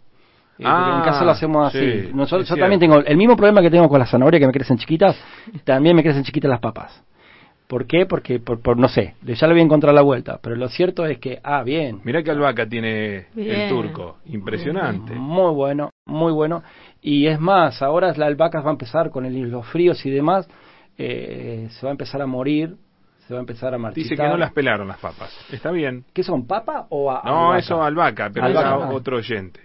Ah, 0.63 0.95
en 0.97 1.05
casa 1.05 1.23
lo 1.23 1.31
hacemos 1.31 1.67
así. 1.67 2.09
Nosotros, 2.13 2.49
yo 2.49 2.55
también 2.55 2.79
tengo 2.79 2.97
el 2.97 3.15
mismo 3.15 3.35
problema 3.35 3.61
que 3.61 3.69
tengo 3.69 3.87
con 3.87 3.99
las 3.99 4.09
zanahorias 4.09 4.39
que 4.39 4.47
me 4.47 4.53
crecen 4.53 4.77
chiquitas, 4.77 5.15
también 5.63 5.95
me 5.95 6.01
crecen 6.01 6.23
chiquitas 6.23 6.49
las 6.49 6.59
papas. 6.59 7.03
¿Por 7.67 7.85
qué? 7.85 8.05
Porque, 8.05 8.39
por, 8.39 8.77
no 8.77 8.87
sé, 8.87 9.15
ya 9.21 9.45
le 9.45 9.53
voy 9.53 9.61
a 9.61 9.65
encontrar 9.65 9.93
la 9.93 10.01
vuelta, 10.01 10.39
pero 10.41 10.55
lo 10.55 10.69
cierto 10.69 11.05
es 11.05 11.19
que, 11.19 11.39
ah, 11.43 11.63
bien. 11.63 11.99
Mira 12.05 12.23
que 12.23 12.31
albahaca 12.31 12.65
tiene 12.65 13.27
el 13.35 13.67
turco, 13.67 14.17
impresionante. 14.25 15.13
Muy 15.13 15.53
bueno, 15.53 15.91
muy 16.05 16.31
bueno. 16.31 16.63
Y 17.01 17.27
es 17.27 17.39
más, 17.41 17.81
ahora 17.81 18.13
la 18.15 18.27
albahaca 18.27 18.61
va 18.61 18.69
a 18.69 18.71
empezar 18.71 19.09
con 19.09 19.25
el, 19.25 19.37
los 19.49 19.65
fríos 19.67 20.05
y 20.05 20.09
demás, 20.09 20.47
eh, 20.97 21.67
se 21.71 21.85
va 21.85 21.89
a 21.89 21.91
empezar 21.91 22.21
a 22.21 22.25
morir, 22.25 22.77
se 23.27 23.33
va 23.33 23.41
a 23.41 23.41
empezar 23.41 23.73
a 23.73 23.77
marchitar. 23.77 24.11
Dice 24.11 24.15
que 24.15 24.29
no 24.29 24.37
las 24.37 24.53
pelaron 24.53 24.87
las 24.87 24.99
papas, 24.99 25.37
está 25.51 25.69
bien. 25.71 26.05
¿Qué 26.13 26.23
son, 26.23 26.47
papa 26.47 26.87
o 26.89 27.11
a, 27.11 27.21
No, 27.25 27.53
eso 27.53 27.83
albahaca, 27.83 28.29
pero 28.33 28.47
es 28.47 28.93
otro 28.93 29.17
oyente. 29.17 29.59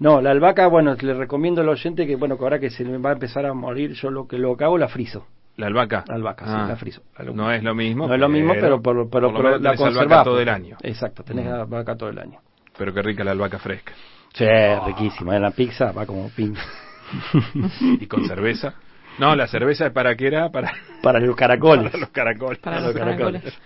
No, 0.00 0.20
la 0.20 0.32
albahaca, 0.32 0.66
bueno, 0.68 0.94
le 1.00 1.14
recomiendo 1.14 1.62
al 1.62 1.68
oyente 1.70 2.06
que, 2.06 2.14
bueno, 2.16 2.36
que 2.36 2.44
ahora 2.44 2.60
que 2.60 2.68
se 2.68 2.84
va 2.98 3.10
a 3.10 3.12
empezar 3.14 3.46
a 3.46 3.54
morir, 3.54 3.94
yo 3.94 4.10
lo 4.10 4.28
que, 4.28 4.38
lo 4.38 4.54
que 4.56 4.64
hago 4.64 4.76
la 4.76 4.88
friso. 4.88 5.26
La 5.58 5.66
albahaca. 5.66 6.04
La 6.06 6.14
albahaca, 6.14 6.46
sí, 6.46 6.52
ah. 6.54 6.66
la 6.68 6.76
friso. 6.76 7.02
No 7.34 7.50
es 7.50 7.64
lo 7.64 7.74
mismo. 7.74 8.06
No 8.06 8.14
es 8.14 8.20
lo 8.20 8.28
mismo, 8.28 8.54
pero, 8.54 8.80
pero, 8.80 9.10
pero, 9.10 9.58
la 9.58 9.70
albahaca 9.70 10.22
todo 10.22 10.40
el 10.40 10.48
año. 10.48 10.76
Exacto, 10.80 11.24
tenés 11.24 11.46
la 11.46 11.62
albahaca 11.62 11.96
todo 11.96 12.10
el 12.10 12.18
año. 12.20 12.38
Pero 12.78 12.94
qué 12.94 13.02
rica 13.02 13.24
la 13.24 13.32
albahaca 13.32 13.58
fresca. 13.58 13.92
Sí, 14.34 14.46
riquísima. 14.86 15.34
En 15.34 15.42
la 15.42 15.50
pizza 15.50 15.90
va 15.90 16.06
como 16.06 16.30
pin. 16.30 16.54
¿Y 18.00 18.06
con 18.06 18.24
cerveza? 18.24 18.74
No, 19.18 19.34
la 19.34 19.48
cerveza 19.48 19.86
es 19.86 19.92
para 19.92 20.14
qué 20.14 20.28
era? 20.28 20.48
Para, 20.50 20.72
para 21.02 21.18
los 21.18 21.34
caracoles. 21.34 21.90
Para 21.90 21.98
los 21.98 22.10
caracoles. 22.10 22.58
Para 22.60 22.80
los 22.80 22.94
caracoles. 22.94 23.58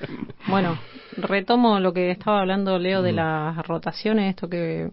bueno, 0.49 0.79
retomo 1.19 1.79
lo 1.79 1.93
que 1.93 2.11
estaba 2.11 2.41
hablando 2.41 2.79
Leo 2.79 3.03
de 3.03 3.13
mm. 3.13 3.17
las 3.17 3.67
rotaciones, 3.67 4.31
esto 4.31 4.49
que, 4.49 4.89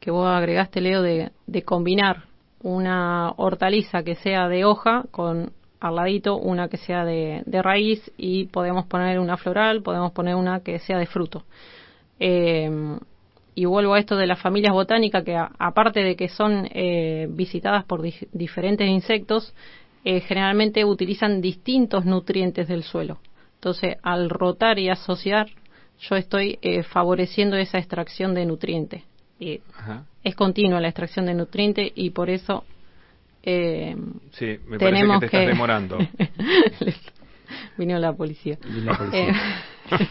que 0.00 0.10
vos 0.10 0.26
agregaste, 0.26 0.80
Leo, 0.80 1.02
de, 1.02 1.32
de 1.46 1.62
combinar 1.64 2.24
una 2.62 3.30
hortaliza 3.36 4.02
que 4.04 4.14
sea 4.14 4.48
de 4.48 4.64
hoja 4.64 5.04
con 5.10 5.52
al 5.80 5.96
ladito 5.96 6.36
una 6.36 6.68
que 6.68 6.76
sea 6.76 7.04
de, 7.04 7.42
raíz 7.62 8.10
y 8.18 8.44
podemos 8.46 8.86
poner 8.86 9.18
una 9.18 9.36
floral, 9.36 9.82
podemos 9.82 10.12
poner 10.12 10.34
una 10.34 10.60
que 10.60 10.78
sea 10.78 10.98
de 10.98 11.06
fruto. 11.06 11.44
Eh, 12.18 12.98
y 13.54 13.64
vuelvo 13.64 13.94
a 13.94 13.98
esto 13.98 14.16
de 14.16 14.26
las 14.26 14.40
familias 14.40 14.72
botánicas 14.72 15.24
que 15.24 15.36
aparte 15.36 16.00
de 16.00 16.16
que 16.16 16.28
son 16.28 16.68
eh, 16.70 17.26
visitadas 17.30 17.84
por 17.84 18.02
diferentes 18.02 18.88
insectos, 18.88 19.54
eh, 20.04 20.20
generalmente 20.20 20.84
utilizan 20.84 21.40
distintos 21.40 22.04
nutrientes 22.04 22.68
del 22.68 22.84
suelo. 22.84 23.18
Entonces, 23.54 23.96
al 24.02 24.30
rotar 24.30 24.78
y 24.78 24.88
asociar, 24.88 25.48
yo 25.98 26.16
estoy 26.16 26.58
favoreciendo 26.88 27.56
esa 27.56 27.78
extracción 27.78 28.32
de 28.32 28.46
nutrientes. 28.46 29.02
es 29.38 30.34
continua 30.34 30.80
la 30.80 30.88
extracción 30.88 31.26
de 31.26 31.34
nutrientes 31.34 31.92
y 31.94 32.10
por 32.10 32.30
eso 32.30 32.64
eh, 33.42 33.96
sí, 34.32 34.58
me 34.66 34.78
parece 34.78 35.02
que 35.06 35.18
te 35.20 35.26
estás 35.26 35.46
demorando. 35.46 35.98
Vino 37.76 37.98
la 37.98 38.12
policía. 38.12 38.58
Vino 38.64 38.92
la 38.92 38.98
policía. 38.98 39.28
Eh, 39.28 39.32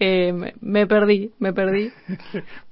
Eh, 0.00 0.32
me, 0.60 0.86
perdí, 0.86 1.30
me 1.38 1.52
perdí. 1.52 1.90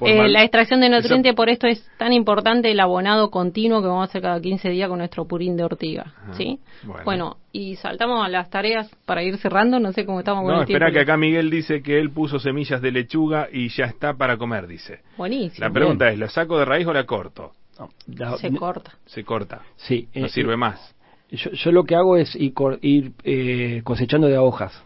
Eh, 0.01 0.29
la 0.29 0.43
extracción 0.43 0.81
de 0.81 0.89
nutrientes, 0.89 1.31
Eso- 1.31 1.37
por 1.37 1.49
esto 1.51 1.67
es 1.67 1.85
tan 1.99 2.13
importante 2.13 2.71
el 2.71 2.81
abonado 2.81 3.31
continuo 3.31 3.81
que 3.83 3.89
vamos 3.89 4.03
a 4.03 4.05
hacer 4.11 4.23
cada 4.23 4.41
15 4.41 4.71
días 4.71 4.89
con 4.89 4.99
nuestro 4.99 5.27
purín 5.27 5.57
de 5.57 5.65
ortiga. 5.65 6.13
Ajá. 6.23 6.35
¿sí? 6.35 6.59
Bueno. 6.85 7.03
Bueno. 7.05 7.37
y 7.53 7.77
saltamos 7.77 8.25
a 8.25 8.29
las 8.29 8.49
tareas 8.51 8.89
para 9.07 9.23
ir 9.23 9.37
cerrando. 9.39 9.79
No 9.81 9.93
sé 9.93 10.05
cómo 10.07 10.21
estamos 10.21 10.43
con 10.45 10.53
No, 10.55 10.61
el 10.61 10.67
tiempo. 10.67 10.85
espera 10.85 10.93
que 10.93 11.01
acá 11.03 11.17
Miguel 11.17 11.51
dice 11.51 11.83
que 11.83 11.99
él 12.01 12.11
puso 12.11 12.39
semillas 12.39 12.81
de 12.81 12.91
lechuga 12.93 13.49
y 13.53 13.69
ya 13.69 13.85
está 13.87 14.15
para 14.15 14.37
comer, 14.37 14.67
dice. 14.67 15.01
Buenísimo. 15.17 15.67
La 15.67 15.73
pregunta 15.73 16.09
es, 16.11 16.19
¿la 16.19 16.29
saco 16.29 16.59
de 16.59 16.65
raíz 16.65 16.87
o 16.87 16.93
la 16.93 17.05
corto? 17.05 17.53
No, 17.79 17.89
la- 18.07 18.37
Se 18.39 18.51
corta. 18.55 18.93
Se 19.07 19.25
corta. 19.25 19.63
Sí. 19.77 20.09
No 20.15 20.27
eh, 20.27 20.29
sirve 20.29 20.55
eh, 20.55 20.57
más. 20.57 20.95
Yo, 21.31 21.51
yo 21.51 21.73
lo 21.73 21.85
que 21.85 21.95
hago 21.97 22.17
es 22.17 22.35
ir, 22.37 23.13
eh, 23.25 23.81
cosechando 23.85 24.29
de 24.29 24.37
a 24.37 24.43
hojas, 24.43 24.81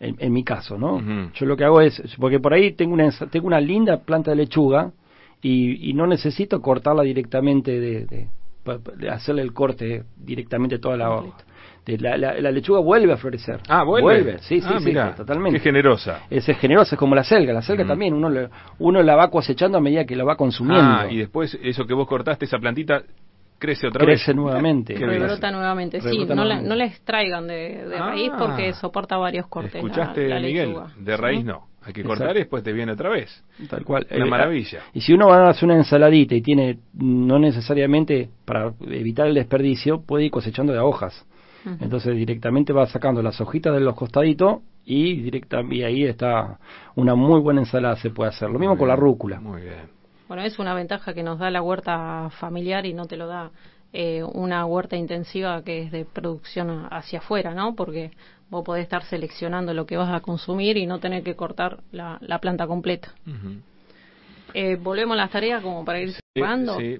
en, 0.00 0.16
en 0.18 0.32
mi 0.32 0.42
caso, 0.44 0.76
¿no? 0.76 1.00
Yo 1.34 1.46
lo 1.46 1.56
que 1.56 1.64
hago 1.64 1.80
es, 1.80 2.02
porque 2.18 2.40
por 2.40 2.52
ahí 2.52 2.72
tengo 2.72 2.94
una, 2.94 3.10
tengo 3.30 3.46
una 3.46 3.60
linda 3.60 3.98
planta 3.98 4.32
de 4.32 4.36
lechuga 4.38 4.90
y, 5.40 5.88
y 5.90 5.94
no 5.94 6.06
necesito 6.06 6.60
cortarla 6.60 7.02
directamente, 7.02 7.78
de 7.80 8.28
hacerle 9.08 9.42
el 9.42 9.52
corte 9.52 10.02
directamente 10.16 10.78
toda 10.78 10.96
la 10.96 11.10
hoja. 11.10 11.36
De 11.88 11.96
La, 11.98 12.16
la- 12.18 12.38
la 12.38 12.50
lechuga 12.50 12.80
vuelve 12.80 13.12
a 13.12 13.16
florecer. 13.16 13.60
Ah, 13.68 13.82
¿vuelve? 13.82 14.38
sí, 14.40 14.60
sí, 14.60 14.66
Ah, 14.70 14.78
sí, 14.78 14.84
mirá, 14.84 15.14
totalmente. 15.14 15.58
qué 15.58 15.64
generosa. 15.64 16.20
Es, 16.28 16.46
es 16.46 16.58
generosa, 16.58 16.94
es 16.94 16.98
como 16.98 17.14
la 17.14 17.24
selga. 17.24 17.52
La 17.54 17.62
selga 17.62 17.86
también, 17.86 18.12
uno, 18.12 18.28
le- 18.28 18.48
uno 18.78 19.02
la 19.02 19.16
va 19.16 19.30
cosechando 19.30 19.78
a 19.78 19.80
medida 19.80 20.04
que 20.04 20.14
la 20.14 20.24
va 20.24 20.36
consumiendo. 20.36 20.84
Ah, 20.84 21.06
y 21.10 21.16
después 21.16 21.58
eso 21.62 21.86
que 21.86 21.94
vos 21.94 22.06
cortaste, 22.06 22.44
esa 22.44 22.58
plantita, 22.58 23.02
crece 23.58 23.88
otra 23.88 24.04
Crece 24.04 24.32
vez. 24.32 24.36
nuevamente. 24.36 24.92
Qué 24.94 25.04
bien. 25.06 25.20
Rebrota 25.22 25.50
nuevamente. 25.50 26.00
Sí, 26.02 26.08
Rebrota 26.08 26.34
no 26.34 26.42
la, 26.44 26.56
nuevamente. 26.56 26.68
no 26.68 26.74
la 26.76 26.84
extraigan 26.84 27.46
de, 27.46 27.86
de 27.88 27.96
Ah. 27.96 28.06
raíz 28.10 28.32
porque 28.38 28.72
soporta 28.74 29.16
varios 29.16 29.46
cortes. 29.46 29.76
¿Escuchaste, 29.76 30.28
la 30.28 30.40
Miguel? 30.40 30.68
lechuga. 30.68 30.86
De 30.98 31.16
raíz 31.16 31.38
¿Sí? 31.40 31.44
no. 31.44 31.68
Hay 31.86 31.94
que 31.94 32.02
Exacto. 32.02 32.18
cortar 32.20 32.36
y 32.36 32.40
después 32.40 32.62
te 32.62 32.72
viene 32.74 32.92
otra 32.92 33.08
vez. 33.08 33.42
Tal 33.70 33.82
cual. 33.82 34.06
Una 34.10 34.26
Eh, 34.26 34.28
maravilla. 34.28 34.80
Y 34.92 35.00
si 35.00 35.14
uno 35.14 35.28
va 35.28 35.46
a 35.46 35.50
hacer 35.50 35.64
una 35.64 35.76
ensaladita 35.76 36.34
y 36.34 36.42
tiene, 36.42 36.80
no 36.92 37.38
necesariamente, 37.38 38.28
para 38.44 38.72
evitar 38.90 39.26
el 39.26 39.34
desperdicio, 39.34 40.02
puede 40.02 40.24
ir 40.26 40.30
cosechando 40.30 40.74
de 40.74 40.78
a 40.80 40.84
Entonces 41.80 42.16
directamente 42.16 42.72
va 42.72 42.86
sacando 42.86 43.22
las 43.22 43.40
hojitas 43.40 43.74
de 43.74 43.80
los 43.80 43.94
costaditos 43.94 44.60
y, 44.84 45.20
directa, 45.20 45.60
y 45.70 45.82
ahí 45.82 46.04
está 46.04 46.58
una 46.94 47.14
muy 47.14 47.40
buena 47.40 47.60
ensalada 47.60 47.96
se 47.96 48.10
puede 48.10 48.30
hacer. 48.30 48.50
Lo 48.50 48.58
mismo 48.58 48.78
con 48.78 48.88
la 48.88 48.96
rúcula. 48.96 49.40
Muy 49.40 49.62
bien. 49.62 49.90
Bueno, 50.28 50.42
es 50.42 50.58
una 50.58 50.74
ventaja 50.74 51.14
que 51.14 51.22
nos 51.22 51.38
da 51.38 51.50
la 51.50 51.62
huerta 51.62 52.30
familiar 52.38 52.86
y 52.86 52.92
no 52.94 53.06
te 53.06 53.16
lo 53.16 53.26
da 53.26 53.50
eh, 53.92 54.22
una 54.22 54.66
huerta 54.66 54.96
intensiva 54.96 55.62
que 55.62 55.82
es 55.82 55.90
de 55.90 56.04
producción 56.04 56.86
hacia 56.90 57.20
afuera, 57.20 57.54
¿no? 57.54 57.74
Porque 57.74 58.10
vos 58.50 58.64
podés 58.64 58.82
estar 58.82 59.04
seleccionando 59.04 59.72
lo 59.72 59.86
que 59.86 59.96
vas 59.96 60.12
a 60.12 60.20
consumir 60.20 60.76
y 60.76 60.86
no 60.86 61.00
tener 61.00 61.22
que 61.22 61.34
cortar 61.36 61.80
la, 61.92 62.18
la 62.20 62.38
planta 62.38 62.66
completa. 62.66 63.12
Eh, 64.54 64.76
volvemos 64.76 65.14
a 65.14 65.18
las 65.18 65.30
tareas 65.30 65.62
como 65.62 65.84
para 65.84 66.00
ir 66.00 66.14
Sí, 66.78 66.96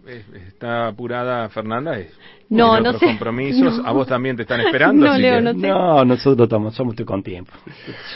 está 0.49 0.89
apurada 0.89 1.49
Fernanda. 1.49 1.99
es- 1.99 2.17
No, 2.51 2.73
no 2.81 2.91
otros 2.91 3.01
sé. 3.01 3.07
compromisos. 3.07 3.79
No. 3.83 3.87
A 3.89 3.93
vos 3.93 4.07
también 4.07 4.37
te 4.37 4.43
están 4.43 4.61
esperando. 4.61 5.07
No, 5.07 5.13
así 5.13 5.23
Leo, 5.23 5.37
que- 5.37 5.43
no 5.43 5.53
sé. 5.53 5.69
No, 5.69 6.05
nosotros 6.05 6.47
estamos, 6.47 6.75
somos 6.75 6.93
estoy 6.95 7.07
con 7.07 7.23
tiempo. 7.23 7.53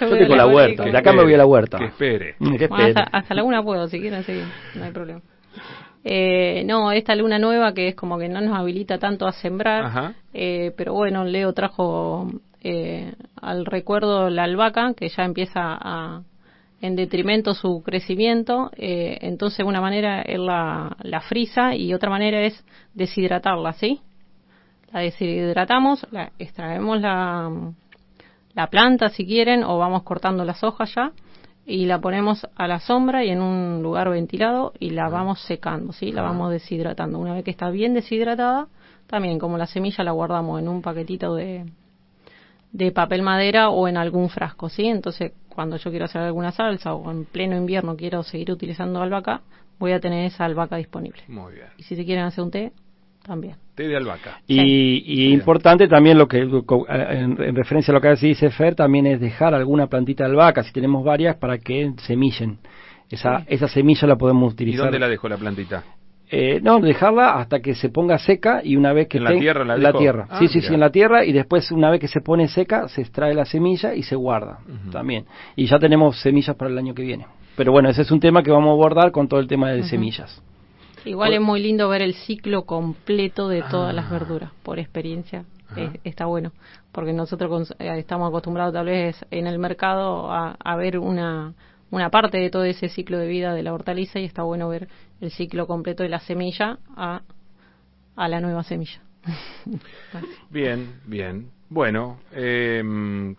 Yo, 0.01 0.07
a 0.07 0.09
con 0.11 0.29
la 0.29 0.37
la 0.37 0.47
huerta. 0.47 0.85
que 0.85 0.91
De 0.93 0.99
acá 0.99 1.13
me 1.13 1.23
voy 1.23 1.35
a 1.35 1.39
la 1.39 1.47
huerta. 1.47 1.79
Que 1.79 1.85
espere. 1.87 2.35
Mm, 2.39 2.57
¿qué 2.57 2.67
Bueno, 2.69 2.85
hasta, 2.87 3.03
hasta 3.17 3.35
la 3.35 3.45
una 3.45 3.63
puedo, 3.63 3.87
si 3.89 4.01
quieren 4.01 4.23
seguir, 4.25 4.45
no 4.75 4.85
hay 4.85 4.91
problema. 4.91 5.21
Eh, 6.05 6.65
no, 6.67 6.91
esta 6.91 7.15
luna 7.15 7.39
nueva 7.39 7.75
que 7.75 7.89
es 7.89 7.95
como 7.95 8.19
que 8.19 8.29
no 8.29 8.41
nos 8.41 8.59
habilita 8.59 8.99
tanto 8.99 9.27
a 9.27 9.33
sembrar, 9.33 9.85
Ajá. 9.85 10.15
eh, 10.35 10.73
pero 10.77 10.95
bueno, 10.95 11.25
Leo 11.25 11.53
trajo 11.53 12.29
eh, 12.65 13.13
al 13.41 13.65
recuerdo 13.67 14.29
la 14.31 14.45
albahaca, 14.45 14.95
que 14.95 15.09
ya 15.09 15.25
empieza 15.25 15.61
a, 15.81 16.23
en 16.83 16.97
detrimento 16.97 17.55
su 17.55 17.81
crecimiento, 17.83 18.71
eh, 18.77 19.17
entonces 19.23 19.65
una 19.65 19.81
manera 19.81 20.21
es 20.23 20.39
la, 20.39 20.97
la 21.01 21.21
frisa 21.21 21.77
y 21.77 21.95
otra 21.95 22.11
manera 22.11 22.43
es 22.43 22.65
deshidratarla, 22.93 23.73
¿sí? 23.75 24.01
La 24.93 25.01
deshidratamos, 25.01 26.05
la 26.11 26.33
extraemos 26.41 27.01
la, 27.01 27.73
la 28.55 28.67
planta 28.67 29.11
si 29.11 29.25
quieren 29.25 29.63
o 29.63 29.79
vamos 29.79 30.03
cortando 30.03 30.45
las 30.45 30.65
hojas 30.65 30.93
ya 30.95 31.13
y 31.65 31.87
la 31.87 32.01
ponemos 32.01 32.49
a 32.57 32.67
la 32.67 32.81
sombra 32.81 33.25
y 33.25 33.31
en 33.31 33.41
un 33.41 33.81
lugar 33.81 34.11
ventilado 34.11 34.73
y 34.81 34.91
la 34.91 35.09
vamos 35.09 35.41
secando, 35.43 35.93
¿sí? 35.93 36.11
La 36.11 36.23
vamos 36.23 36.51
deshidratando. 36.51 37.21
Una 37.21 37.35
vez 37.35 37.45
que 37.45 37.53
está 37.53 37.71
bien 37.71 37.95
deshidratada, 37.95 38.67
también 39.07 39.39
como 39.39 39.57
la 39.57 39.69
semilla 39.69 40.03
la 40.03 40.11
guardamos 40.11 40.61
en 40.61 40.69
un 40.69 40.83
paquetito 40.83 41.37
de, 41.37 41.65
de 42.73 42.91
papel 42.91 43.23
madera 43.23 43.71
o 43.71 43.87
en 43.87 43.97
algún 43.97 44.31
frasco, 44.31 44.69
¿sí? 44.69 44.87
Entonces, 44.89 45.33
cuando 45.55 45.77
yo 45.77 45.91
quiero 45.91 46.05
hacer 46.07 46.23
alguna 46.23 46.53
salsa 46.53 46.95
o 46.95 47.11
en 47.11 47.25
pleno 47.25 47.57
invierno 47.57 47.97
quiero 47.97 48.23
seguir 48.23 48.51
utilizando 48.51 49.01
albahaca, 49.03 49.43
voy 49.79 49.93
a 49.93 50.01
tener 50.01 50.27
esa 50.27 50.45
albahaca 50.45 50.77
disponible. 50.77 51.23
Muy 51.29 51.55
bien. 51.55 51.67
Y 51.77 51.83
si 51.83 51.97
se 51.97 52.05
quieren 52.05 52.25
hacer 52.25 52.45
un 52.45 52.51
té, 52.51 52.73
también. 53.23 53.57
Té 53.75 53.87
de 53.89 53.97
albahaca. 53.97 54.41
Y, 54.47 55.03
y 55.07 55.33
importante 55.33 55.87
también 55.89 56.19
lo 56.19 56.27
que 56.27 56.39
en, 56.39 57.41
en 57.41 57.55
referencia 57.55 57.93
a 57.93 57.95
lo 57.95 58.01
que 58.01 58.15
dice 58.17 58.51
Fer 58.51 58.75
también 58.75 59.07
es 59.07 59.21
dejar 59.21 59.55
alguna 59.55 59.87
plantita 59.87 60.25
de 60.25 60.31
albahaca 60.31 60.63
si 60.63 60.73
tenemos 60.73 61.05
varias 61.05 61.37
para 61.37 61.59
que 61.59 61.93
semillen 61.99 62.59
esa 63.09 63.41
Sí. 63.41 63.45
esa 63.49 63.69
semilla 63.69 64.09
la 64.09 64.17
podemos 64.17 64.53
¿Y 64.53 64.55
utilizar 64.55 64.85
dónde 64.87 64.99
la 64.99 65.09
dejo 65.09 65.29
la 65.29 65.37
plantita? 65.37 65.85
Eh, 66.35 66.61
no 66.63 66.81
dejarla 66.81 67.35
hasta 67.39 67.61
que 67.61 67.75
se 67.75 67.91
ponga 67.91 68.17
seca 68.19 68.63
y 68.65 68.77
una 68.77 68.93
vez 68.95 69.07
que 69.07 69.19
¿En 69.19 69.25
la 69.25 69.31
esté- 69.33 69.41
tierra 69.41 69.65
la 69.67 69.75
en 69.75 69.83
la 69.83 69.93
tierra. 69.93 70.27
Ah, 70.31 70.39
sí 70.39 70.49
sí 70.49 70.59
mira. 70.59 70.69
sí 70.69 70.75
en 70.75 70.81
la 70.81 70.91
tierra 70.91 71.25
y 71.27 71.33
después 71.33 71.71
una 71.71 71.91
vez 71.91 72.01
que 72.01 72.09
se 72.09 72.23
pone 72.23 72.49
seca 72.49 72.89
se 72.89 73.03
extrae 73.03 73.35
la 73.35 73.45
semilla 73.45 73.95
y 73.95 74.03
se 74.03 74.17
guarda 74.17 74.61
también. 74.91 75.27
Y 75.57 75.67
ya 75.67 75.79
tenemos 75.79 76.19
semillas 76.23 76.57
para 76.57 76.71
el 76.71 76.79
año 76.79 76.95
que 76.95 77.03
viene. 77.03 77.27
Pero 77.55 77.71
bueno 77.71 77.91
ese 77.91 78.01
es 78.03 78.11
un 78.11 78.19
tema 78.19 78.43
que 78.43 78.51
vamos 78.51 78.71
a 78.71 78.73
abordar 78.73 79.13
con 79.13 79.29
todo 79.29 79.41
el 79.41 79.47
tema 79.47 79.71
de 79.71 79.83
semillas. 79.83 80.43
Igual 81.05 81.29
Por- 81.31 81.35
es 81.35 81.41
muy 81.43 81.61
lindo 81.61 81.89
ver 81.91 82.01
el 82.01 82.15
ciclo 82.15 82.63
completo 82.63 83.49
de 83.49 83.63
todas 83.71 83.91
Ah. 83.91 83.93
las 83.93 84.11
verduras, 84.11 84.51
por 84.63 84.79
experiencia. 84.79 85.45
Es- 85.77 86.01
está 86.05 86.27
bueno, 86.27 86.53
porque 86.93 87.13
nosotros 87.13 87.75
eh, 87.79 87.93
estamos 87.99 88.29
acostumbrados 88.29 88.73
tal 88.73 88.87
vez 88.87 89.23
en 89.31 89.47
el 89.47 89.59
mercado 89.59 90.31
a, 90.33 90.57
a 90.63 90.77
ver 90.77 90.99
una, 90.99 91.53
una 91.91 92.09
parte 92.11 92.39
de 92.39 92.51
todo 92.51 92.65
ese 92.65 92.89
ciclo 92.89 93.19
de 93.19 93.27
vida 93.27 93.53
de 93.55 93.63
la 93.63 93.73
hortaliza 93.75 94.19
y 94.21 94.25
está 94.25 94.43
bueno 94.45 94.69
ver 94.69 94.89
el 95.23 95.31
ciclo 95.31 95.67
completo 95.67 96.03
de 96.03 96.09
la 96.09 96.19
semilla 96.21 96.79
a, 96.97 97.23
a 98.17 98.29
la 98.29 98.41
nueva 98.41 98.65
semilla. 98.65 99.01
Bien, 100.51 101.01
bien. 101.07 101.51
Bueno, 101.71 102.19
eh, 102.33 102.83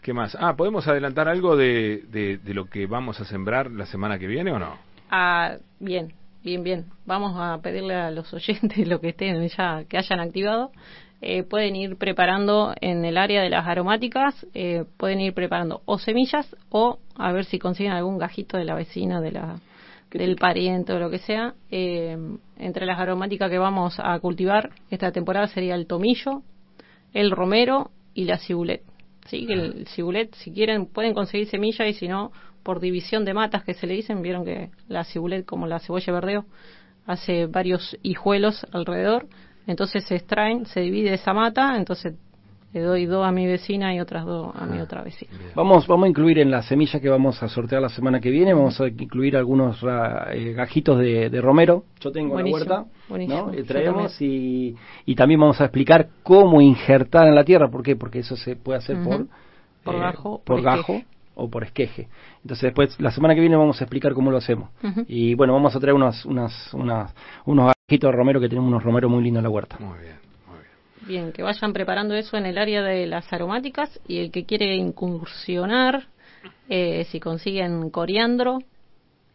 ¿qué 0.02 0.14
más? 0.14 0.36
Ah, 0.40 0.56
¿podemos 0.56 0.88
adelantar 0.88 1.28
algo 1.28 1.56
de, 1.56 2.04
de, 2.10 2.38
de 2.38 2.54
lo 2.54 2.66
que 2.66 2.88
vamos 2.88 3.20
a 3.20 3.26
sembrar 3.26 3.70
la 3.70 3.86
semana 3.86 4.18
que 4.18 4.26
viene 4.26 4.52
o 4.52 4.58
no? 4.58 4.76
Ah, 5.12 5.58
bien, 5.80 6.14
bien, 6.42 6.64
bien. 6.64 6.86
Vamos 7.06 7.34
a 7.36 7.60
pedirle 7.62 7.94
a 7.94 8.10
los 8.10 8.34
oyentes 8.34 8.76
lo 8.88 9.00
que 9.02 9.10
estén 9.10 9.46
ya, 9.50 9.84
que 9.88 9.98
hayan 9.98 10.20
activado. 10.22 10.72
Eh, 11.22 11.44
pueden 11.44 11.76
ir 11.76 11.98
preparando 11.98 12.74
en 12.82 13.06
el 13.06 13.18
área 13.18 13.44
de 13.44 13.50
las 13.50 13.68
aromáticas, 13.68 14.48
eh, 14.54 14.86
pueden 14.98 15.22
ir 15.22 15.34
preparando 15.34 15.82
o 15.86 16.00
semillas 16.00 16.56
o 16.70 16.98
a 17.16 17.32
ver 17.32 17.46
si 17.46 17.60
consiguen 17.60 17.92
algún 17.92 18.18
gajito 18.18 18.58
de 18.58 18.66
la 18.66 18.74
vecina, 18.74 19.22
de 19.22 19.32
la, 19.32 19.60
del 20.14 20.36
pariente 20.36 20.94
o 20.94 21.00
lo 21.00 21.10
que 21.10 21.20
sea. 21.20 21.56
Eh, 21.72 22.18
entre 22.58 22.86
las 22.86 23.00
aromáticas 23.00 23.50
que 23.50 23.58
vamos 23.58 23.96
a 23.98 24.18
cultivar 24.20 24.72
esta 24.90 25.12
temporada 25.12 25.48
sería 25.48 25.76
el 25.76 25.88
tomillo, 25.88 26.44
el 27.14 27.32
romero 27.32 27.92
y 28.14 28.26
la 28.26 28.38
cibulet. 28.38 28.84
Sí, 29.28 29.46
que 29.46 29.54
el 29.54 29.88
cibulet, 29.88 30.34
si 30.36 30.52
quieren, 30.52 30.86
pueden 30.86 31.14
conseguir 31.14 31.48
semilla 31.48 31.88
y 31.88 31.94
si 31.94 32.08
no, 32.08 32.32
por 32.62 32.80
división 32.80 33.26
de 33.26 33.34
matas 33.34 33.64
que 33.64 33.74
se 33.74 33.88
le 33.88 33.94
dicen, 33.96 34.22
vieron 34.22 34.46
que 34.46 34.70
la 34.88 35.04
cibulet, 35.04 35.46
como 35.46 35.68
la 35.68 35.80
cebolla 35.80 36.14
verdeo, 36.14 36.46
hace 37.06 37.46
varios 37.48 37.98
hijuelos 38.02 38.66
alrededor, 38.72 39.28
entonces 39.68 40.06
se 40.06 40.16
extraen, 40.16 40.66
se 40.66 40.82
divide 40.82 41.14
esa 41.14 41.34
mata, 41.34 41.76
entonces 41.78 42.16
le 42.74 42.82
doy 42.82 43.06
dos 43.06 43.26
a 43.26 43.32
mi 43.32 43.46
vecina 43.46 43.94
y 43.94 44.00
otras 44.00 44.26
dos 44.26 44.54
a 44.56 44.66
mi 44.66 44.80
otra 44.80 45.04
vecina. 45.04 45.32
Vamos, 45.56 45.86
vamos 45.88 46.06
a 46.06 46.10
incluir 46.10 46.40
en 46.40 46.50
la 46.50 46.64
semilla 46.64 47.00
que 47.00 47.08
vamos 47.08 47.42
a 47.44 47.48
sortear 47.48 47.82
la 47.82 47.90
semana 47.90 48.20
que 48.20 48.30
viene, 48.32 48.54
vamos 48.54 48.80
a 48.82 48.88
incluir 48.88 49.38
algunos 49.38 49.80
ra- 49.82 50.30
eh, 50.34 50.54
gajitos 50.54 50.98
de, 51.00 51.30
de 51.30 51.42
romero. 51.42 51.84
Yo 52.00 52.12
tengo 52.12 52.34
Buenísimo, 52.34 52.66
la 52.66 52.76
huerta, 52.82 52.92
buenísimo. 53.08 53.48
¿no? 53.48 53.54
Eh, 53.54 53.64
traemos 53.64 54.20
y, 54.22 54.76
y 55.06 55.16
también 55.16 55.40
vamos 55.40 55.62
a 55.62 55.66
explicar 55.66 56.08
cómo 56.24 56.62
injertar 56.62 57.28
en 57.28 57.36
la 57.36 57.44
tierra. 57.44 57.70
¿Por 57.70 57.84
qué? 57.84 57.96
Porque 57.96 58.20
eso 58.20 58.36
se 58.36 58.56
puede 58.56 58.80
hacer 58.80 58.98
por, 59.04 59.28
Por 59.84 59.96
eh, 59.96 60.00
gajo, 60.00 60.38
por 60.40 60.56
por 60.58 60.62
gajo 60.64 61.02
o 61.36 61.50
por 61.50 61.64
esqueje. 61.64 62.08
Entonces 62.42 62.64
después, 62.64 63.00
la 63.00 63.12
semana 63.12 63.36
que 63.36 63.42
viene 63.42 63.56
vamos 63.56 63.80
a 63.82 63.84
explicar 63.86 64.14
cómo 64.14 64.32
lo 64.32 64.38
hacemos. 64.38 64.70
Y 65.08 65.36
bueno, 65.36 65.54
vamos 65.54 65.76
a 65.76 65.80
traer 65.80 65.94
unas, 65.96 66.26
unas, 66.26 66.74
unas, 66.74 67.14
unos 67.46 67.72
gajitos 67.90 68.12
de 68.12 68.18
romero 68.18 68.40
que 68.40 68.50
tenemos 68.50 68.68
unos 68.68 68.84
romeros 68.84 69.10
muy 69.12 69.24
lindos 69.24 69.40
en 69.42 69.44
la 69.44 69.50
huerta. 69.50 69.78
Muy 69.80 70.00
bien, 70.00 70.16
bien. 71.08 71.32
Que 71.32 71.44
vayan 71.44 71.74
preparando 71.74 72.14
eso 72.16 72.38
en 72.38 72.46
el 72.46 72.58
área 72.58 72.82
de 72.84 73.06
las 73.08 73.32
aromáticas 73.32 74.00
y 74.08 74.20
el 74.20 74.32
que 74.32 74.46
quiere 74.46 74.76
incursionar, 74.76 76.08
eh, 76.70 77.06
si 77.12 77.20
consiguen 77.20 77.90
coriandro, 77.90 78.60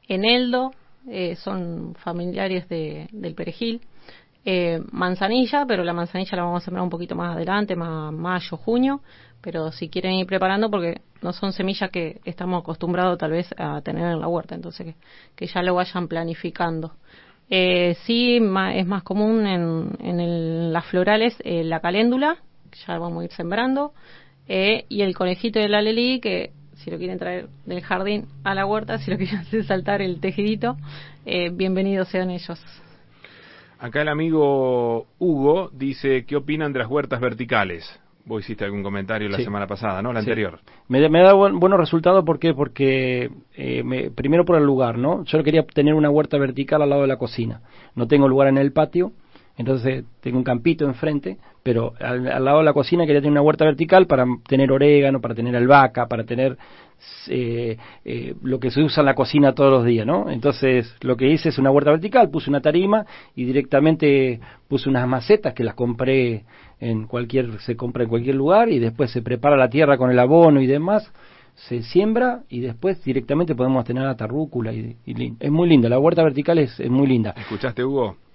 eneldo, 0.09 0.73
eh, 1.09 1.37
son 1.37 1.95
familiares 1.95 2.69
de, 2.69 3.09
del 3.13 3.35
perejil, 3.35 3.81
eh, 4.45 4.81
manzanilla, 4.93 5.67
pero 5.67 5.85
la 5.85 5.93
manzanilla 5.93 6.37
la 6.37 6.45
vamos 6.45 6.63
a 6.63 6.65
sembrar 6.65 6.83
un 6.83 6.91
poquito 6.91 7.15
más 7.15 7.37
adelante, 7.37 7.77
más 7.77 8.13
mayo, 8.13 8.57
junio, 8.57 9.01
pero 9.41 9.73
si 9.73 9.89
quieren 9.89 10.15
ir 10.15 10.27
preparando 10.27 10.71
porque 10.71 11.03
no 11.23 11.33
son 11.33 11.53
semillas 11.53 11.91
que 11.91 12.21
estamos 12.25 12.63
acostumbrados 12.63 13.19
tal 13.19 13.33
vez 13.33 13.49
a 13.59 13.81
tener 13.83 14.11
en 14.11 14.21
la 14.21 14.29
huerta, 14.29 14.55
entonces 14.55 14.87
que, 14.87 14.95
que 15.35 15.47
ya 15.47 15.63
lo 15.63 15.75
vayan 15.75 16.09
planificando. 16.09 16.93
Eh, 17.51 17.97
sí, 18.05 18.37
es 18.37 18.87
más 18.87 19.03
común 19.03 19.47
en, 19.47 19.91
en 20.01 20.73
las 20.73 20.85
florales 20.87 21.35
eh, 21.45 21.65
la 21.65 21.81
caléndula, 21.81 22.37
que 22.71 22.79
ya 22.87 22.99
vamos 22.99 23.23
a 23.23 23.25
ir 23.25 23.33
sembrando, 23.33 23.93
eh, 24.49 24.85
y 24.89 25.03
el 25.03 25.15
conejito 25.15 25.59
del 25.59 25.75
alelí, 25.75 26.21
que 26.21 26.53
si 26.77 26.91
lo 26.91 26.99
quieren 26.99 27.19
traer 27.19 27.49
del 27.67 27.83
jardín 27.83 28.27
a 28.45 28.55
la 28.55 28.67
huerta, 28.67 28.99
si 28.99 29.11
lo 29.11 29.17
quieren 29.17 29.37
hacer 29.41 29.65
saltar 29.65 30.03
el 30.03 30.21
tejidito, 30.21 30.77
eh, 31.27 31.51
bienvenidos 31.51 32.09
sean 32.09 32.31
ellos. 32.31 32.61
Acá 33.79 34.03
el 34.03 34.09
amigo 34.09 35.07
Hugo 35.19 35.71
dice, 35.73 36.25
¿qué 36.25 36.37
opinan 36.37 36.73
de 36.73 36.81
las 36.81 36.89
huertas 36.89 37.21
verticales? 37.21 37.99
Vos 38.29 38.45
hiciste 38.45 38.65
algún 38.65 38.83
comentario 38.83 39.27
la 39.29 39.39
semana 39.39 39.67
pasada, 39.67 40.03
¿no? 40.03 40.13
La 40.13 40.21
anterior. 40.21 40.61
Me, 40.89 41.09
me 41.09 41.23
da 41.23 41.33
buenos 41.33 41.81
resultados, 41.81 42.25
¿por 42.27 42.39
qué? 42.39 42.53
Porque 42.53 43.31
eh, 43.57 44.11
primero 44.15 44.45
por 44.45 44.57
el 44.57 44.65
lugar, 44.65 44.99
¿no? 44.99 45.25
Yo 45.25 45.43
quería 45.43 45.63
tener 45.63 45.95
una 45.95 46.11
huerta 46.11 46.37
vertical 46.37 46.83
al 46.83 46.91
lado 46.91 47.03
de 47.03 47.09
la 47.09 47.17
cocina. 47.17 47.63
No 47.95 48.07
tengo 48.07 48.29
lugar 48.29 48.49
en 48.49 48.59
el 48.59 48.73
patio, 48.73 49.13
entonces 49.59 50.05
tengo 50.21 50.39
un 50.39 50.45
campito 50.45 50.85
enfrente, 50.87 51.37
pero 51.65 51.93
al, 51.99 52.45
lado 52.45 52.59
de 52.59 52.65
la 52.65 52.73
cocina 52.73 53.05
quería 53.05 53.21
tener 53.21 53.33
una 53.33 53.43
huerta 53.43 53.65
vertical 53.65 54.07
para 54.07 54.25
tener 54.49 54.71
orégano, 54.71 55.21
para 55.21 55.35
tener 55.35 55.57
albahaca, 55.57 56.07
para 56.07 56.23
tener 56.23 56.57
eh, 57.27 57.77
eh, 58.05 58.35
lo 58.41 58.61
que 58.61 58.71
se 58.71 58.81
usa 58.81 59.01
en 59.01 59.07
la 59.07 59.15
cocina 59.15 59.55
todos 59.55 59.73
los 59.73 59.85
días, 59.85 60.07
¿no? 60.07 60.31
Entonces 60.31 60.95
lo 61.01 61.17
que 61.17 61.29
hice 61.29 61.49
es 61.49 61.59
una 61.59 61.73
huerta 61.73 61.91
vertical, 61.91 62.31
puse 62.31 62.49
una 62.49 62.61
tarima 62.61 63.05
y 63.35 63.45
directamente 63.45 64.39
puse 64.69 64.89
unas 64.89 65.09
macetas 65.09 65.55
que 65.55 65.65
las 65.65 65.75
compré 65.75 66.45
en 66.79 67.09
cualquier, 67.09 67.61
se 67.61 67.77
compra 67.77 68.05
en 68.05 68.11
cualquier 68.11 68.37
lugar 68.37 68.69
y 68.69 68.79
después 68.79 69.11
se 69.11 69.23
prepara 69.23 69.57
la 69.57 69.69
tierra 69.69 69.99
con 69.99 70.13
el 70.13 70.21
abono 70.21 70.61
y 70.61 70.69
demás, 70.69 71.13
se 71.57 71.83
siembra 71.83 72.43
y 72.49 72.61
después 72.61 73.03
directamente 73.03 73.57
podemos 73.57 73.85
tener 73.85 74.05
la 74.05 74.17
tarrúcula 74.17 74.73
y, 74.73 74.97
es 75.41 75.51
muy 75.51 75.69
linda, 75.69 75.89
la 75.89 75.99
huerta 75.99 76.23
vertical 76.23 76.59
es 76.59 76.79
muy 76.89 77.09
linda. 77.09 77.35
¿Escuchaste 77.37 77.85
Hugo? 77.85 78.28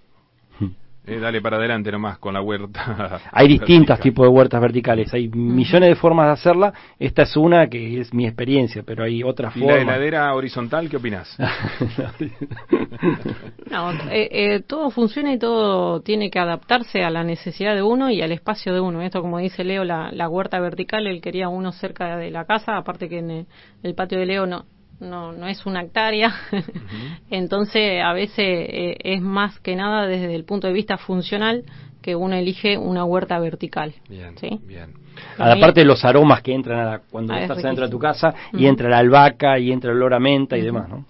Eh, 1.06 1.20
dale 1.20 1.42
para 1.42 1.58
adelante 1.58 1.92
nomás 1.92 2.18
con 2.18 2.34
la 2.34 2.42
huerta. 2.42 3.20
Hay 3.32 3.50
distintos 3.50 4.00
tipos 4.00 4.26
de 4.26 4.30
huertas 4.30 4.62
verticales, 4.62 5.14
hay 5.14 5.28
millones 5.28 5.90
de 5.90 5.96
formas 5.96 6.28
de 6.28 6.32
hacerla. 6.32 6.74
Esta 6.98 7.24
es 7.24 7.36
una 7.36 7.68
que 7.68 8.00
es 8.00 8.14
mi 8.14 8.26
experiencia, 8.26 8.84
pero 8.86 9.04
hay 9.04 9.22
otras 9.22 9.54
formas. 9.54 9.76
¿Y 9.76 9.76
la 9.76 9.82
heladera 9.82 10.34
horizontal 10.34 10.90
qué 10.90 10.96
opinas? 10.98 11.38
no, 13.70 13.92
eh, 14.10 14.30
eh, 14.32 14.62
todo 14.66 14.90
funciona 14.92 15.34
y 15.34 15.40
todo 15.40 16.00
tiene 16.02 16.30
que 16.30 16.40
adaptarse 16.40 17.04
a 17.04 17.10
la 17.10 17.26
necesidad 17.26 17.76
de 17.76 17.82
uno 17.82 18.10
y 18.10 18.22
al 18.22 18.32
espacio 18.32 18.74
de 18.74 18.80
uno. 18.80 19.02
Esto, 19.02 19.22
como 19.22 19.40
dice 19.40 19.66
Leo, 19.66 19.84
la, 19.84 20.10
la 20.14 20.30
huerta 20.30 20.62
vertical, 20.62 21.06
él 21.08 21.22
quería 21.22 21.50
uno 21.50 21.74
cerca 21.74 22.16
de 22.16 22.32
la 22.32 22.46
casa, 22.46 22.78
aparte 22.78 23.10
que 23.10 23.20
en 23.20 23.46
el 23.84 23.96
patio 23.96 24.20
de 24.20 24.26
Leo 24.26 24.46
no, 24.46 24.68
no, 25.00 25.32
no 25.32 25.48
es 25.48 25.66
una 25.66 25.82
hectárea, 25.82 26.34
entonces 27.30 28.02
a 28.04 28.14
veces 28.14 28.38
eh, 28.40 28.98
es 29.04 29.22
más 29.22 29.60
que 29.60 29.76
nada 29.76 30.08
desde 30.08 30.34
el 30.36 30.46
punto 30.46 30.68
de 30.68 30.74
vista 30.74 30.98
funcional 30.98 31.64
que 32.02 32.16
uno 32.16 32.36
elige 32.36 32.78
una 32.78 33.06
huerta 33.06 33.40
vertical. 33.40 33.94
Bien, 34.10 34.36
bien. 34.66 34.94
Aparte 35.38 35.82
de 35.82 35.86
los 35.86 36.04
aromas 36.04 36.42
que 36.42 36.54
entran 36.54 37.02
cuando 37.10 37.34
ah, 37.34 37.42
estás 37.42 37.62
dentro 37.62 37.86
de 37.86 37.92
tu 37.92 38.00
casa 38.00 38.34
y 38.52 38.66
entra 38.66 38.90
la 38.90 38.98
albahaca 38.98 39.60
y 39.60 39.72
entra 39.72 39.92
el 39.92 39.98
olor 39.98 40.14
a 40.14 40.20
menta 40.20 40.58
y 40.58 40.62
demás, 40.62 40.90
¿no? 40.90 41.06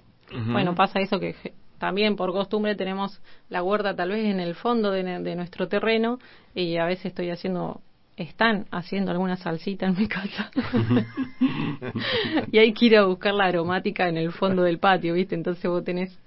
Bueno, 0.52 0.76
pasa 0.76 1.00
eso 1.00 1.20
que 1.20 1.36
también 1.78 2.16
por 2.16 2.32
costumbre 2.32 2.76
tenemos 2.76 3.22
la 3.50 3.62
huerta 3.64 3.96
tal 3.96 4.10
vez 4.10 4.26
en 4.26 4.40
el 4.40 4.56
fondo 4.56 4.92
de, 4.92 5.04
de 5.04 5.36
nuestro 5.36 5.68
terreno 5.68 6.20
y 6.56 6.78
a 6.78 6.86
veces 6.86 7.08
estoy 7.08 7.30
haciendo 7.30 7.82
están 8.16 8.66
haciendo 8.72 9.12
alguna 9.12 9.38
salsita 9.38 9.88
en 9.88 9.98
mi 9.98 10.08
casa 10.08 10.52
y 12.52 12.58
hay 12.60 12.74
que 12.74 12.86
ir 12.86 12.98
a 12.98 13.06
buscar 13.06 13.34
la 13.34 13.46
aromática 13.46 14.08
en 14.08 14.18
el 14.18 14.32
fondo 14.32 14.64
del 14.64 14.78
patio, 14.78 15.16
¿viste? 15.16 15.36
Entonces 15.36 15.70
vos 15.70 15.84
tenés 15.84 16.18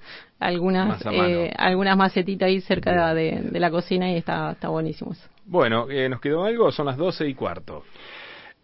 algunas 0.40 1.00
eh, 1.06 1.52
algunas 1.56 1.96
macetitas 1.96 2.48
ahí 2.48 2.60
cerca 2.60 3.14
de, 3.14 3.50
la 3.52 3.70
cocina 3.70 4.10
y 4.10 4.16
está, 4.16 4.52
está 4.52 4.68
buenísimo 4.68 5.12
eso. 5.12 5.28
Bueno, 5.44 5.88
eh, 5.88 6.08
¿nos 6.08 6.20
quedó 6.20 6.44
algo? 6.44 6.72
Son 6.72 6.86
las 6.86 6.96
doce 6.96 7.28
y 7.28 7.34
cuarto. 7.34 7.84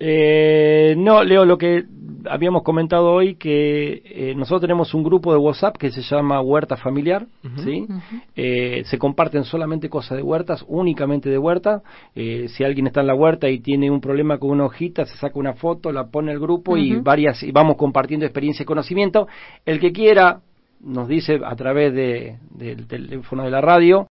Eh, 0.04 0.96
no, 0.98 1.22
Leo, 1.22 1.44
lo 1.44 1.56
que 1.56 1.84
habíamos 2.28 2.64
comentado 2.64 3.12
hoy, 3.12 3.36
que 3.36 4.02
eh, 4.04 4.34
nosotros 4.34 4.62
tenemos 4.62 4.94
un 4.94 5.04
grupo 5.04 5.30
de 5.30 5.38
WhatsApp 5.38 5.76
que 5.76 5.92
se 5.92 6.02
llama 6.02 6.40
Huerta 6.40 6.76
Familiar, 6.76 7.28
¿sí? 7.62 7.86
Eh, 8.34 8.82
se 8.84 8.98
comparten 8.98 9.44
solamente 9.44 9.88
cosas 9.88 10.16
de 10.16 10.24
huertas, 10.24 10.64
únicamente 10.66 11.30
de 11.30 11.38
huerta. 11.38 11.82
si 12.14 12.64
alguien 12.64 12.88
está 12.88 13.02
en 13.02 13.06
la 13.06 13.14
huerta 13.14 13.48
y 13.48 13.60
tiene 13.60 13.92
un 13.92 14.00
problema 14.00 14.38
con 14.38 14.50
una 14.50 14.64
hojita, 14.64 15.04
se 15.04 15.16
saca 15.16 15.38
una 15.38 15.54
foto, 15.54 15.92
la 15.92 16.08
pone 16.08 16.32
el 16.32 16.40
grupo 16.40 16.76
y 16.76 16.96
varias 16.96 17.44
y 17.44 17.52
vamos 17.52 17.76
compartiendo 17.76 18.26
experiencia 18.26 18.64
y 18.64 18.66
conocimiento. 18.66 19.28
El 19.64 19.78
que 19.78 19.92
quiera 19.92 20.40
nos 20.80 21.06
dice 21.06 21.38
a 21.44 21.54
través 21.54 21.94
de, 21.94 22.38
del 22.50 22.88
teléfono 22.88 23.44
de 23.44 23.50
la 23.52 23.60
radio 23.60 24.08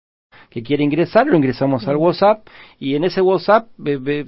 que 0.51 0.62
quiere 0.62 0.84
ingresar, 0.84 1.26
lo 1.26 1.37
ingresamos 1.37 1.87
al 1.89 1.97
WhatsApp 1.97 2.47
y 2.78 2.95
en 2.95 3.05
ese 3.05 3.20
WhatsApp 3.20 3.68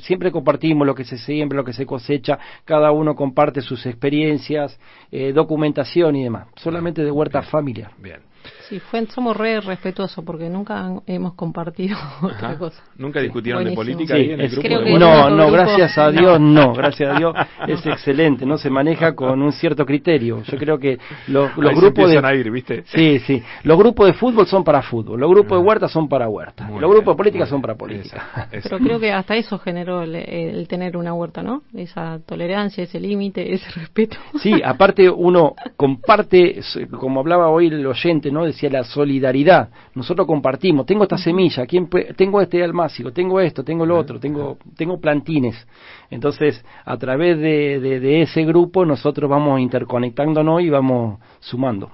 siempre 0.01 0.31
compartimos 0.31 0.87
lo 0.87 0.95
que 0.95 1.05
se 1.05 1.19
siembra, 1.19 1.57
lo 1.57 1.65
que 1.65 1.73
se 1.73 1.87
cosecha, 1.87 2.39
cada 2.65 2.91
uno 2.93 3.15
comparte 3.15 3.61
sus 3.61 3.85
experiencias, 3.87 4.79
eh, 5.11 5.33
documentación 5.33 6.17
y 6.17 6.25
demás, 6.25 6.49
solamente 6.57 7.03
de 7.03 7.11
huerta 7.11 7.43
familiar. 7.43 7.93
Bien. 7.99 8.28
Sí, 8.69 8.81
fue, 8.81 9.07
somos 9.07 9.37
re 9.37 9.61
respetuosos 9.61 10.25
porque 10.25 10.49
nunca 10.49 10.91
hemos 11.07 11.35
compartido 11.35 11.97
otra 12.23 12.57
cosa. 12.59 12.83
¿Nunca 12.97 13.21
discutieron 13.21 13.65
de 13.65 13.73
política 13.73 14.15
ahí 14.15 14.33
en 14.33 14.41
el 14.41 14.51
grupo? 14.51 14.99
no, 14.99 15.31
no, 15.31 15.51
gracias 15.51 15.97
a 15.97 16.11
Dios 16.11 16.41
no, 16.41 16.75
gracias 16.75 17.15
a 17.15 17.19
Dios 17.19 17.35
es 17.67 17.87
excelente, 17.87 18.45
no 18.45 18.59
se 18.59 18.69
maneja 18.69 19.15
con 19.17 19.41
un 19.41 19.53
cierto 19.53 19.87
criterio. 19.87 20.43
Yo 20.43 20.59
creo 20.59 20.79
que 20.79 20.99
los, 21.29 21.57
los 21.57 21.75
grupos 21.75 22.11
de 22.11 22.19
a 22.19 22.35
ir, 22.35 22.51
¿viste? 22.51 22.85
Sí, 22.87 23.21
sí, 23.21 23.43
los 23.63 23.79
grupos 23.79 24.07
de 24.07 24.13
fútbol 24.15 24.47
son 24.47 24.65
para 24.65 24.83
fútbol, 24.83 25.21
los 25.21 25.31
grupos 25.31 25.59
de 25.59 25.65
huerta 25.65 25.89
son 25.89 26.09
para 26.09 26.29
huerta, 26.29 26.69
los 26.69 26.91
grupos 26.91 27.15
de 27.15 27.17
política 27.17 27.47
son 27.47 27.63
para 27.63 27.75
política. 27.75 28.49
Pero 28.51 28.79
creo 28.79 29.01
que 29.01 29.13
hasta 29.13 29.37
eso 29.37 29.59
generó 29.59 30.03
el, 30.03 30.67
tener 30.69 30.97
una 30.97 31.15
huerta, 31.15 31.43
¿no? 31.43 31.63
Esa 31.75 32.19
tolerancia, 32.27 32.85
ese 32.85 33.01
límite, 33.01 33.53
ese 33.53 33.71
respeto. 33.71 34.17
Sí, 34.41 34.61
aparte 34.65 35.09
uno 35.09 35.55
comparte, 35.77 36.61
como 36.99 37.21
hablaba 37.21 37.49
hoy 37.49 37.69
el 37.69 37.87
oyente, 37.87 38.31
¿no? 38.31 38.38
Decía 38.45 38.71
la 38.71 38.85
solidaridad. 38.85 39.69
Nosotros 39.95 40.27
compartimos. 40.27 40.87
Tengo 40.87 41.05
esta 41.05 41.19
semilla, 41.19 41.67
¿quién 41.67 41.89
tengo 42.17 42.41
este 42.41 42.63
almácigo, 42.63 43.13
tengo 43.13 43.41
esto, 43.41 43.65
tengo 43.65 43.87
lo 43.87 43.99
otro, 43.99 44.19
tengo, 44.19 44.59
tengo 44.77 45.01
plantines. 45.01 45.67
Entonces, 46.11 46.65
a 46.85 46.97
través 46.97 47.39
de, 47.39 47.81
de, 47.81 48.23
ese 48.23 48.45
grupo, 48.45 48.85
nosotros 48.85 49.29
vamos 49.29 49.61
interconectándonos 49.61 50.63
y 50.63 50.71
vamos 50.71 51.21
sumando. 51.41 51.91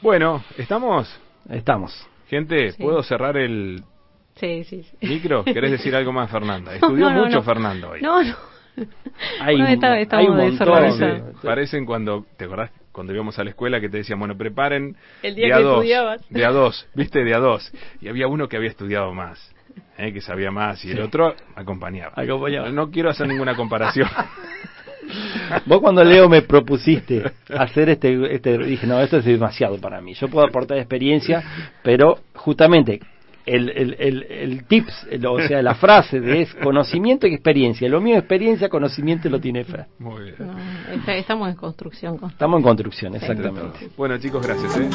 Bueno, 0.00 0.42
¿estamos? 0.58 1.08
Estamos. 1.48 2.08
Gente, 2.28 2.72
¿puedo 2.78 3.02
cerrar 3.02 3.36
el 3.36 3.82
sí, 4.34 4.64
sí, 4.64 4.84
micro? 5.02 5.44
¿Querés 5.44 5.72
decir 5.72 5.94
algo 5.94 6.12
más, 6.12 6.30
Fernanda? 6.30 6.74
Estudió 6.74 7.10
mucho 7.10 7.42
Fernando 7.42 7.90
hoy. 7.90 8.02
No, 8.02 8.22
no. 8.22 8.34
Hay, 9.40 9.60
hay 9.60 10.26
un 10.26 10.36
montón. 10.36 11.34
Parecen 11.42 11.86
cuando, 11.86 12.26
¿te 12.36 12.44
acordás? 12.46 12.70
Cuando 12.94 13.12
íbamos 13.12 13.38
a 13.38 13.44
la 13.44 13.50
escuela 13.50 13.80
que 13.80 13.88
te 13.88 13.98
decían, 13.98 14.18
bueno, 14.20 14.38
preparen 14.38 14.96
el 15.22 15.34
día 15.34 15.46
de 15.46 15.50
que 15.50 15.58
a 15.58 15.60
dos, 15.60 15.74
estudiabas. 15.74 16.30
de 16.30 16.44
a 16.44 16.50
dos, 16.50 16.88
viste, 16.94 17.24
de 17.24 17.34
a 17.34 17.38
dos. 17.38 17.72
Y 18.00 18.08
había 18.08 18.28
uno 18.28 18.48
que 18.48 18.56
había 18.56 18.70
estudiado 18.70 19.12
más, 19.12 19.52
¿eh? 19.98 20.12
que 20.12 20.20
sabía 20.20 20.50
más, 20.50 20.82
y 20.84 20.92
el 20.92 21.00
otro 21.00 21.34
acompañaba. 21.56 22.12
acompañaba. 22.16 22.70
No 22.70 22.90
quiero 22.90 23.10
hacer 23.10 23.26
ninguna 23.26 23.56
comparación. 23.56 24.08
Vos 25.66 25.80
cuando 25.80 26.02
Leo 26.02 26.28
me 26.28 26.42
propusiste 26.42 27.22
hacer 27.50 27.90
este, 27.90 28.34
este, 28.34 28.56
dije, 28.58 28.86
no, 28.86 29.00
esto 29.00 29.18
es 29.18 29.24
demasiado 29.24 29.78
para 29.78 30.00
mí. 30.00 30.14
Yo 30.14 30.28
puedo 30.28 30.46
aportar 30.46 30.78
experiencia, 30.78 31.42
pero 31.82 32.20
justamente 32.34 33.00
el, 33.46 33.68
el, 33.70 33.96
el, 33.98 34.22
el 34.22 34.64
tips, 34.64 35.06
o 35.26 35.38
sea, 35.46 35.62
la 35.62 35.74
frase 35.74 36.20
de 36.20 36.42
es 36.42 36.54
conocimiento 36.54 37.26
y 37.26 37.34
experiencia. 37.34 37.88
Lo 37.88 38.00
mío 38.00 38.14
es 38.14 38.20
experiencia, 38.20 38.68
conocimiento 38.68 39.28
lo 39.28 39.40
tiene 39.40 39.64
fe. 39.64 39.86
Muy 39.98 40.24
bien. 40.24 40.50
estamos 41.08 41.48
en 41.48 41.56
construcción. 41.56 42.18
Estamos 42.26 42.58
en 42.58 42.62
construcción, 42.62 43.14
exactamente. 43.14 43.90
Bueno, 43.96 44.18
chicos, 44.18 44.46
gracias. 44.46 44.76
¿eh? 44.76 44.88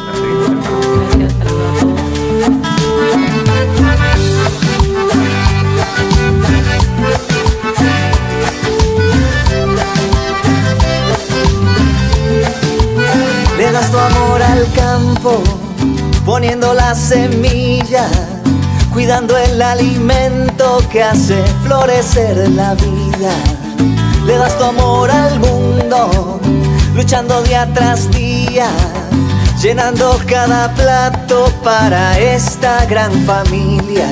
Le 13.57 13.71
das 13.71 13.91
tu 13.91 13.97
amor 13.97 14.41
al 14.41 14.73
campo, 14.73 15.43
poniendo 16.25 16.73
la 16.73 16.95
semilla 16.95 18.38
cuidando 18.91 19.37
el 19.37 19.61
alimento 19.61 20.79
que 20.91 21.03
hace 21.03 21.43
florecer 21.63 22.49
la 22.49 22.75
vida. 22.75 23.31
Le 24.25 24.37
das 24.37 24.57
tu 24.57 24.63
amor 24.63 25.09
al 25.09 25.39
mundo, 25.39 26.39
luchando 26.95 27.41
día 27.43 27.67
tras 27.73 28.09
día, 28.11 28.69
llenando 29.61 30.19
cada 30.27 30.73
plato 30.73 31.51
para 31.63 32.17
esta 32.19 32.85
gran 32.85 33.11
familia 33.25 34.07